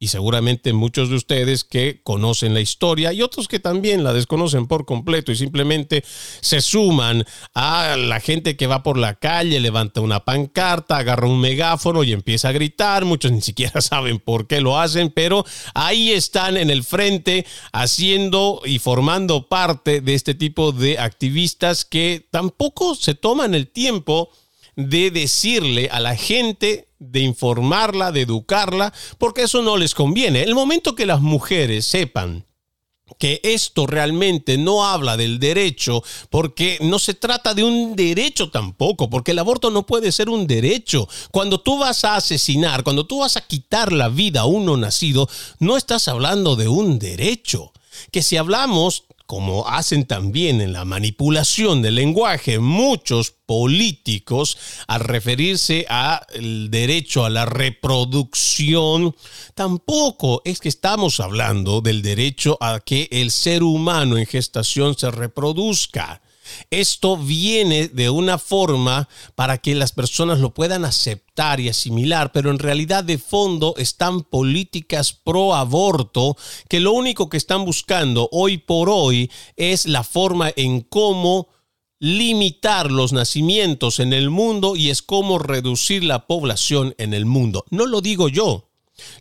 y 0.02 0.08
seguramente 0.08 0.72
muchos 0.72 1.10
de 1.10 1.16
ustedes 1.16 1.62
que 1.62 2.00
conocen 2.02 2.54
la 2.54 2.62
historia 2.62 3.12
y 3.12 3.20
otros 3.20 3.48
que 3.48 3.60
también 3.60 4.02
la 4.02 4.14
desconocen 4.14 4.66
por 4.66 4.86
completo 4.86 5.30
y 5.30 5.36
simplemente 5.36 6.02
se 6.40 6.62
suman 6.62 7.26
a 7.54 7.96
la 7.98 8.18
gente 8.18 8.56
que 8.56 8.66
va 8.66 8.82
por 8.82 8.96
la 8.96 9.16
calle, 9.16 9.60
levanta 9.60 10.00
una 10.00 10.24
pancarta, 10.24 10.96
agarra 10.96 11.28
un 11.28 11.38
megáfono 11.38 12.02
y 12.02 12.12
empieza 12.12 12.48
a 12.48 12.52
gritar. 12.52 13.04
Muchos 13.04 13.30
ni 13.32 13.42
siquiera 13.42 13.82
saben 13.82 14.18
por 14.18 14.46
qué 14.46 14.62
lo 14.62 14.80
hacen, 14.80 15.10
pero 15.10 15.44
ahí 15.74 16.12
están 16.12 16.56
en 16.56 16.70
el 16.70 16.82
frente 16.82 17.44
haciendo 17.72 18.62
y 18.64 18.78
formando 18.78 19.48
parte 19.48 20.00
de 20.00 20.14
este 20.14 20.34
tipo 20.34 20.72
de 20.72 20.98
activistas 20.98 21.84
que 21.84 22.26
tampoco 22.30 22.94
se 22.94 23.14
toman 23.14 23.54
el 23.54 23.68
tiempo 23.68 24.30
de 24.76 25.10
decirle 25.10 25.90
a 25.92 26.00
la 26.00 26.16
gente, 26.16 26.89
de 27.00 27.20
informarla, 27.20 28.12
de 28.12 28.20
educarla, 28.20 28.92
porque 29.18 29.42
eso 29.42 29.62
no 29.62 29.76
les 29.76 29.94
conviene. 29.94 30.42
El 30.42 30.54
momento 30.54 30.94
que 30.94 31.06
las 31.06 31.20
mujeres 31.20 31.86
sepan 31.86 32.46
que 33.18 33.40
esto 33.42 33.86
realmente 33.86 34.56
no 34.56 34.86
habla 34.86 35.16
del 35.16 35.40
derecho, 35.40 36.02
porque 36.28 36.78
no 36.80 36.98
se 36.98 37.14
trata 37.14 37.54
de 37.54 37.64
un 37.64 37.96
derecho 37.96 38.50
tampoco, 38.50 39.10
porque 39.10 39.32
el 39.32 39.38
aborto 39.38 39.70
no 39.70 39.84
puede 39.84 40.12
ser 40.12 40.28
un 40.28 40.46
derecho. 40.46 41.08
Cuando 41.32 41.60
tú 41.60 41.78
vas 41.78 42.04
a 42.04 42.16
asesinar, 42.16 42.84
cuando 42.84 43.06
tú 43.06 43.20
vas 43.20 43.36
a 43.36 43.46
quitar 43.46 43.92
la 43.92 44.08
vida 44.08 44.42
a 44.42 44.46
uno 44.46 44.76
nacido, 44.76 45.28
no 45.58 45.76
estás 45.76 46.06
hablando 46.06 46.54
de 46.54 46.68
un 46.68 46.98
derecho. 46.98 47.72
Que 48.12 48.22
si 48.22 48.36
hablamos 48.36 49.04
como 49.30 49.68
hacen 49.68 50.06
también 50.06 50.60
en 50.60 50.72
la 50.72 50.84
manipulación 50.84 51.82
del 51.82 51.94
lenguaje 51.94 52.58
muchos 52.58 53.30
políticos 53.30 54.58
al 54.88 55.02
referirse 55.02 55.86
al 55.88 56.68
derecho 56.68 57.24
a 57.24 57.30
la 57.30 57.46
reproducción, 57.46 59.14
tampoco 59.54 60.42
es 60.44 60.58
que 60.58 60.68
estamos 60.68 61.20
hablando 61.20 61.80
del 61.80 62.02
derecho 62.02 62.58
a 62.60 62.80
que 62.80 63.06
el 63.12 63.30
ser 63.30 63.62
humano 63.62 64.18
en 64.18 64.26
gestación 64.26 64.98
se 64.98 65.12
reproduzca. 65.12 66.20
Esto 66.70 67.16
viene 67.16 67.88
de 67.88 68.10
una 68.10 68.38
forma 68.38 69.08
para 69.34 69.58
que 69.58 69.74
las 69.74 69.92
personas 69.92 70.38
lo 70.38 70.54
puedan 70.54 70.84
aceptar 70.84 71.60
y 71.60 71.68
asimilar, 71.68 72.32
pero 72.32 72.50
en 72.50 72.58
realidad 72.58 73.04
de 73.04 73.18
fondo 73.18 73.74
están 73.76 74.22
políticas 74.22 75.12
pro 75.12 75.54
aborto 75.54 76.36
que 76.68 76.80
lo 76.80 76.92
único 76.92 77.28
que 77.28 77.36
están 77.36 77.64
buscando 77.64 78.28
hoy 78.32 78.58
por 78.58 78.88
hoy 78.90 79.30
es 79.56 79.86
la 79.86 80.04
forma 80.04 80.52
en 80.56 80.80
cómo 80.80 81.48
limitar 82.00 82.90
los 82.90 83.12
nacimientos 83.12 84.00
en 84.00 84.14
el 84.14 84.30
mundo 84.30 84.74
y 84.74 84.88
es 84.88 85.02
cómo 85.02 85.38
reducir 85.38 86.02
la 86.02 86.26
población 86.26 86.94
en 86.98 87.12
el 87.12 87.26
mundo. 87.26 87.64
No 87.70 87.86
lo 87.86 88.00
digo 88.00 88.28
yo, 88.28 88.69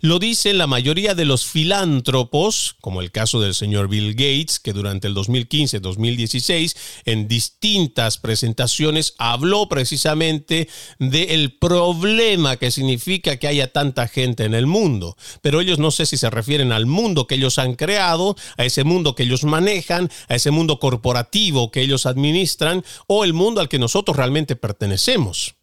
lo 0.02 0.20
dicen 0.20 0.58
la 0.58 0.68
mayoría 0.68 1.16
de 1.16 1.26
los 1.26 1.46
filántropos, 1.46 2.76
como 2.82 3.02
el 3.02 3.12
caso 3.12 3.40
del 3.40 3.54
señor 3.54 3.88
Bill 3.88 4.14
Gates, 4.14 4.60
que 4.60 4.74
durante 4.74 5.08
el 5.08 5.16
2015-2016 5.16 6.76
en 7.06 7.28
distintas 7.28 8.18
presentaciones 8.18 9.14
habló 9.18 9.68
precisamente 9.70 10.70
del 11.00 11.54
problema 11.58 12.58
que 12.58 12.72
significa 12.72 13.38
que 13.38 13.48
haya 13.48 13.72
tanta 13.72 14.08
gente 14.08 14.46
en 14.46 14.54
el 14.54 14.68
mundo. 14.68 15.18
Pero 15.42 15.62
ellos 15.62 15.80
no 15.80 15.92
sé 15.92 16.06
si 16.06 16.18
se 16.18 16.30
refieren 16.30 16.72
al 16.72 16.86
mundo 16.86 17.28
que 17.28 17.36
ellos 17.36 17.60
han 17.60 17.76
creado, 17.76 18.36
a 18.58 18.66
ese 18.66 18.84
mundo 18.84 19.16
que 19.16 19.24
ellos 19.24 19.44
manejan, 19.44 20.10
a 20.28 20.36
ese 20.36 20.52
mundo 20.52 20.80
corporativo 20.80 21.72
que 21.72 21.82
ellos 21.82 22.06
administran 22.06 22.84
o 23.08 23.24
el 23.24 23.34
mundo 23.34 23.62
al 23.62 23.70
que 23.70 23.80
nosotros 23.80 24.18
realmente 24.18 24.56
pertenecemos 24.56 25.59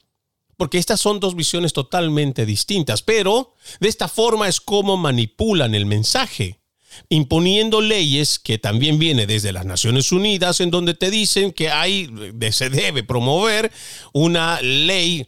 porque 0.56 0.78
estas 0.78 1.00
son 1.00 1.20
dos 1.20 1.34
visiones 1.34 1.72
totalmente 1.72 2.46
distintas, 2.46 3.02
pero 3.02 3.54
de 3.80 3.88
esta 3.88 4.08
forma 4.08 4.48
es 4.48 4.60
como 4.60 4.96
manipulan 4.96 5.74
el 5.74 5.86
mensaje, 5.86 6.60
imponiendo 7.08 7.80
leyes 7.80 8.38
que 8.38 8.58
también 8.58 8.98
viene 8.98 9.26
desde 9.26 9.52
las 9.52 9.66
Naciones 9.66 10.12
Unidas, 10.12 10.60
en 10.60 10.70
donde 10.70 10.94
te 10.94 11.10
dicen 11.10 11.52
que 11.52 11.70
hay, 11.70 12.10
se 12.50 12.70
debe 12.70 13.02
promover 13.02 13.70
una 14.12 14.60
ley 14.62 15.26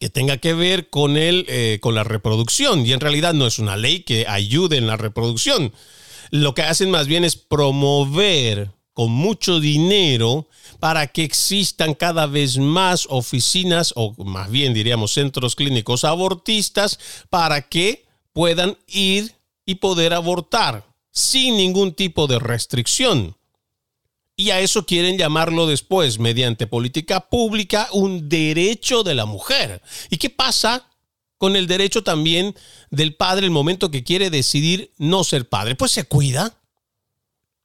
que 0.00 0.08
tenga 0.08 0.36
que 0.36 0.54
ver 0.54 0.90
con, 0.90 1.16
el, 1.16 1.44
eh, 1.48 1.78
con 1.80 1.94
la 1.94 2.04
reproducción, 2.04 2.84
y 2.86 2.92
en 2.92 3.00
realidad 3.00 3.34
no 3.34 3.46
es 3.46 3.58
una 3.58 3.76
ley 3.76 4.00
que 4.00 4.26
ayude 4.28 4.76
en 4.76 4.86
la 4.86 4.96
reproducción. 4.96 5.72
Lo 6.30 6.54
que 6.54 6.62
hacen 6.62 6.90
más 6.90 7.06
bien 7.06 7.24
es 7.24 7.36
promover 7.36 8.70
con 8.92 9.12
mucho 9.12 9.60
dinero 9.60 10.48
para 10.80 11.06
que 11.08 11.24
existan 11.24 11.94
cada 11.94 12.26
vez 12.26 12.58
más 12.58 13.06
oficinas 13.10 13.92
o 13.96 14.14
más 14.24 14.50
bien 14.50 14.74
diríamos 14.74 15.12
centros 15.12 15.56
clínicos 15.56 16.04
abortistas 16.04 16.98
para 17.30 17.62
que 17.62 18.06
puedan 18.32 18.76
ir 18.86 19.34
y 19.66 19.76
poder 19.76 20.14
abortar 20.14 20.86
sin 21.10 21.56
ningún 21.56 21.92
tipo 21.92 22.26
de 22.26 22.38
restricción. 22.38 23.36
Y 24.36 24.50
a 24.50 24.60
eso 24.60 24.86
quieren 24.86 25.18
llamarlo 25.18 25.66
después, 25.66 26.20
mediante 26.20 26.68
política 26.68 27.28
pública, 27.28 27.88
un 27.90 28.28
derecho 28.28 29.02
de 29.02 29.16
la 29.16 29.26
mujer. 29.26 29.82
¿Y 30.10 30.18
qué 30.18 30.30
pasa 30.30 30.86
con 31.38 31.56
el 31.56 31.66
derecho 31.66 32.04
también 32.04 32.54
del 32.90 33.16
padre 33.16 33.46
el 33.46 33.50
momento 33.50 33.90
que 33.90 34.04
quiere 34.04 34.30
decidir 34.30 34.92
no 34.96 35.24
ser 35.24 35.48
padre? 35.48 35.74
Pues 35.74 35.90
se 35.90 36.04
cuida 36.04 36.57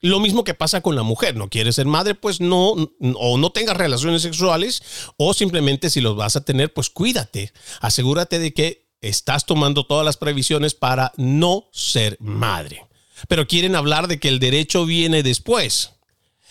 lo 0.10 0.20
mismo 0.20 0.44
que 0.44 0.54
pasa 0.54 0.82
con 0.82 0.98
la 0.98 1.04
mujer, 1.04 1.38
no 1.38 1.50
quiere 1.50 1.72
ser 1.72 1.86
madre, 1.86 2.14
pues 2.14 2.42
no, 2.42 2.72
o 2.74 3.38
no 3.38 3.50
tengas 3.52 3.78
relaciones 3.78 4.22
sexuales, 4.22 4.84
o 5.16 5.34
simplemente 5.34 5.90
si 5.90 6.02
los 6.02 6.18
vas 6.18 6.36
a 6.36 6.44
tener, 6.44 6.74
pues 6.74 6.90
cuídate. 6.90 7.54
Asegúrate 7.80 8.38
de 8.38 8.54
que 8.54 8.90
estás 9.00 9.46
tomando 9.46 9.86
todas 9.86 10.04
las 10.04 10.18
previsiones 10.18 10.74
para 10.74 11.14
no 11.16 11.70
ser 11.72 12.18
madre. 12.20 12.86
Pero 13.30 13.48
quieren 13.48 13.78
hablar 13.78 14.10
de 14.10 14.20
que 14.20 14.28
el 14.28 14.40
derecho 14.40 14.86
viene 14.86 15.24
después. 15.24 15.92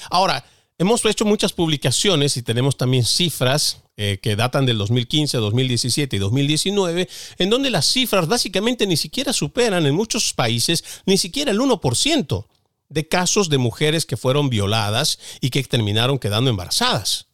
Ahora, 0.09 0.47
hemos 0.79 1.05
hecho 1.05 1.27
muchas 1.27 1.53
publicaciones 1.53 2.39
y 2.39 2.43
tenemos 2.43 2.79
también 2.79 3.05
cifras 3.05 3.83
eh, 3.99 4.19
que 4.23 4.35
datan 4.35 4.65
del 4.65 4.79
2015, 4.79 5.37
2017 5.37 6.17
y 6.17 6.19
2019, 6.19 7.07
en 7.37 7.51
donde 7.51 7.69
las 7.69 7.85
cifras 7.85 8.27
básicamente 8.29 8.87
ni 8.87 8.97
siquiera 8.97 9.35
superan 9.35 9.85
en 9.85 9.95
muchos 9.95 10.33
países 10.33 10.83
ni 11.05 11.19
siquiera 11.19 11.51
el 11.51 11.61
1% 11.61 12.47
de 12.93 13.09
casos 13.09 13.49
de 13.49 13.59
mujeres 13.59 14.07
que 14.07 14.17
fueron 14.17 14.51
violadas 14.51 15.19
y 15.41 15.51
que 15.51 15.63
terminaron 15.63 16.19
quedando 16.19 16.51
embarazadas. 16.51 17.27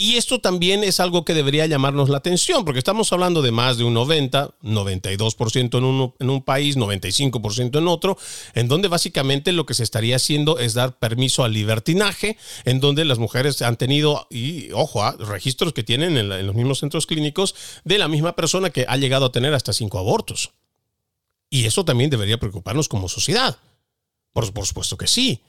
Y 0.00 0.16
esto 0.16 0.40
también 0.40 0.82
es 0.82 0.98
algo 0.98 1.26
que 1.26 1.34
debería 1.34 1.66
llamarnos 1.66 2.08
la 2.08 2.16
atención, 2.16 2.64
porque 2.64 2.78
estamos 2.78 3.12
hablando 3.12 3.42
de 3.42 3.50
más 3.50 3.76
de 3.76 3.84
un 3.84 3.92
90, 3.92 4.54
92% 4.62 5.76
en 5.76 5.84
un, 5.84 6.14
en 6.18 6.30
un 6.30 6.42
país, 6.42 6.78
95% 6.78 7.76
en 7.76 7.86
otro, 7.86 8.16
en 8.54 8.66
donde 8.66 8.88
básicamente 8.88 9.52
lo 9.52 9.66
que 9.66 9.74
se 9.74 9.82
estaría 9.82 10.16
haciendo 10.16 10.58
es 10.58 10.72
dar 10.72 10.98
permiso 10.98 11.44
al 11.44 11.52
libertinaje, 11.52 12.38
en 12.64 12.80
donde 12.80 13.04
las 13.04 13.18
mujeres 13.18 13.60
han 13.60 13.76
tenido, 13.76 14.26
y 14.30 14.72
ojo, 14.72 15.02
ah, 15.04 15.16
registros 15.18 15.74
que 15.74 15.82
tienen 15.82 16.16
en, 16.16 16.32
en 16.32 16.46
los 16.46 16.56
mismos 16.56 16.78
centros 16.78 17.04
clínicos 17.04 17.54
de 17.84 17.98
la 17.98 18.08
misma 18.08 18.34
persona 18.34 18.70
que 18.70 18.86
ha 18.88 18.96
llegado 18.96 19.26
a 19.26 19.32
tener 19.32 19.52
hasta 19.52 19.74
cinco 19.74 19.98
abortos. 19.98 20.52
Y 21.50 21.66
eso 21.66 21.84
también 21.84 22.08
debería 22.08 22.38
preocuparnos 22.38 22.88
como 22.88 23.10
sociedad. 23.10 23.58
Por, 24.32 24.46
supuesto 24.66 24.96
que 24.96 25.06
sí. 25.06 25.42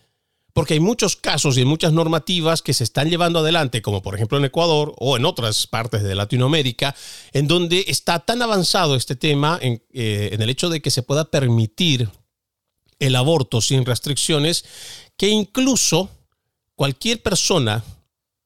Porque 0.54 0.74
hay 0.74 0.80
muchos 0.80 1.16
casos 1.16 1.58
y 1.58 1.64
muchas 1.64 1.94
normativas 1.94 2.62
que 2.62 2.74
se 2.74 2.84
están 2.84 3.10
llevando 3.10 3.40
adelante, 3.40 3.82
como 3.82 4.02
por 4.02 4.16
ejemplo 4.16 4.38
en 4.38 4.46
Ecuador 4.46 4.94
o 4.98 5.16
en 5.16 5.26
otras 5.26 5.66
partes 5.66 6.04
de 6.04 6.16
Latinoamérica, 6.16 6.94
en 7.32 7.48
donde 7.48 7.86
está 7.88 8.20
tan 8.20 8.42
avanzado 8.42 8.96
este 8.96 9.16
tema 9.16 9.60
eh, 9.62 10.30
en 10.32 10.42
el 10.42 10.50
hecho 10.50 10.70
de 10.70 10.82
que 10.82 10.92
se 10.92 11.04
pueda 11.04 11.32
permitir 11.32 12.10
el 13.00 13.16
aborto 13.16 13.62
sin 13.62 13.86
restricciones, 13.86 14.66
que 15.18 15.30
incluso 15.30 16.10
cualquier 16.76 17.22
persona 17.22 17.84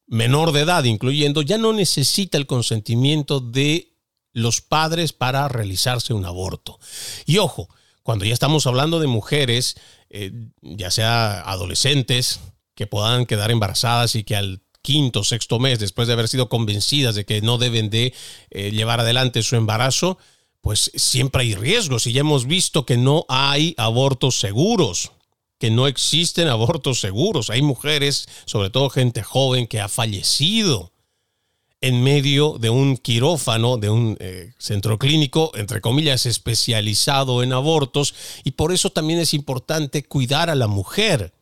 menor 0.08 0.52
de 0.52 0.62
edad, 0.62 0.84
incluyendo, 0.84 1.42
ya 1.42 1.58
no 1.58 1.74
necesita 1.74 2.38
el 2.38 2.46
consentimiento 2.46 3.40
de 3.40 3.96
los 4.32 4.62
padres 4.62 5.14
para 5.14 5.48
realizarse 5.48 6.14
un 6.14 6.26
aborto. 6.26 6.80
Y 7.26 7.38
ojo, 7.38 7.70
cuando 8.04 8.26
ya 8.26 8.34
estamos 8.34 8.68
hablando 8.68 9.00
de 9.00 9.08
mujeres 9.08 9.78
eh, 10.18 10.32
ya 10.62 10.92
sea 10.92 11.42
adolescentes, 11.42 12.40
que 12.74 12.88
puedan 12.88 13.26
quedar 13.26 13.52
embarazadas 13.52 14.16
y 14.16 14.24
que 14.24 14.38
al 14.38 14.62
quinto 14.82 15.20
o 15.20 15.24
sexto 15.26 15.60
mes, 15.60 15.80
después 15.80 16.08
de 16.08 16.14
haber 16.14 16.30
sido 16.30 16.48
convencidas 16.48 17.16
de 17.16 17.26
que 17.26 17.42
no 17.42 17.58
deben 17.58 17.90
de 17.90 18.14
eh, 18.50 18.72
llevar 18.72 19.02
adelante 19.02 19.44
su 19.44 19.58
embarazo, 19.58 20.18
pues 20.62 20.90
siempre 20.96 21.42
hay 21.42 21.54
riesgos 21.54 22.08
y 22.08 22.14
ya 22.14 22.22
hemos 22.22 22.46
visto 22.48 22.86
que 22.86 22.96
no 22.96 23.26
hay 23.28 23.76
abortos 23.78 24.40
seguros, 24.40 25.12
que 25.60 25.70
no 25.70 25.86
existen 25.86 26.48
abortos 26.48 27.02
seguros. 27.02 27.50
Hay 27.50 27.62
mujeres, 27.62 28.30
sobre 28.46 28.70
todo 28.70 28.90
gente 28.90 29.22
joven, 29.22 29.68
que 29.68 29.82
ha 29.82 29.90
fallecido 29.90 30.94
en 31.86 32.02
medio 32.02 32.58
de 32.60 32.72
un 32.72 32.98
quirófano, 32.98 33.78
de 33.78 33.92
un 33.92 34.18
eh, 34.20 34.54
centro 34.58 34.98
clínico, 34.98 35.52
entre 35.54 35.82
comillas, 35.82 36.26
especializado 36.26 37.44
en 37.44 37.54
abortos, 37.54 38.16
y 38.44 38.52
por 38.52 38.74
eso 38.74 38.90
también 38.90 39.20
es 39.20 39.36
importante 39.36 40.04
cuidar 40.04 40.50
a 40.50 40.56
la 40.56 40.66
mujer, 40.66 41.36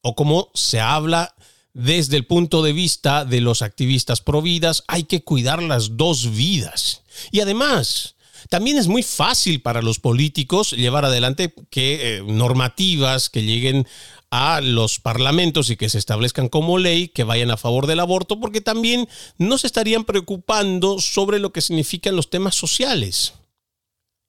o 0.00 0.14
como 0.14 0.52
se 0.54 0.78
habla 0.78 1.34
desde 1.74 2.16
el 2.16 2.26
punto 2.26 2.62
de 2.62 2.72
vista 2.72 3.24
de 3.24 3.40
los 3.40 3.60
activistas 3.60 4.20
pro 4.20 4.40
vidas, 4.40 4.84
hay 4.86 5.02
que 5.02 5.24
cuidar 5.24 5.60
las 5.64 5.96
dos 5.96 6.30
vidas. 6.30 7.02
Y 7.32 7.40
además, 7.40 8.14
también 8.48 8.78
es 8.78 8.86
muy 8.86 9.02
fácil 9.02 9.62
para 9.62 9.82
los 9.82 9.98
políticos 9.98 10.70
llevar 10.70 11.06
adelante 11.06 11.52
que 11.70 12.18
eh, 12.18 12.22
normativas 12.24 13.30
que 13.30 13.42
lleguen 13.42 13.88
a 14.30 14.60
los 14.60 15.00
parlamentos 15.00 15.70
y 15.70 15.76
que 15.76 15.88
se 15.88 15.98
establezcan 15.98 16.48
como 16.48 16.78
ley 16.78 17.08
que 17.08 17.24
vayan 17.24 17.50
a 17.50 17.56
favor 17.56 17.86
del 17.86 18.00
aborto, 18.00 18.40
porque 18.40 18.60
también 18.60 19.08
no 19.38 19.58
se 19.58 19.66
estarían 19.66 20.04
preocupando 20.04 20.98
sobre 21.00 21.38
lo 21.38 21.52
que 21.52 21.60
significan 21.60 22.16
los 22.16 22.30
temas 22.30 22.54
sociales. 22.54 23.34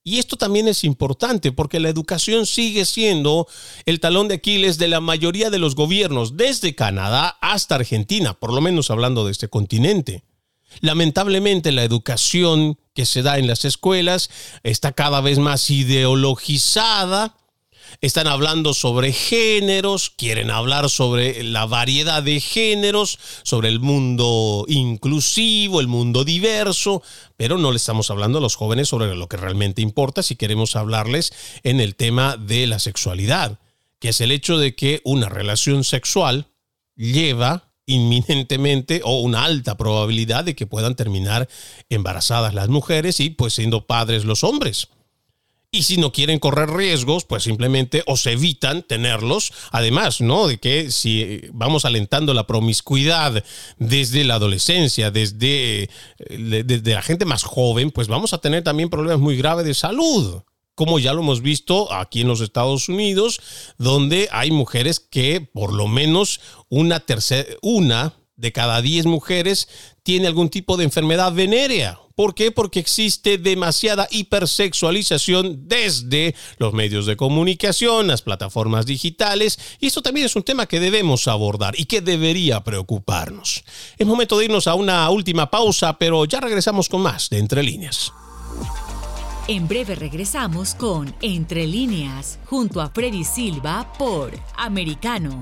Y 0.04 0.18
esto 0.18 0.38
también 0.38 0.68
es 0.68 0.84
importante 0.86 1.52
porque 1.52 1.80
la 1.80 1.89
educación 1.89 2.45
sigue 2.45 2.86
siendo 2.86 3.47
el 3.86 4.00
talón 4.00 4.28
de 4.28 4.36
Aquiles 4.36 4.78
de 4.78 4.88
la 4.88 5.02
mayoría 5.02 5.50
de 5.50 5.60
los 5.60 5.76
gobiernos, 5.76 6.38
desde 6.38 6.74
Canadá 6.74 7.38
hasta 7.41 7.76
Argentina, 7.76 8.34
por 8.34 8.54
lo 8.54 8.62
menos 8.62 8.89
hablando 8.89 9.26
de 9.26 9.32
este 9.32 9.50
continente. 9.50 10.24
Lamentablemente 10.82 11.72
la 11.72 11.84
educación 11.84 12.80
que 12.93 13.06
se 13.06 13.22
da 13.22 13.38
en 13.38 13.47
las 13.47 13.66
escuelas 13.66 14.30
está 14.64 14.93
cada 14.93 15.20
vez 15.20 15.38
más 15.38 15.70
ideologizada 15.70 17.36
están 18.02 18.28
hablando 18.28 18.74
sobre 18.74 19.12
géneros, 19.14 20.10
quieren 20.10 20.52
hablar 20.52 20.90
sobre 20.90 21.44
la 21.44 21.66
variedad 21.66 22.24
de 22.24 22.40
géneros, 22.40 23.20
sobre 23.44 23.70
el 23.70 23.80
mundo 23.80 24.66
inclusivo, 24.68 25.80
el 25.80 25.88
mundo 25.88 26.24
diverso, 26.24 27.02
pero 27.38 27.58
no 27.58 27.72
le 27.72 27.78
estamos 27.78 28.10
hablando 28.10 28.38
a 28.38 28.42
los 28.42 28.56
jóvenes 28.56 28.90
sobre 28.90 29.16
lo 29.16 29.28
que 29.28 29.38
realmente 29.38 29.82
importa 29.82 30.24
si 30.24 30.36
queremos 30.36 30.76
hablarles 30.76 31.34
en 31.64 31.80
el 31.80 31.96
tema 31.96 32.38
de 32.38 32.68
la 32.68 32.80
sexualidad, 32.80 33.60
que 34.00 34.10
es 34.10 34.22
el 34.22 34.32
hecho 34.32 34.58
de 34.58 34.76
que 34.76 35.02
una 35.04 35.30
relación 35.30 35.84
sexual 35.84 36.48
lleva 36.96 37.70
inminentemente 37.86 39.02
o 39.04 39.20
una 39.22 39.44
alta 39.44 39.76
probabilidad 39.76 40.44
de 40.44 40.56
que 40.56 40.68
puedan 40.68 40.96
terminar 40.96 41.50
embarazadas 41.90 42.54
las 42.54 42.70
mujeres 42.70 43.20
y 43.20 43.32
pues 43.32 43.54
siendo 43.54 43.88
padres 43.88 44.26
los 44.26 44.44
hombres. 44.44 44.90
Y 45.72 45.84
si 45.84 45.97
no 45.97 46.11
quieren 46.11 46.39
correr 46.39 46.72
riesgos, 46.72 47.26
pues 47.26 47.43
simplemente 47.43 48.03
o 48.07 48.17
se 48.17 48.32
evitan 48.32 48.82
tenerlos. 48.82 49.53
Además, 49.72 50.20
¿no? 50.20 50.47
De 50.47 50.57
que 50.57 50.89
si 50.89 51.41
vamos 51.53 51.86
alentando 51.86 52.34
la 52.34 52.47
promiscuidad 52.47 53.43
desde 53.78 54.24
la 54.24 54.36
adolescencia, 54.36 55.11
desde, 55.11 55.91
desde 56.28 56.93
la 56.93 57.03
gente 57.03 57.26
más 57.26 57.43
joven, 57.43 57.91
pues 57.91 58.07
vamos 58.07 58.34
a 58.34 58.39
tener 58.39 58.63
también 58.63 58.89
problemas 58.89 59.20
muy 59.20 59.38
graves 59.38 59.65
de 59.65 59.74
salud 59.74 60.41
como 60.80 60.97
ya 60.97 61.11
lo 61.11 61.20
hemos 61.20 61.41
visto 61.41 61.91
aquí 61.91 62.22
en 62.22 62.30
los 62.30 62.39
Estados 62.39 62.88
Unidos, 62.88 63.41
donde 63.78 64.30
hay 64.32 64.49
mujeres 64.49 65.01
que 65.01 65.41
por 65.41 65.74
lo 65.74 65.89
menos 65.89 66.39
una 66.70 67.01
tercera, 67.01 67.49
una 67.61 68.13
de 68.38 68.53
cada 68.53 68.82
10 68.82 69.05
mujeres 69.05 69.67
tiene 70.03 70.28
algún 70.28 70.47
tipo 70.47 70.78
de 70.78 70.86
enfermedad 70.86 71.34
venérea. 71.34 71.99
¿Por 72.20 72.36
qué? 72.36 72.51
Porque 72.51 72.82
existe 72.82 73.38
demasiada 73.38 74.05
hipersexualización 74.11 75.70
desde 75.70 76.36
los 76.57 76.74
medios 76.74 77.05
de 77.05 77.15
comunicación, 77.15 78.07
las 78.07 78.24
plataformas 78.24 78.86
digitales, 78.86 79.57
y 79.80 79.88
esto 79.88 80.01
también 80.01 80.26
es 80.26 80.36
un 80.36 80.43
tema 80.43 80.65
que 80.65 80.82
debemos 80.82 81.30
abordar 81.30 81.80
y 81.80 81.86
que 81.86 82.01
debería 82.01 82.61
preocuparnos. 82.61 83.63
Es 83.97 84.05
momento 84.05 84.38
de 84.38 84.43
irnos 84.43 84.67
a 84.67 84.76
una 84.76 85.09
última 85.09 85.49
pausa, 85.49 85.97
pero 85.97 86.26
ya 86.26 86.41
regresamos 86.41 86.89
con 86.89 86.99
más 86.99 87.30
de 87.30 87.38
Entre 87.38 87.63
Líneas. 87.63 88.11
En 89.47 89.70
breve 89.70 89.95
regresamos 89.95 90.76
con 90.76 91.15
Entre 91.22 91.67
líneas, 91.67 92.38
junto 92.47 92.82
a 92.82 92.89
Freddy 92.89 93.24
Silva 93.24 93.93
por 93.97 94.38
Americano. 94.57 95.41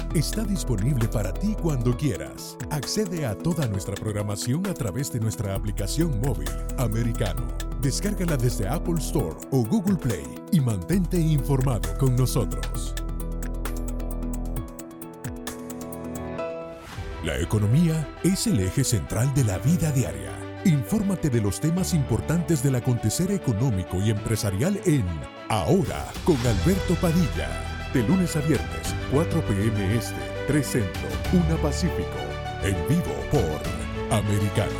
está 0.13 0.43
disponible 0.43 1.07
para 1.07 1.33
ti 1.33 1.55
cuando 1.61 1.95
quieras. 1.95 2.57
Accede 2.69 3.25
a 3.25 3.35
toda 3.35 3.67
nuestra 3.67 3.95
programación 3.95 4.67
a 4.67 4.73
través 4.73 5.11
de 5.11 5.19
nuestra 5.19 5.55
aplicación 5.55 6.19
móvil 6.19 6.49
americano. 6.77 7.47
Descárgala 7.81 8.37
desde 8.37 8.67
Apple 8.67 8.99
Store 8.99 9.35
o 9.51 9.63
Google 9.63 9.95
Play 9.95 10.25
y 10.51 10.59
mantente 10.59 11.17
informado 11.17 11.97
con 11.97 12.15
nosotros. 12.15 12.93
La 17.23 17.37
economía 17.39 18.07
es 18.23 18.47
el 18.47 18.59
eje 18.59 18.83
central 18.83 19.33
de 19.33 19.43
la 19.43 19.59
vida 19.59 19.91
diaria. 19.91 20.31
Infórmate 20.65 21.29
de 21.29 21.41
los 21.41 21.59
temas 21.59 21.93
importantes 21.93 22.61
del 22.63 22.75
acontecer 22.75 23.31
económico 23.31 23.97
y 23.97 24.09
empresarial 24.09 24.79
en 24.85 25.05
Ahora 25.49 26.05
con 26.25 26.37
Alberto 26.37 26.95
Padilla 26.95 27.70
de 27.93 28.03
lunes 28.03 28.35
a 28.35 28.41
viernes, 28.41 28.95
4 29.11 29.41
p.m. 29.47 29.95
Este, 29.95 30.15
3 30.47 30.65
Centro, 30.65 31.01
1 31.33 31.57
Pacífico. 31.57 32.17
En 32.63 32.75
vivo 32.87 33.13
por 33.31 34.17
Americano. 34.17 34.71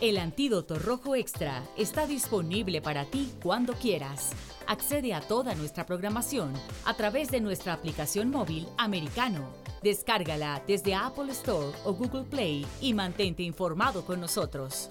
El 0.00 0.18
antídoto 0.18 0.78
rojo 0.78 1.14
extra 1.14 1.62
está 1.78 2.06
disponible 2.06 2.82
para 2.82 3.06
ti 3.06 3.32
cuando 3.42 3.72
quieras. 3.72 4.32
Accede 4.66 5.14
a 5.14 5.20
toda 5.20 5.54
nuestra 5.54 5.86
programación 5.86 6.52
a 6.84 6.94
través 6.94 7.30
de 7.30 7.40
nuestra 7.40 7.72
aplicación 7.72 8.30
móvil 8.30 8.68
americano. 8.76 9.48
Descárgala 9.82 10.62
desde 10.66 10.94
Apple 10.94 11.32
Store 11.32 11.72
o 11.84 11.94
Google 11.94 12.24
Play 12.24 12.66
y 12.82 12.92
mantente 12.92 13.42
informado 13.42 14.04
con 14.04 14.20
nosotros. 14.20 14.90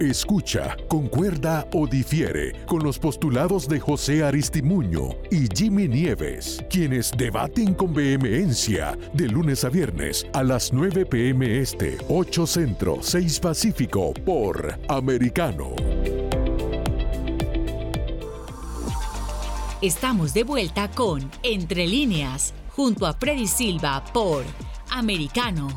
Escucha, 0.00 0.76
concuerda 0.86 1.66
o 1.72 1.84
difiere 1.84 2.52
con 2.66 2.84
los 2.84 3.00
postulados 3.00 3.66
de 3.66 3.80
José 3.80 4.22
Aristimuño 4.22 5.08
y 5.28 5.48
Jimmy 5.52 5.88
Nieves, 5.88 6.64
quienes 6.70 7.10
debaten 7.16 7.74
con 7.74 7.92
vehemencia 7.92 8.96
de 9.12 9.26
lunes 9.26 9.64
a 9.64 9.70
viernes 9.70 10.24
a 10.34 10.44
las 10.44 10.72
9 10.72 11.04
pm 11.04 11.58
este, 11.58 11.98
8 12.08 12.46
Centro, 12.46 12.98
6 13.00 13.40
Pacífico 13.40 14.14
por 14.24 14.78
Americano. 14.88 15.74
Estamos 19.82 20.32
de 20.32 20.44
vuelta 20.44 20.92
con 20.92 21.28
Entre 21.42 21.88
líneas, 21.88 22.54
junto 22.70 23.04
a 23.04 23.14
Freddy 23.14 23.48
Silva 23.48 24.04
por 24.12 24.44
Americano. 24.90 25.68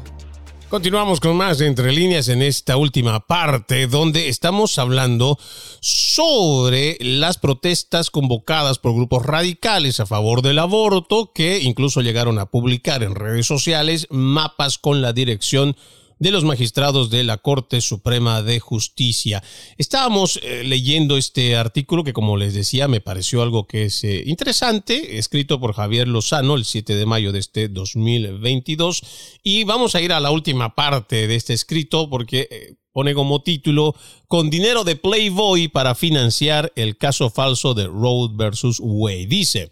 Continuamos 0.71 1.19
con 1.19 1.35
más 1.35 1.59
Entre 1.59 1.91
Líneas 1.91 2.29
en 2.29 2.41
esta 2.41 2.77
última 2.77 3.27
parte 3.27 3.87
donde 3.87 4.29
estamos 4.29 4.79
hablando 4.79 5.37
sobre 5.81 6.97
las 7.01 7.37
protestas 7.37 8.09
convocadas 8.09 8.79
por 8.79 8.95
grupos 8.95 9.25
radicales 9.25 9.99
a 9.99 10.05
favor 10.05 10.41
del 10.41 10.59
aborto 10.59 11.33
que 11.35 11.59
incluso 11.59 11.99
llegaron 11.99 12.39
a 12.39 12.45
publicar 12.45 13.03
en 13.03 13.15
redes 13.15 13.47
sociales 13.47 14.07
mapas 14.11 14.77
con 14.77 15.01
la 15.01 15.11
dirección 15.11 15.75
de 16.21 16.29
los 16.29 16.43
magistrados 16.43 17.09
de 17.09 17.23
la 17.23 17.39
Corte 17.39 17.81
Suprema 17.81 18.43
de 18.43 18.59
Justicia. 18.59 19.41
Estábamos 19.79 20.39
eh, 20.43 20.63
leyendo 20.63 21.17
este 21.17 21.55
artículo 21.55 22.03
que, 22.03 22.13
como 22.13 22.37
les 22.37 22.53
decía, 22.53 22.87
me 22.87 23.01
pareció 23.01 23.41
algo 23.41 23.65
que 23.65 23.85
es 23.85 24.03
eh, 24.03 24.23
interesante, 24.27 25.17
escrito 25.17 25.59
por 25.59 25.73
Javier 25.73 26.07
Lozano 26.07 26.53
el 26.53 26.65
7 26.65 26.93
de 26.93 27.05
mayo 27.07 27.31
de 27.31 27.39
este 27.39 27.69
2022. 27.69 29.01
Y 29.41 29.63
vamos 29.63 29.95
a 29.95 30.01
ir 30.01 30.13
a 30.13 30.19
la 30.19 30.29
última 30.29 30.75
parte 30.75 31.25
de 31.25 31.35
este 31.35 31.53
escrito 31.53 32.07
porque 32.07 32.47
eh, 32.51 32.75
pone 32.93 33.15
como 33.15 33.41
título 33.41 33.95
Con 34.27 34.51
dinero 34.51 34.83
de 34.83 34.97
Playboy 34.97 35.69
para 35.69 35.95
financiar 35.95 36.71
el 36.75 36.97
caso 36.97 37.31
falso 37.31 37.73
de 37.73 37.87
Road 37.87 38.35
versus 38.35 38.77
Way. 38.79 39.25
Dice. 39.25 39.71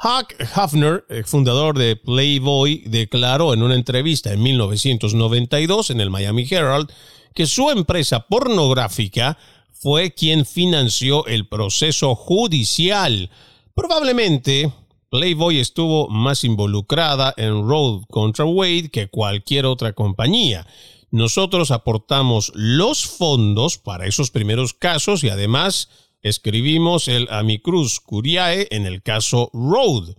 Huck 0.00 0.34
Hafner, 0.54 1.04
fundador 1.24 1.76
de 1.76 1.96
Playboy, 1.96 2.84
declaró 2.86 3.52
en 3.52 3.62
una 3.62 3.74
entrevista 3.74 4.32
en 4.32 4.40
1992 4.42 5.90
en 5.90 6.00
el 6.00 6.08
Miami 6.08 6.46
Herald 6.48 6.88
que 7.34 7.46
su 7.48 7.70
empresa 7.70 8.26
pornográfica 8.28 9.38
fue 9.72 10.12
quien 10.12 10.46
financió 10.46 11.26
el 11.26 11.48
proceso 11.48 12.14
judicial. 12.14 13.28
Probablemente 13.74 14.72
Playboy 15.10 15.58
estuvo 15.58 16.08
más 16.08 16.44
involucrada 16.44 17.34
en 17.36 17.68
Road 17.68 18.02
contra 18.08 18.44
Wade 18.44 18.90
que 18.90 19.08
cualquier 19.08 19.66
otra 19.66 19.94
compañía. 19.94 20.64
Nosotros 21.10 21.72
aportamos 21.72 22.52
los 22.54 23.04
fondos 23.04 23.78
para 23.78 24.06
esos 24.06 24.30
primeros 24.30 24.74
casos 24.74 25.24
y 25.24 25.28
además 25.28 25.88
escribimos 26.22 27.08
el 27.08 27.26
Amicruz 27.30 28.00
Curiae 28.00 28.68
en 28.70 28.86
el 28.86 29.02
caso 29.02 29.50
Road. 29.52 30.14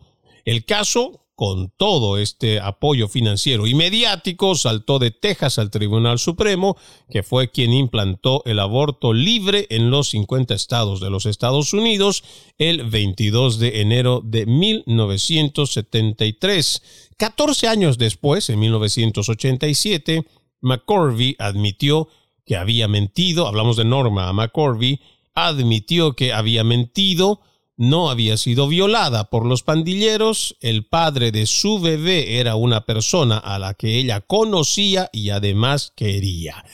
El 0.45 0.63
caso, 0.65 1.25
con 1.35 1.71
todo 1.77 2.17
este 2.17 2.59
apoyo 2.59 3.07
financiero 3.07 3.65
y 3.67 3.73
mediático, 3.73 4.55
saltó 4.55 4.99
de 4.99 5.11
Texas 5.11 5.57
al 5.59 5.71
Tribunal 5.71 6.19
Supremo, 6.19 6.75
que 7.09 7.23
fue 7.23 7.51
quien 7.51 7.71
implantó 7.71 8.43
el 8.45 8.59
aborto 8.59 9.13
libre 9.13 9.65
en 9.69 9.89
los 9.89 10.09
50 10.09 10.53
estados 10.53 10.99
de 10.99 11.09
los 11.09 11.25
Estados 11.25 11.71
Unidos 11.73 12.25
el 12.57 12.83
22 12.89 13.59
de 13.59 13.79
enero 13.81 14.21
de 14.23 14.45
1973. 14.45 16.81
14 17.17 17.67
años 17.67 17.97
después, 17.97 18.49
en 18.49 18.59
1987, 18.59 20.25
McCorvey 20.61 21.35
admitió 21.39 22.09
que 22.45 22.57
había 22.57 22.87
mentido, 22.87 23.47
hablamos 23.47 23.77
de 23.77 23.85
Norma 23.85 24.31
McCorvey, 24.33 24.99
admitió 25.47 26.13
que 26.13 26.33
había 26.33 26.63
mentido, 26.63 27.41
no 27.77 28.09
había 28.09 28.35
sido 28.35 28.67
violada 28.67 29.29
por 29.29 29.45
los 29.45 29.63
pandilleros, 29.63 30.57
el 30.59 30.85
padre 30.85 31.31
de 31.31 31.45
su 31.45 31.79
bebé 31.79 32.39
era 32.39 32.55
una 32.55 32.85
persona 32.85 33.37
a 33.37 33.57
la 33.57 33.73
que 33.73 33.97
ella 33.97 34.21
conocía 34.21 35.09
y 35.13 35.29
además 35.29 35.93
quería. 35.95 36.65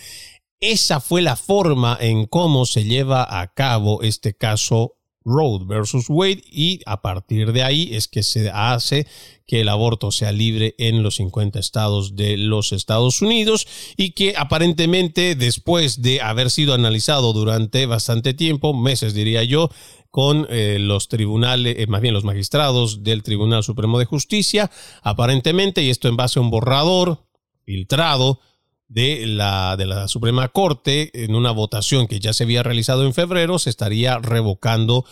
Esa 0.59 0.99
fue 0.99 1.21
la 1.21 1.35
forma 1.35 1.97
en 2.01 2.25
cómo 2.25 2.65
se 2.65 2.85
lleva 2.85 3.39
a 3.39 3.53
cabo 3.53 4.01
este 4.01 4.35
caso 4.35 4.94
Road 5.25 5.65
versus 5.65 6.05
Wade 6.07 6.43
y 6.49 6.81
a 6.85 7.01
partir 7.01 7.51
de 7.51 7.63
ahí 7.63 7.89
es 7.93 8.07
que 8.07 8.23
se 8.23 8.49
hace 8.51 9.07
que 9.47 9.61
el 9.61 9.69
aborto 9.69 10.11
sea 10.11 10.31
libre 10.31 10.75
en 10.77 11.03
los 11.03 11.15
50 11.15 11.59
estados 11.59 12.15
de 12.15 12.37
los 12.37 12.71
Estados 12.71 13.21
Unidos 13.21 13.67
y 13.97 14.11
que 14.11 14.35
aparentemente 14.37 15.35
después 15.35 16.01
de 16.01 16.21
haber 16.21 16.49
sido 16.51 16.73
analizado 16.73 17.33
durante 17.33 17.85
bastante 17.85 18.33
tiempo, 18.33 18.73
meses 18.73 19.13
diría 19.13 19.43
yo, 19.43 19.69
con 20.15 20.47
eh, 20.49 20.77
los 20.79 21.09
tribunales, 21.09 21.75
eh, 21.77 21.87
más 21.87 21.99
bien 21.99 22.13
los 22.13 22.23
magistrados 22.23 23.03
del 23.03 23.21
Tribunal 23.21 23.63
Supremo 23.63 23.99
de 23.99 24.05
Justicia, 24.05 24.71
aparentemente, 25.01 25.83
y 25.83 25.89
esto 25.89 26.07
en 26.07 26.15
base 26.15 26.39
a 26.39 26.41
un 26.41 26.51
borrador 26.51 27.27
filtrado 27.65 28.39
de 28.87 29.25
la, 29.27 29.75
de 29.77 29.85
la 29.85 30.07
Suprema 30.07 30.47
Corte, 30.49 31.11
en 31.13 31.35
una 31.35 31.51
votación 31.51 32.07
que 32.07 32.19
ya 32.19 32.33
se 32.33 32.43
había 32.43 32.63
realizado 32.63 33.05
en 33.05 33.13
febrero, 33.13 33.59
se 33.59 33.69
estaría 33.69 34.19
revocando 34.19 35.05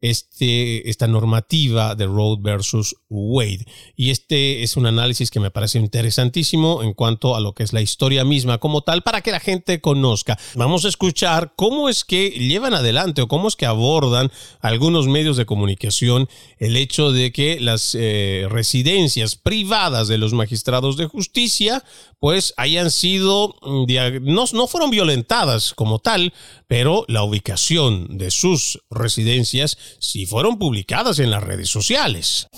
este, 0.00 0.88
esta 0.88 1.06
normativa 1.06 1.94
de 1.94 2.06
Road 2.06 2.38
versus 2.40 2.96
Wade. 3.08 3.66
Y 3.96 4.10
este 4.10 4.62
es 4.62 4.76
un 4.76 4.86
análisis 4.86 5.30
que 5.30 5.40
me 5.40 5.50
parece 5.50 5.78
interesantísimo 5.78 6.82
en 6.82 6.94
cuanto 6.94 7.34
a 7.34 7.40
lo 7.40 7.52
que 7.54 7.62
es 7.62 7.72
la 7.72 7.80
historia 7.80 8.24
misma 8.24 8.58
como 8.58 8.82
tal, 8.82 9.02
para 9.02 9.20
que 9.20 9.32
la 9.32 9.40
gente 9.40 9.80
conozca. 9.80 10.38
Vamos 10.54 10.84
a 10.84 10.88
escuchar 10.88 11.54
cómo 11.56 11.88
es 11.88 12.04
que 12.04 12.30
llevan 12.30 12.74
adelante 12.74 13.22
o 13.22 13.28
cómo 13.28 13.48
es 13.48 13.56
que 13.56 13.66
abordan 13.66 14.30
algunos 14.60 15.08
medios 15.08 15.36
de 15.36 15.46
comunicación 15.46 16.28
el 16.58 16.76
hecho 16.76 17.12
de 17.12 17.32
que 17.32 17.60
las 17.60 17.96
eh, 17.98 18.46
residencias 18.48 19.36
privadas 19.36 20.08
de 20.08 20.18
los 20.18 20.32
magistrados 20.32 20.96
de 20.96 21.06
justicia 21.06 21.84
pues 22.20 22.54
hayan 22.56 22.90
sido, 22.90 23.54
mm, 23.62 23.86
no, 24.22 24.44
no 24.52 24.66
fueron 24.66 24.90
violentadas 24.90 25.74
como 25.74 25.98
tal, 25.98 26.32
pero 26.66 27.04
la 27.08 27.22
ubicación 27.22 28.18
de 28.18 28.30
sus 28.30 28.80
residencias 28.90 29.78
sí 29.98 30.26
fueron 30.26 30.58
publicadas 30.58 31.18
en 31.18 31.30
las 31.30 31.42
redes 31.42 31.68
sociales. 31.68 32.48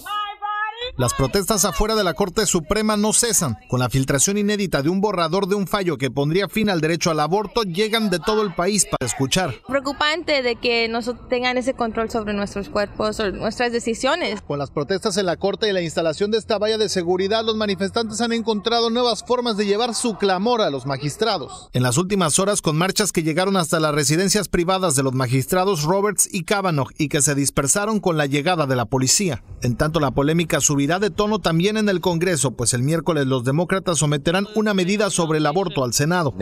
Las 0.97 1.14
protestas 1.14 1.64
afuera 1.64 1.95
de 1.95 2.05
la 2.05 2.14
Corte 2.14 2.45
Suprema 2.47 2.97
no 2.97 3.12
cesan. 3.12 3.57
Con 3.68 3.80
la 3.80 3.88
filtración 3.88 4.36
inédita 4.38 4.82
de 4.82 4.88
un 4.88 5.01
borrador 5.01 5.47
de 5.47 5.55
un 5.55 5.66
fallo 5.66 5.97
que 5.97 6.11
pondría 6.11 6.49
fin 6.49 6.68
al 6.68 6.80
derecho 6.80 7.11
al 7.11 7.20
aborto, 7.20 7.62
llegan 7.62 8.11
de 8.11 8.18
todo 8.18 8.43
el 8.43 8.55
país 8.55 8.86
para 8.86 9.07
escuchar. 9.07 9.55
Preocupante 9.66 10.43
de 10.43 10.57
que 10.57 10.88
no 10.88 11.01
tengan 11.28 11.57
ese 11.59 11.74
control 11.74 12.11
sobre 12.11 12.34
nuestros 12.34 12.68
cuerpos 12.68 13.20
o 13.20 13.30
nuestras 13.30 13.72
decisiones. 13.72 14.43
Con 14.43 14.59
las 14.59 14.70
protestas 14.70 15.16
en 15.16 15.26
la 15.26 15.36
Corte 15.36 15.68
y 15.68 15.72
la 15.72 15.82
instalación 15.82 16.30
de 16.30 16.38
esta 16.38 16.59
valla 16.59 16.78
de 16.78 16.88
seguridad, 16.88 17.45
los 17.45 17.57
manifestantes 17.57 18.20
han 18.20 18.32
encontrado 18.32 18.91
nuevas 18.91 19.24
formas 19.24 19.57
de 19.57 19.66
llevar 19.66 19.95
su 19.95 20.14
clamor 20.14 20.61
a 20.61 20.70
los 20.70 20.86
magistrados. 20.86 21.68
En 21.72 21.82
las 21.82 21.99
últimas 21.99 22.38
horas, 22.38 22.62
con 22.62 22.76
marchas 22.76 23.12
que 23.12 23.22
llegaron 23.22 23.57
hasta 23.57 23.80
las 23.80 23.95
residencias 23.95 24.49
privadas 24.49 24.97
de 24.97 25.03
los 25.03 25.14
magistrados 25.14 25.84
Roberts 25.84 26.28
y 26.30 26.45
Kavanaugh 26.45 26.91
y 26.99 27.09
que 27.09 27.22
se 27.22 27.34
dispersaron 27.34 28.01
con 28.01 28.16
la 28.16 28.26
llegada 28.26 28.66
de 28.66 28.76
la 28.76 28.86
policía. 28.86 29.43
En 29.62 29.76
tanto, 29.76 30.01
la 30.01 30.11
polémica 30.11 30.61
subió 30.61 30.80
de 30.87 31.11
tono 31.11 31.39
también 31.39 31.76
en 31.76 31.89
el 31.89 32.01
Congreso, 32.01 32.53
pues 32.53 32.74
el 32.74 32.83
miércoles 32.83 33.26
los 33.26 33.45
demócratas 33.45 33.99
someterán 33.99 34.47
una 34.55 34.74
medida 34.74 35.11
sobre 35.11 35.39
el 35.39 35.47
aborto 35.47 35.85
al 35.85 35.93
Senado. 35.93 36.33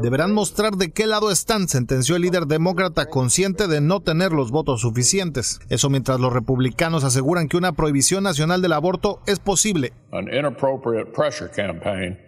Deberán 0.00 0.32
mostrar 0.32 0.76
de 0.76 0.90
qué 0.92 1.06
lado 1.06 1.30
están, 1.30 1.68
sentenció 1.68 2.16
el 2.16 2.22
líder 2.22 2.46
demócrata 2.46 3.06
consciente 3.06 3.68
de 3.68 3.80
no 3.80 4.00
tener 4.00 4.32
los 4.32 4.50
votos 4.50 4.80
suficientes. 4.80 5.60
Eso 5.68 5.90
mientras 5.90 6.20
los 6.20 6.32
republicanos 6.32 7.04
aseguran 7.04 7.48
que 7.48 7.56
una 7.56 7.72
prohibición 7.72 8.24
nacional 8.24 8.62
del 8.62 8.72
aborto 8.72 9.20
es 9.26 9.38
posible. 9.38 9.92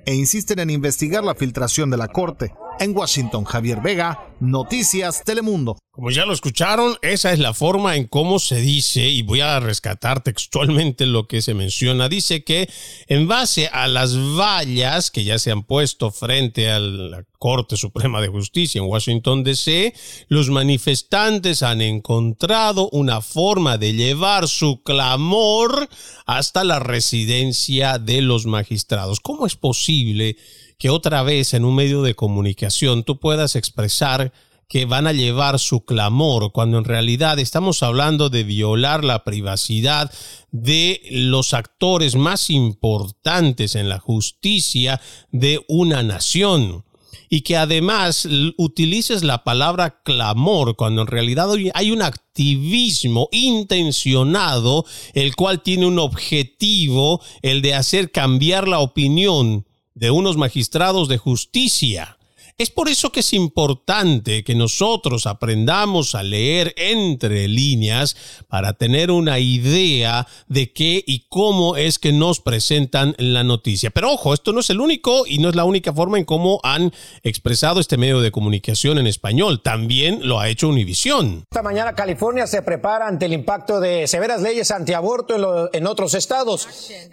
E 0.05 0.15
insisten 0.15 0.59
en 0.59 0.71
investigar 0.71 1.25
la 1.25 1.35
filtración 1.35 1.91
de 1.91 1.97
la 1.97 2.09
Corte. 2.09 2.53
En 2.79 2.95
Washington, 2.95 3.45
Javier 3.45 3.81
Vega, 3.81 4.29
Noticias 4.41 5.25
Telemundo. 5.25 5.79
Como 5.91 6.11
ya 6.11 6.27
lo 6.27 6.35
escucharon, 6.35 6.97
esa 7.01 7.33
es 7.33 7.39
la 7.39 7.55
forma 7.55 7.97
en 7.97 8.07
cómo 8.07 8.39
se 8.39 8.61
dice, 8.61 9.09
y 9.09 9.23
voy 9.23 9.41
a 9.41 9.59
rescatar 9.61 10.23
textualmente 10.23 11.07
lo 11.07 11.27
que 11.27 11.41
se 11.41 11.55
menciona. 11.55 12.11
Dice 12.11 12.45
que 12.45 12.69
en 13.07 13.27
base 13.29 13.69
a 13.69 13.89
las 13.89 14.15
vallas 14.15 15.11
que 15.11 15.25
ya 15.25 15.39
se 15.39 15.53
han 15.53 15.63
puesto 15.63 16.11
frente 16.11 16.71
a 16.71 16.81
la 16.81 17.25
Corte 17.39 17.79
Suprema 17.79 18.21
de 18.21 18.29
Justicia 18.29 18.79
en 18.79 18.89
Washington, 18.89 19.43
D.C., 19.43 19.95
los 20.29 20.51
manifestantes 20.51 21.63
han 21.63 21.81
encontrado 21.81 22.91
una 22.91 23.23
forma 23.23 23.79
de 23.79 23.95
llevar 23.95 24.49
su 24.49 24.83
clamor 24.83 25.89
hasta 26.27 26.63
la 26.63 26.79
residencia 26.79 27.99
de 27.99 28.21
los 28.21 28.45
magistrados. 28.45 29.21
¿Cómo 29.21 29.47
es 29.47 29.57
posible? 29.57 30.37
Que 30.79 30.91
otra 30.91 31.23
vez 31.23 31.55
en 31.55 31.65
un 31.65 31.75
medio 31.75 32.03
de 32.03 32.15
comunicación 32.15 33.05
tú 33.05 33.19
puedas 33.19 33.57
expresar 33.57 34.33
que 34.69 34.85
van 34.85 35.07
a 35.07 35.13
llevar 35.13 35.59
su 35.59 35.85
clamor, 35.85 36.51
cuando 36.53 36.79
en 36.79 36.85
realidad 36.85 37.39
estamos 37.39 37.83
hablando 37.83 38.31
de 38.31 38.43
violar 38.43 39.05
la 39.05 39.23
privacidad 39.23 40.13
de 40.51 41.01
los 41.11 41.55
actores 41.55 42.17
más 42.17 42.51
importantes 42.51 43.77
en 43.77 43.89
la 43.89 44.01
justicia 44.01 45.01
de 45.31 45.65
una 45.69 46.03
nación. 46.03 46.85
Y 47.29 47.41
que 47.41 47.57
además 47.57 48.29
utilices 48.57 49.25
la 49.25 49.43
palabra 49.43 50.01
clamor 50.05 50.77
cuando 50.77 51.03
en 51.03 51.09
realidad 51.09 51.49
hay 51.75 51.91
un 51.91 52.03
activismo 52.03 53.29
intencionado, 53.33 54.85
el 55.13 55.35
cual 55.35 55.63
tiene 55.63 55.87
un 55.87 55.99
objetivo, 55.99 57.21
el 57.43 57.63
de 57.63 57.75
hacer 57.75 58.13
cambiar 58.13 58.69
la 58.69 58.79
opinión 58.79 59.67
de 59.97 60.11
unos 60.11 60.37
magistrados 60.37 61.09
de 61.09 61.17
justicia 61.17 62.19
es 62.59 62.71
por 62.71 62.89
eso 62.89 63.13
que 63.13 63.21
es 63.21 63.35
importante 63.35 64.43
que 64.43 64.55
nosotros 64.55 65.27
aprendamos 65.27 66.15
a 66.15 66.23
leer 66.23 66.73
entre 66.79 67.49
líneas 67.49 68.17
para 68.49 68.73
tener 68.73 69.11
una 69.11 69.39
idea 69.39 70.27
de 70.49 70.73
qué 70.73 71.05
y 71.07 71.27
cómo 71.29 71.77
es 71.77 71.99
que 71.99 72.13
nos 72.13 72.41
presentan 72.41 73.15
la 73.19 73.45
noticia. 73.45 73.91
Pero 73.91 74.11
ojo, 74.11 74.33
esto 74.33 74.55
no 74.55 74.61
es 74.61 74.71
el 74.71 74.81
único 74.81 75.27
y 75.27 75.39
no 75.39 75.51
es 75.51 75.55
la 75.55 75.65
única 75.65 75.93
forma 75.93 76.17
en 76.17 76.25
cómo 76.25 76.59
han 76.63 76.95
expresado 77.23 77.79
este 77.79 77.99
medio 77.99 78.23
de 78.23 78.31
comunicación 78.31 78.97
en 78.97 79.07
español. 79.07 79.61
También 79.61 80.27
lo 80.27 80.41
ha 80.41 80.49
hecho 80.49 80.69
Univisión. 80.69 81.45
Esta 81.51 81.63
mañana 81.63 81.95
California 81.95 82.47
se 82.47 82.63
prepara 82.63 83.07
ante 83.07 83.27
el 83.27 83.35
impacto 83.35 83.81
de 83.81 84.07
severas 84.07 84.41
leyes 84.41 84.71
antiaborto 84.71 85.35
en, 85.35 85.79
en 85.79 85.87
otros 85.87 86.15
estados. 86.15 86.67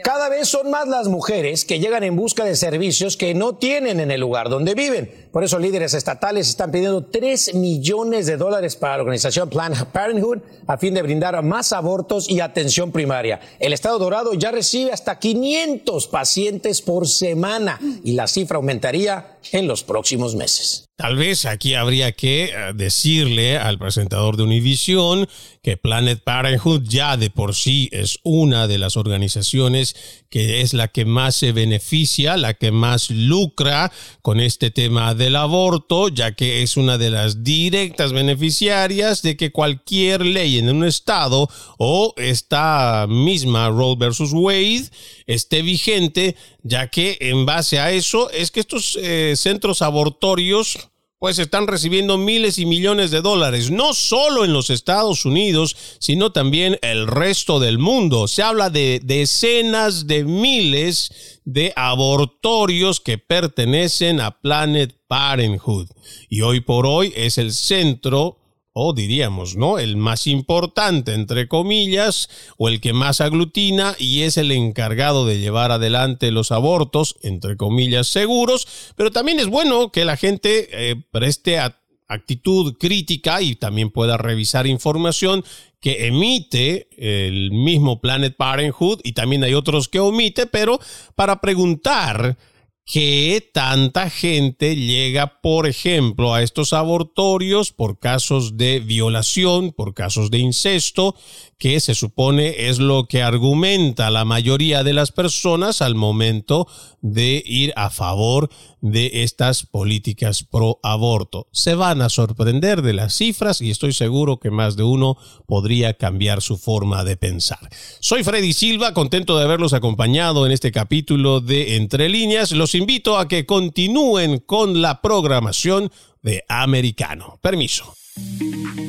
Cada 0.05 0.29
vez 0.29 0.47
son 0.47 0.71
más 0.71 0.87
las 0.87 1.09
mujeres 1.09 1.65
que 1.65 1.79
llegan 1.79 2.03
en 2.03 2.15
busca 2.15 2.45
de 2.45 2.55
servicios 2.55 3.17
que 3.17 3.33
no 3.33 3.57
tienen 3.57 3.99
en 3.99 4.09
el 4.09 4.21
lugar 4.21 4.47
donde 4.49 4.73
viven. 4.73 5.29
Por 5.33 5.43
eso 5.43 5.57
líderes 5.57 5.95
estatales 5.95 6.47
están 6.47 6.69
pidiendo 6.69 7.05
3 7.05 7.55
millones 7.55 8.27
de 8.27 8.37
dólares 8.37 8.75
para 8.75 8.97
la 8.97 9.01
organización 9.01 9.49
Planned 9.49 9.87
Parenthood 9.87 10.41
a 10.67 10.77
fin 10.77 10.93
de 10.93 11.01
brindar 11.01 11.41
más 11.41 11.73
abortos 11.73 12.29
y 12.29 12.39
atención 12.39 12.91
primaria. 12.91 13.39
El 13.57 13.73
Estado 13.73 13.97
Dorado 13.97 14.35
ya 14.35 14.51
recibe 14.51 14.91
hasta 14.91 15.17
500 15.17 16.07
pacientes 16.07 16.83
por 16.83 17.07
semana 17.07 17.79
y 18.03 18.11
la 18.11 18.27
cifra 18.27 18.57
aumentaría 18.57 19.39
en 19.51 19.67
los 19.67 19.83
próximos 19.83 20.35
meses. 20.35 20.85
Tal 20.95 21.15
vez 21.15 21.45
aquí 21.45 21.73
habría 21.73 22.11
que 22.11 22.43
eh, 22.45 22.73
decirle 22.75 23.57
al 23.57 23.79
presentador 23.79 24.37
de 24.37 24.43
Univision 24.43 25.27
que 25.63 25.75
Planet 25.75 26.21
Parenthood 26.23 26.83
ya 26.83 27.17
de 27.17 27.31
por 27.31 27.55
sí 27.55 27.89
es 27.91 28.19
una 28.21 28.67
de 28.67 28.77
las 28.77 28.95
organizaciones 28.95 29.95
que 30.29 30.61
es 30.61 30.75
la 30.75 30.89
que 30.89 31.05
más 31.05 31.35
se 31.35 31.51
beneficia, 31.51 32.37
la 32.37 32.53
que 32.53 32.71
más 32.71 33.09
lucra 33.09 33.91
con 34.21 34.39
este 34.39 34.69
tema 34.69 35.15
del 35.15 35.35
aborto, 35.35 36.09
ya 36.09 36.33
que 36.33 36.61
es 36.61 36.77
una 36.77 36.99
de 36.99 37.09
las 37.09 37.43
directas 37.43 38.13
beneficiarias 38.13 39.23
de 39.23 39.35
que 39.35 39.51
cualquier 39.51 40.23
ley 40.23 40.59
en 40.59 40.69
un 40.69 40.85
estado 40.85 41.49
o 41.79 42.13
esta 42.17 43.07
misma 43.09 43.69
Roe 43.69 43.95
versus 43.95 44.31
Wade 44.31 44.89
esté 45.25 45.63
vigente, 45.63 46.35
ya 46.63 46.87
que 46.87 47.17
en 47.19 47.45
base 47.45 47.79
a 47.79 47.91
eso 47.91 48.29
es 48.31 48.49
que 48.51 48.61
estos 48.61 48.97
eh, 49.01 49.33
centros 49.35 49.81
abortorios 49.81 50.89
pues 51.23 51.39
están 51.39 51.67
recibiendo 51.67 52.17
miles 52.17 52.57
y 52.57 52.65
millones 52.65 53.09
de 53.09 53.21
dólares, 53.21 53.71
no 53.71 53.93
solo 53.93 54.43
en 54.43 54.51
los 54.51 54.69
Estados 54.69 55.23
Unidos, 55.23 55.73
sino 55.99 56.33
también 56.33 56.77
el 56.81 57.07
resto 57.07 57.61
del 57.61 57.79
mundo. 57.79 58.27
Se 58.27 58.43
habla 58.43 58.69
de 58.69 58.99
decenas 59.01 60.05
de 60.05 60.25
miles 60.25 61.39
de 61.45 61.71
abortorios 61.77 62.99
que 62.99 63.17
pertenecen 63.19 64.19
a 64.19 64.41
Planet 64.41 64.97
Parenthood. 65.07 65.87
Y 66.27 66.41
hoy 66.41 66.59
por 66.59 66.85
hoy 66.85 67.13
es 67.15 67.37
el 67.37 67.53
centro 67.53 68.42
o 68.73 68.93
diríamos, 68.93 69.55
¿no? 69.55 69.77
El 69.77 69.97
más 69.97 70.25
importante, 70.25 71.13
entre 71.13 71.47
comillas, 71.47 72.29
o 72.57 72.67
el 72.69 72.81
que 72.81 72.91
más 72.91 73.21
aglutina 73.21 73.95
y 73.99 74.23
es 74.23 74.37
el 74.37 74.51
encargado 74.51 75.25
de 75.25 75.39
llevar 75.39 75.71
adelante 75.71 76.31
los 76.31 76.51
abortos, 76.51 77.15
entre 77.21 77.55
comillas, 77.55 78.07
seguros, 78.07 78.67
pero 78.95 79.11
también 79.11 79.39
es 79.39 79.47
bueno 79.47 79.91
que 79.91 80.05
la 80.05 80.17
gente 80.17 80.69
eh, 80.71 80.95
preste 81.11 81.59
actitud 82.07 82.75
crítica 82.79 83.41
y 83.41 83.55
también 83.55 83.91
pueda 83.91 84.17
revisar 84.17 84.67
información 84.67 85.43
que 85.79 86.07
emite 86.07 86.87
el 86.97 87.51
mismo 87.51 87.99
Planet 87.99 88.35
Parenthood 88.35 89.01
y 89.03 89.11
también 89.11 89.43
hay 89.43 89.53
otros 89.53 89.89
que 89.89 89.99
omite, 89.99 90.47
pero 90.47 90.79
para 91.15 91.41
preguntar 91.41 92.37
que 92.85 93.49
tanta 93.53 94.09
gente 94.09 94.75
llega, 94.75 95.41
por 95.41 95.67
ejemplo, 95.67 96.33
a 96.33 96.43
estos 96.43 96.73
abortorios 96.73 97.71
por 97.71 97.97
casos 97.97 98.57
de 98.57 98.79
violación, 98.79 99.71
por 99.71 99.93
casos 99.93 100.29
de 100.31 100.39
incesto, 100.39 101.15
que 101.57 101.79
se 101.79 101.95
supone 101.95 102.67
es 102.67 102.79
lo 102.79 103.07
que 103.07 103.21
argumenta 103.21 104.11
la 104.11 104.25
mayoría 104.25 104.83
de 104.83 104.93
las 104.93 105.13
personas 105.13 105.81
al 105.81 105.95
momento 105.95 106.67
de 107.01 107.41
ir 107.45 107.71
a 107.77 107.89
favor 107.89 108.49
de 108.83 109.23
estas 109.23 109.65
políticas 109.65 110.43
pro 110.43 110.79
aborto. 110.83 111.47
Se 111.53 111.73
van 111.73 112.01
a 112.01 112.09
sorprender 112.09 112.81
de 112.81 112.91
las 112.91 113.13
cifras 113.13 113.61
y 113.61 113.71
estoy 113.71 113.93
seguro 113.93 114.41
que 114.41 114.51
más 114.51 114.75
de 114.75 114.83
uno 114.83 115.17
podría 115.47 115.93
cambiar 115.93 116.41
su 116.41 116.57
forma 116.57 117.05
de 117.05 117.15
pensar. 117.15 117.69
Soy 118.01 118.25
Freddy 118.25 118.51
Silva, 118.51 118.93
contento 118.93 119.37
de 119.37 119.45
haberlos 119.45 119.71
acompañado 119.71 120.45
en 120.45 120.51
este 120.51 120.73
capítulo 120.73 121.39
de 121.39 121.77
Entre 121.77 122.09
líneas. 122.09 122.51
Los 122.51 122.75
invito 122.75 123.17
a 123.17 123.29
que 123.29 123.45
continúen 123.45 124.39
con 124.39 124.81
la 124.81 125.01
programación 125.01 125.89
de 126.21 126.43
Americano. 126.49 127.39
Permiso. 127.41 127.95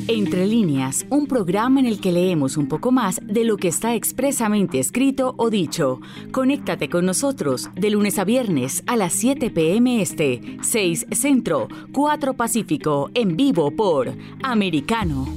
Entre 0.07 0.45
líneas, 0.45 1.05
un 1.09 1.25
programa 1.25 1.79
en 1.79 1.87
el 1.87 1.99
que 1.99 2.11
leemos 2.11 2.57
un 2.57 2.67
poco 2.67 2.91
más 2.91 3.19
de 3.23 3.43
lo 3.43 3.57
que 3.57 3.67
está 3.67 3.95
expresamente 3.95 4.79
escrito 4.79 5.33
o 5.37 5.49
dicho. 5.49 5.99
Conéctate 6.31 6.89
con 6.89 7.05
nosotros 7.05 7.69
de 7.73 7.89
lunes 7.89 8.19
a 8.19 8.23
viernes 8.23 8.83
a 8.85 8.97
las 8.97 9.13
7 9.13 9.49
pm 9.49 10.01
este, 10.01 10.57
6 10.61 11.07
Centro, 11.11 11.67
4 11.91 12.35
Pacífico, 12.35 13.09
en 13.15 13.35
vivo 13.35 13.71
por 13.71 14.13
Americano. 14.43 15.27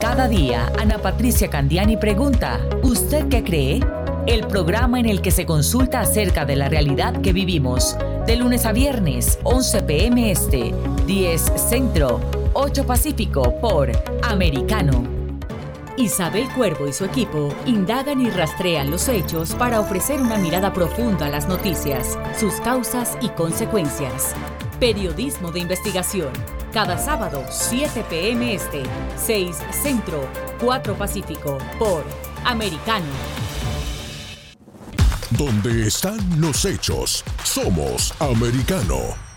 Cada 0.00 0.28
día, 0.28 0.72
Ana 0.78 0.96
Patricia 0.96 1.50
Candiani 1.50 1.98
pregunta, 1.98 2.58
¿usted 2.82 3.28
qué 3.28 3.44
cree? 3.44 3.80
El 4.26 4.46
programa 4.46 4.98
en 4.98 5.06
el 5.06 5.20
que 5.20 5.30
se 5.30 5.44
consulta 5.44 6.00
acerca 6.00 6.46
de 6.46 6.56
la 6.56 6.70
realidad 6.70 7.20
que 7.20 7.34
vivimos 7.34 7.98
de 8.26 8.36
lunes 8.36 8.64
a 8.64 8.72
viernes, 8.72 9.38
11 9.42 9.82
pm 9.82 10.30
este, 10.30 10.74
10 11.06 11.42
centro, 11.54 12.18
8 12.54 12.86
pacífico 12.86 13.60
por 13.60 13.92
Americano. 14.22 15.04
Isabel 15.98 16.48
Cuervo 16.56 16.88
y 16.88 16.94
su 16.94 17.04
equipo 17.04 17.54
indagan 17.66 18.22
y 18.22 18.30
rastrean 18.30 18.90
los 18.90 19.06
hechos 19.06 19.54
para 19.54 19.80
ofrecer 19.80 20.18
una 20.22 20.38
mirada 20.38 20.72
profunda 20.72 21.26
a 21.26 21.30
las 21.30 21.46
noticias, 21.46 22.18
sus 22.38 22.54
causas 22.62 23.18
y 23.20 23.28
consecuencias. 23.28 24.34
Periodismo 24.80 25.52
de 25.52 25.60
investigación. 25.60 26.32
Cada 26.72 26.96
sábado, 26.96 27.44
7 27.50 28.02
pm 28.08 28.54
este, 28.54 28.82
6 29.18 29.54
centro, 29.82 30.26
4 30.58 30.94
pacífico 30.94 31.58
por 31.78 32.02
Americano. 32.46 33.04
Donde 35.32 35.86
están 35.86 36.18
los 36.40 36.64
hechos, 36.64 37.22
somos 37.44 38.14
americano. 38.20 39.29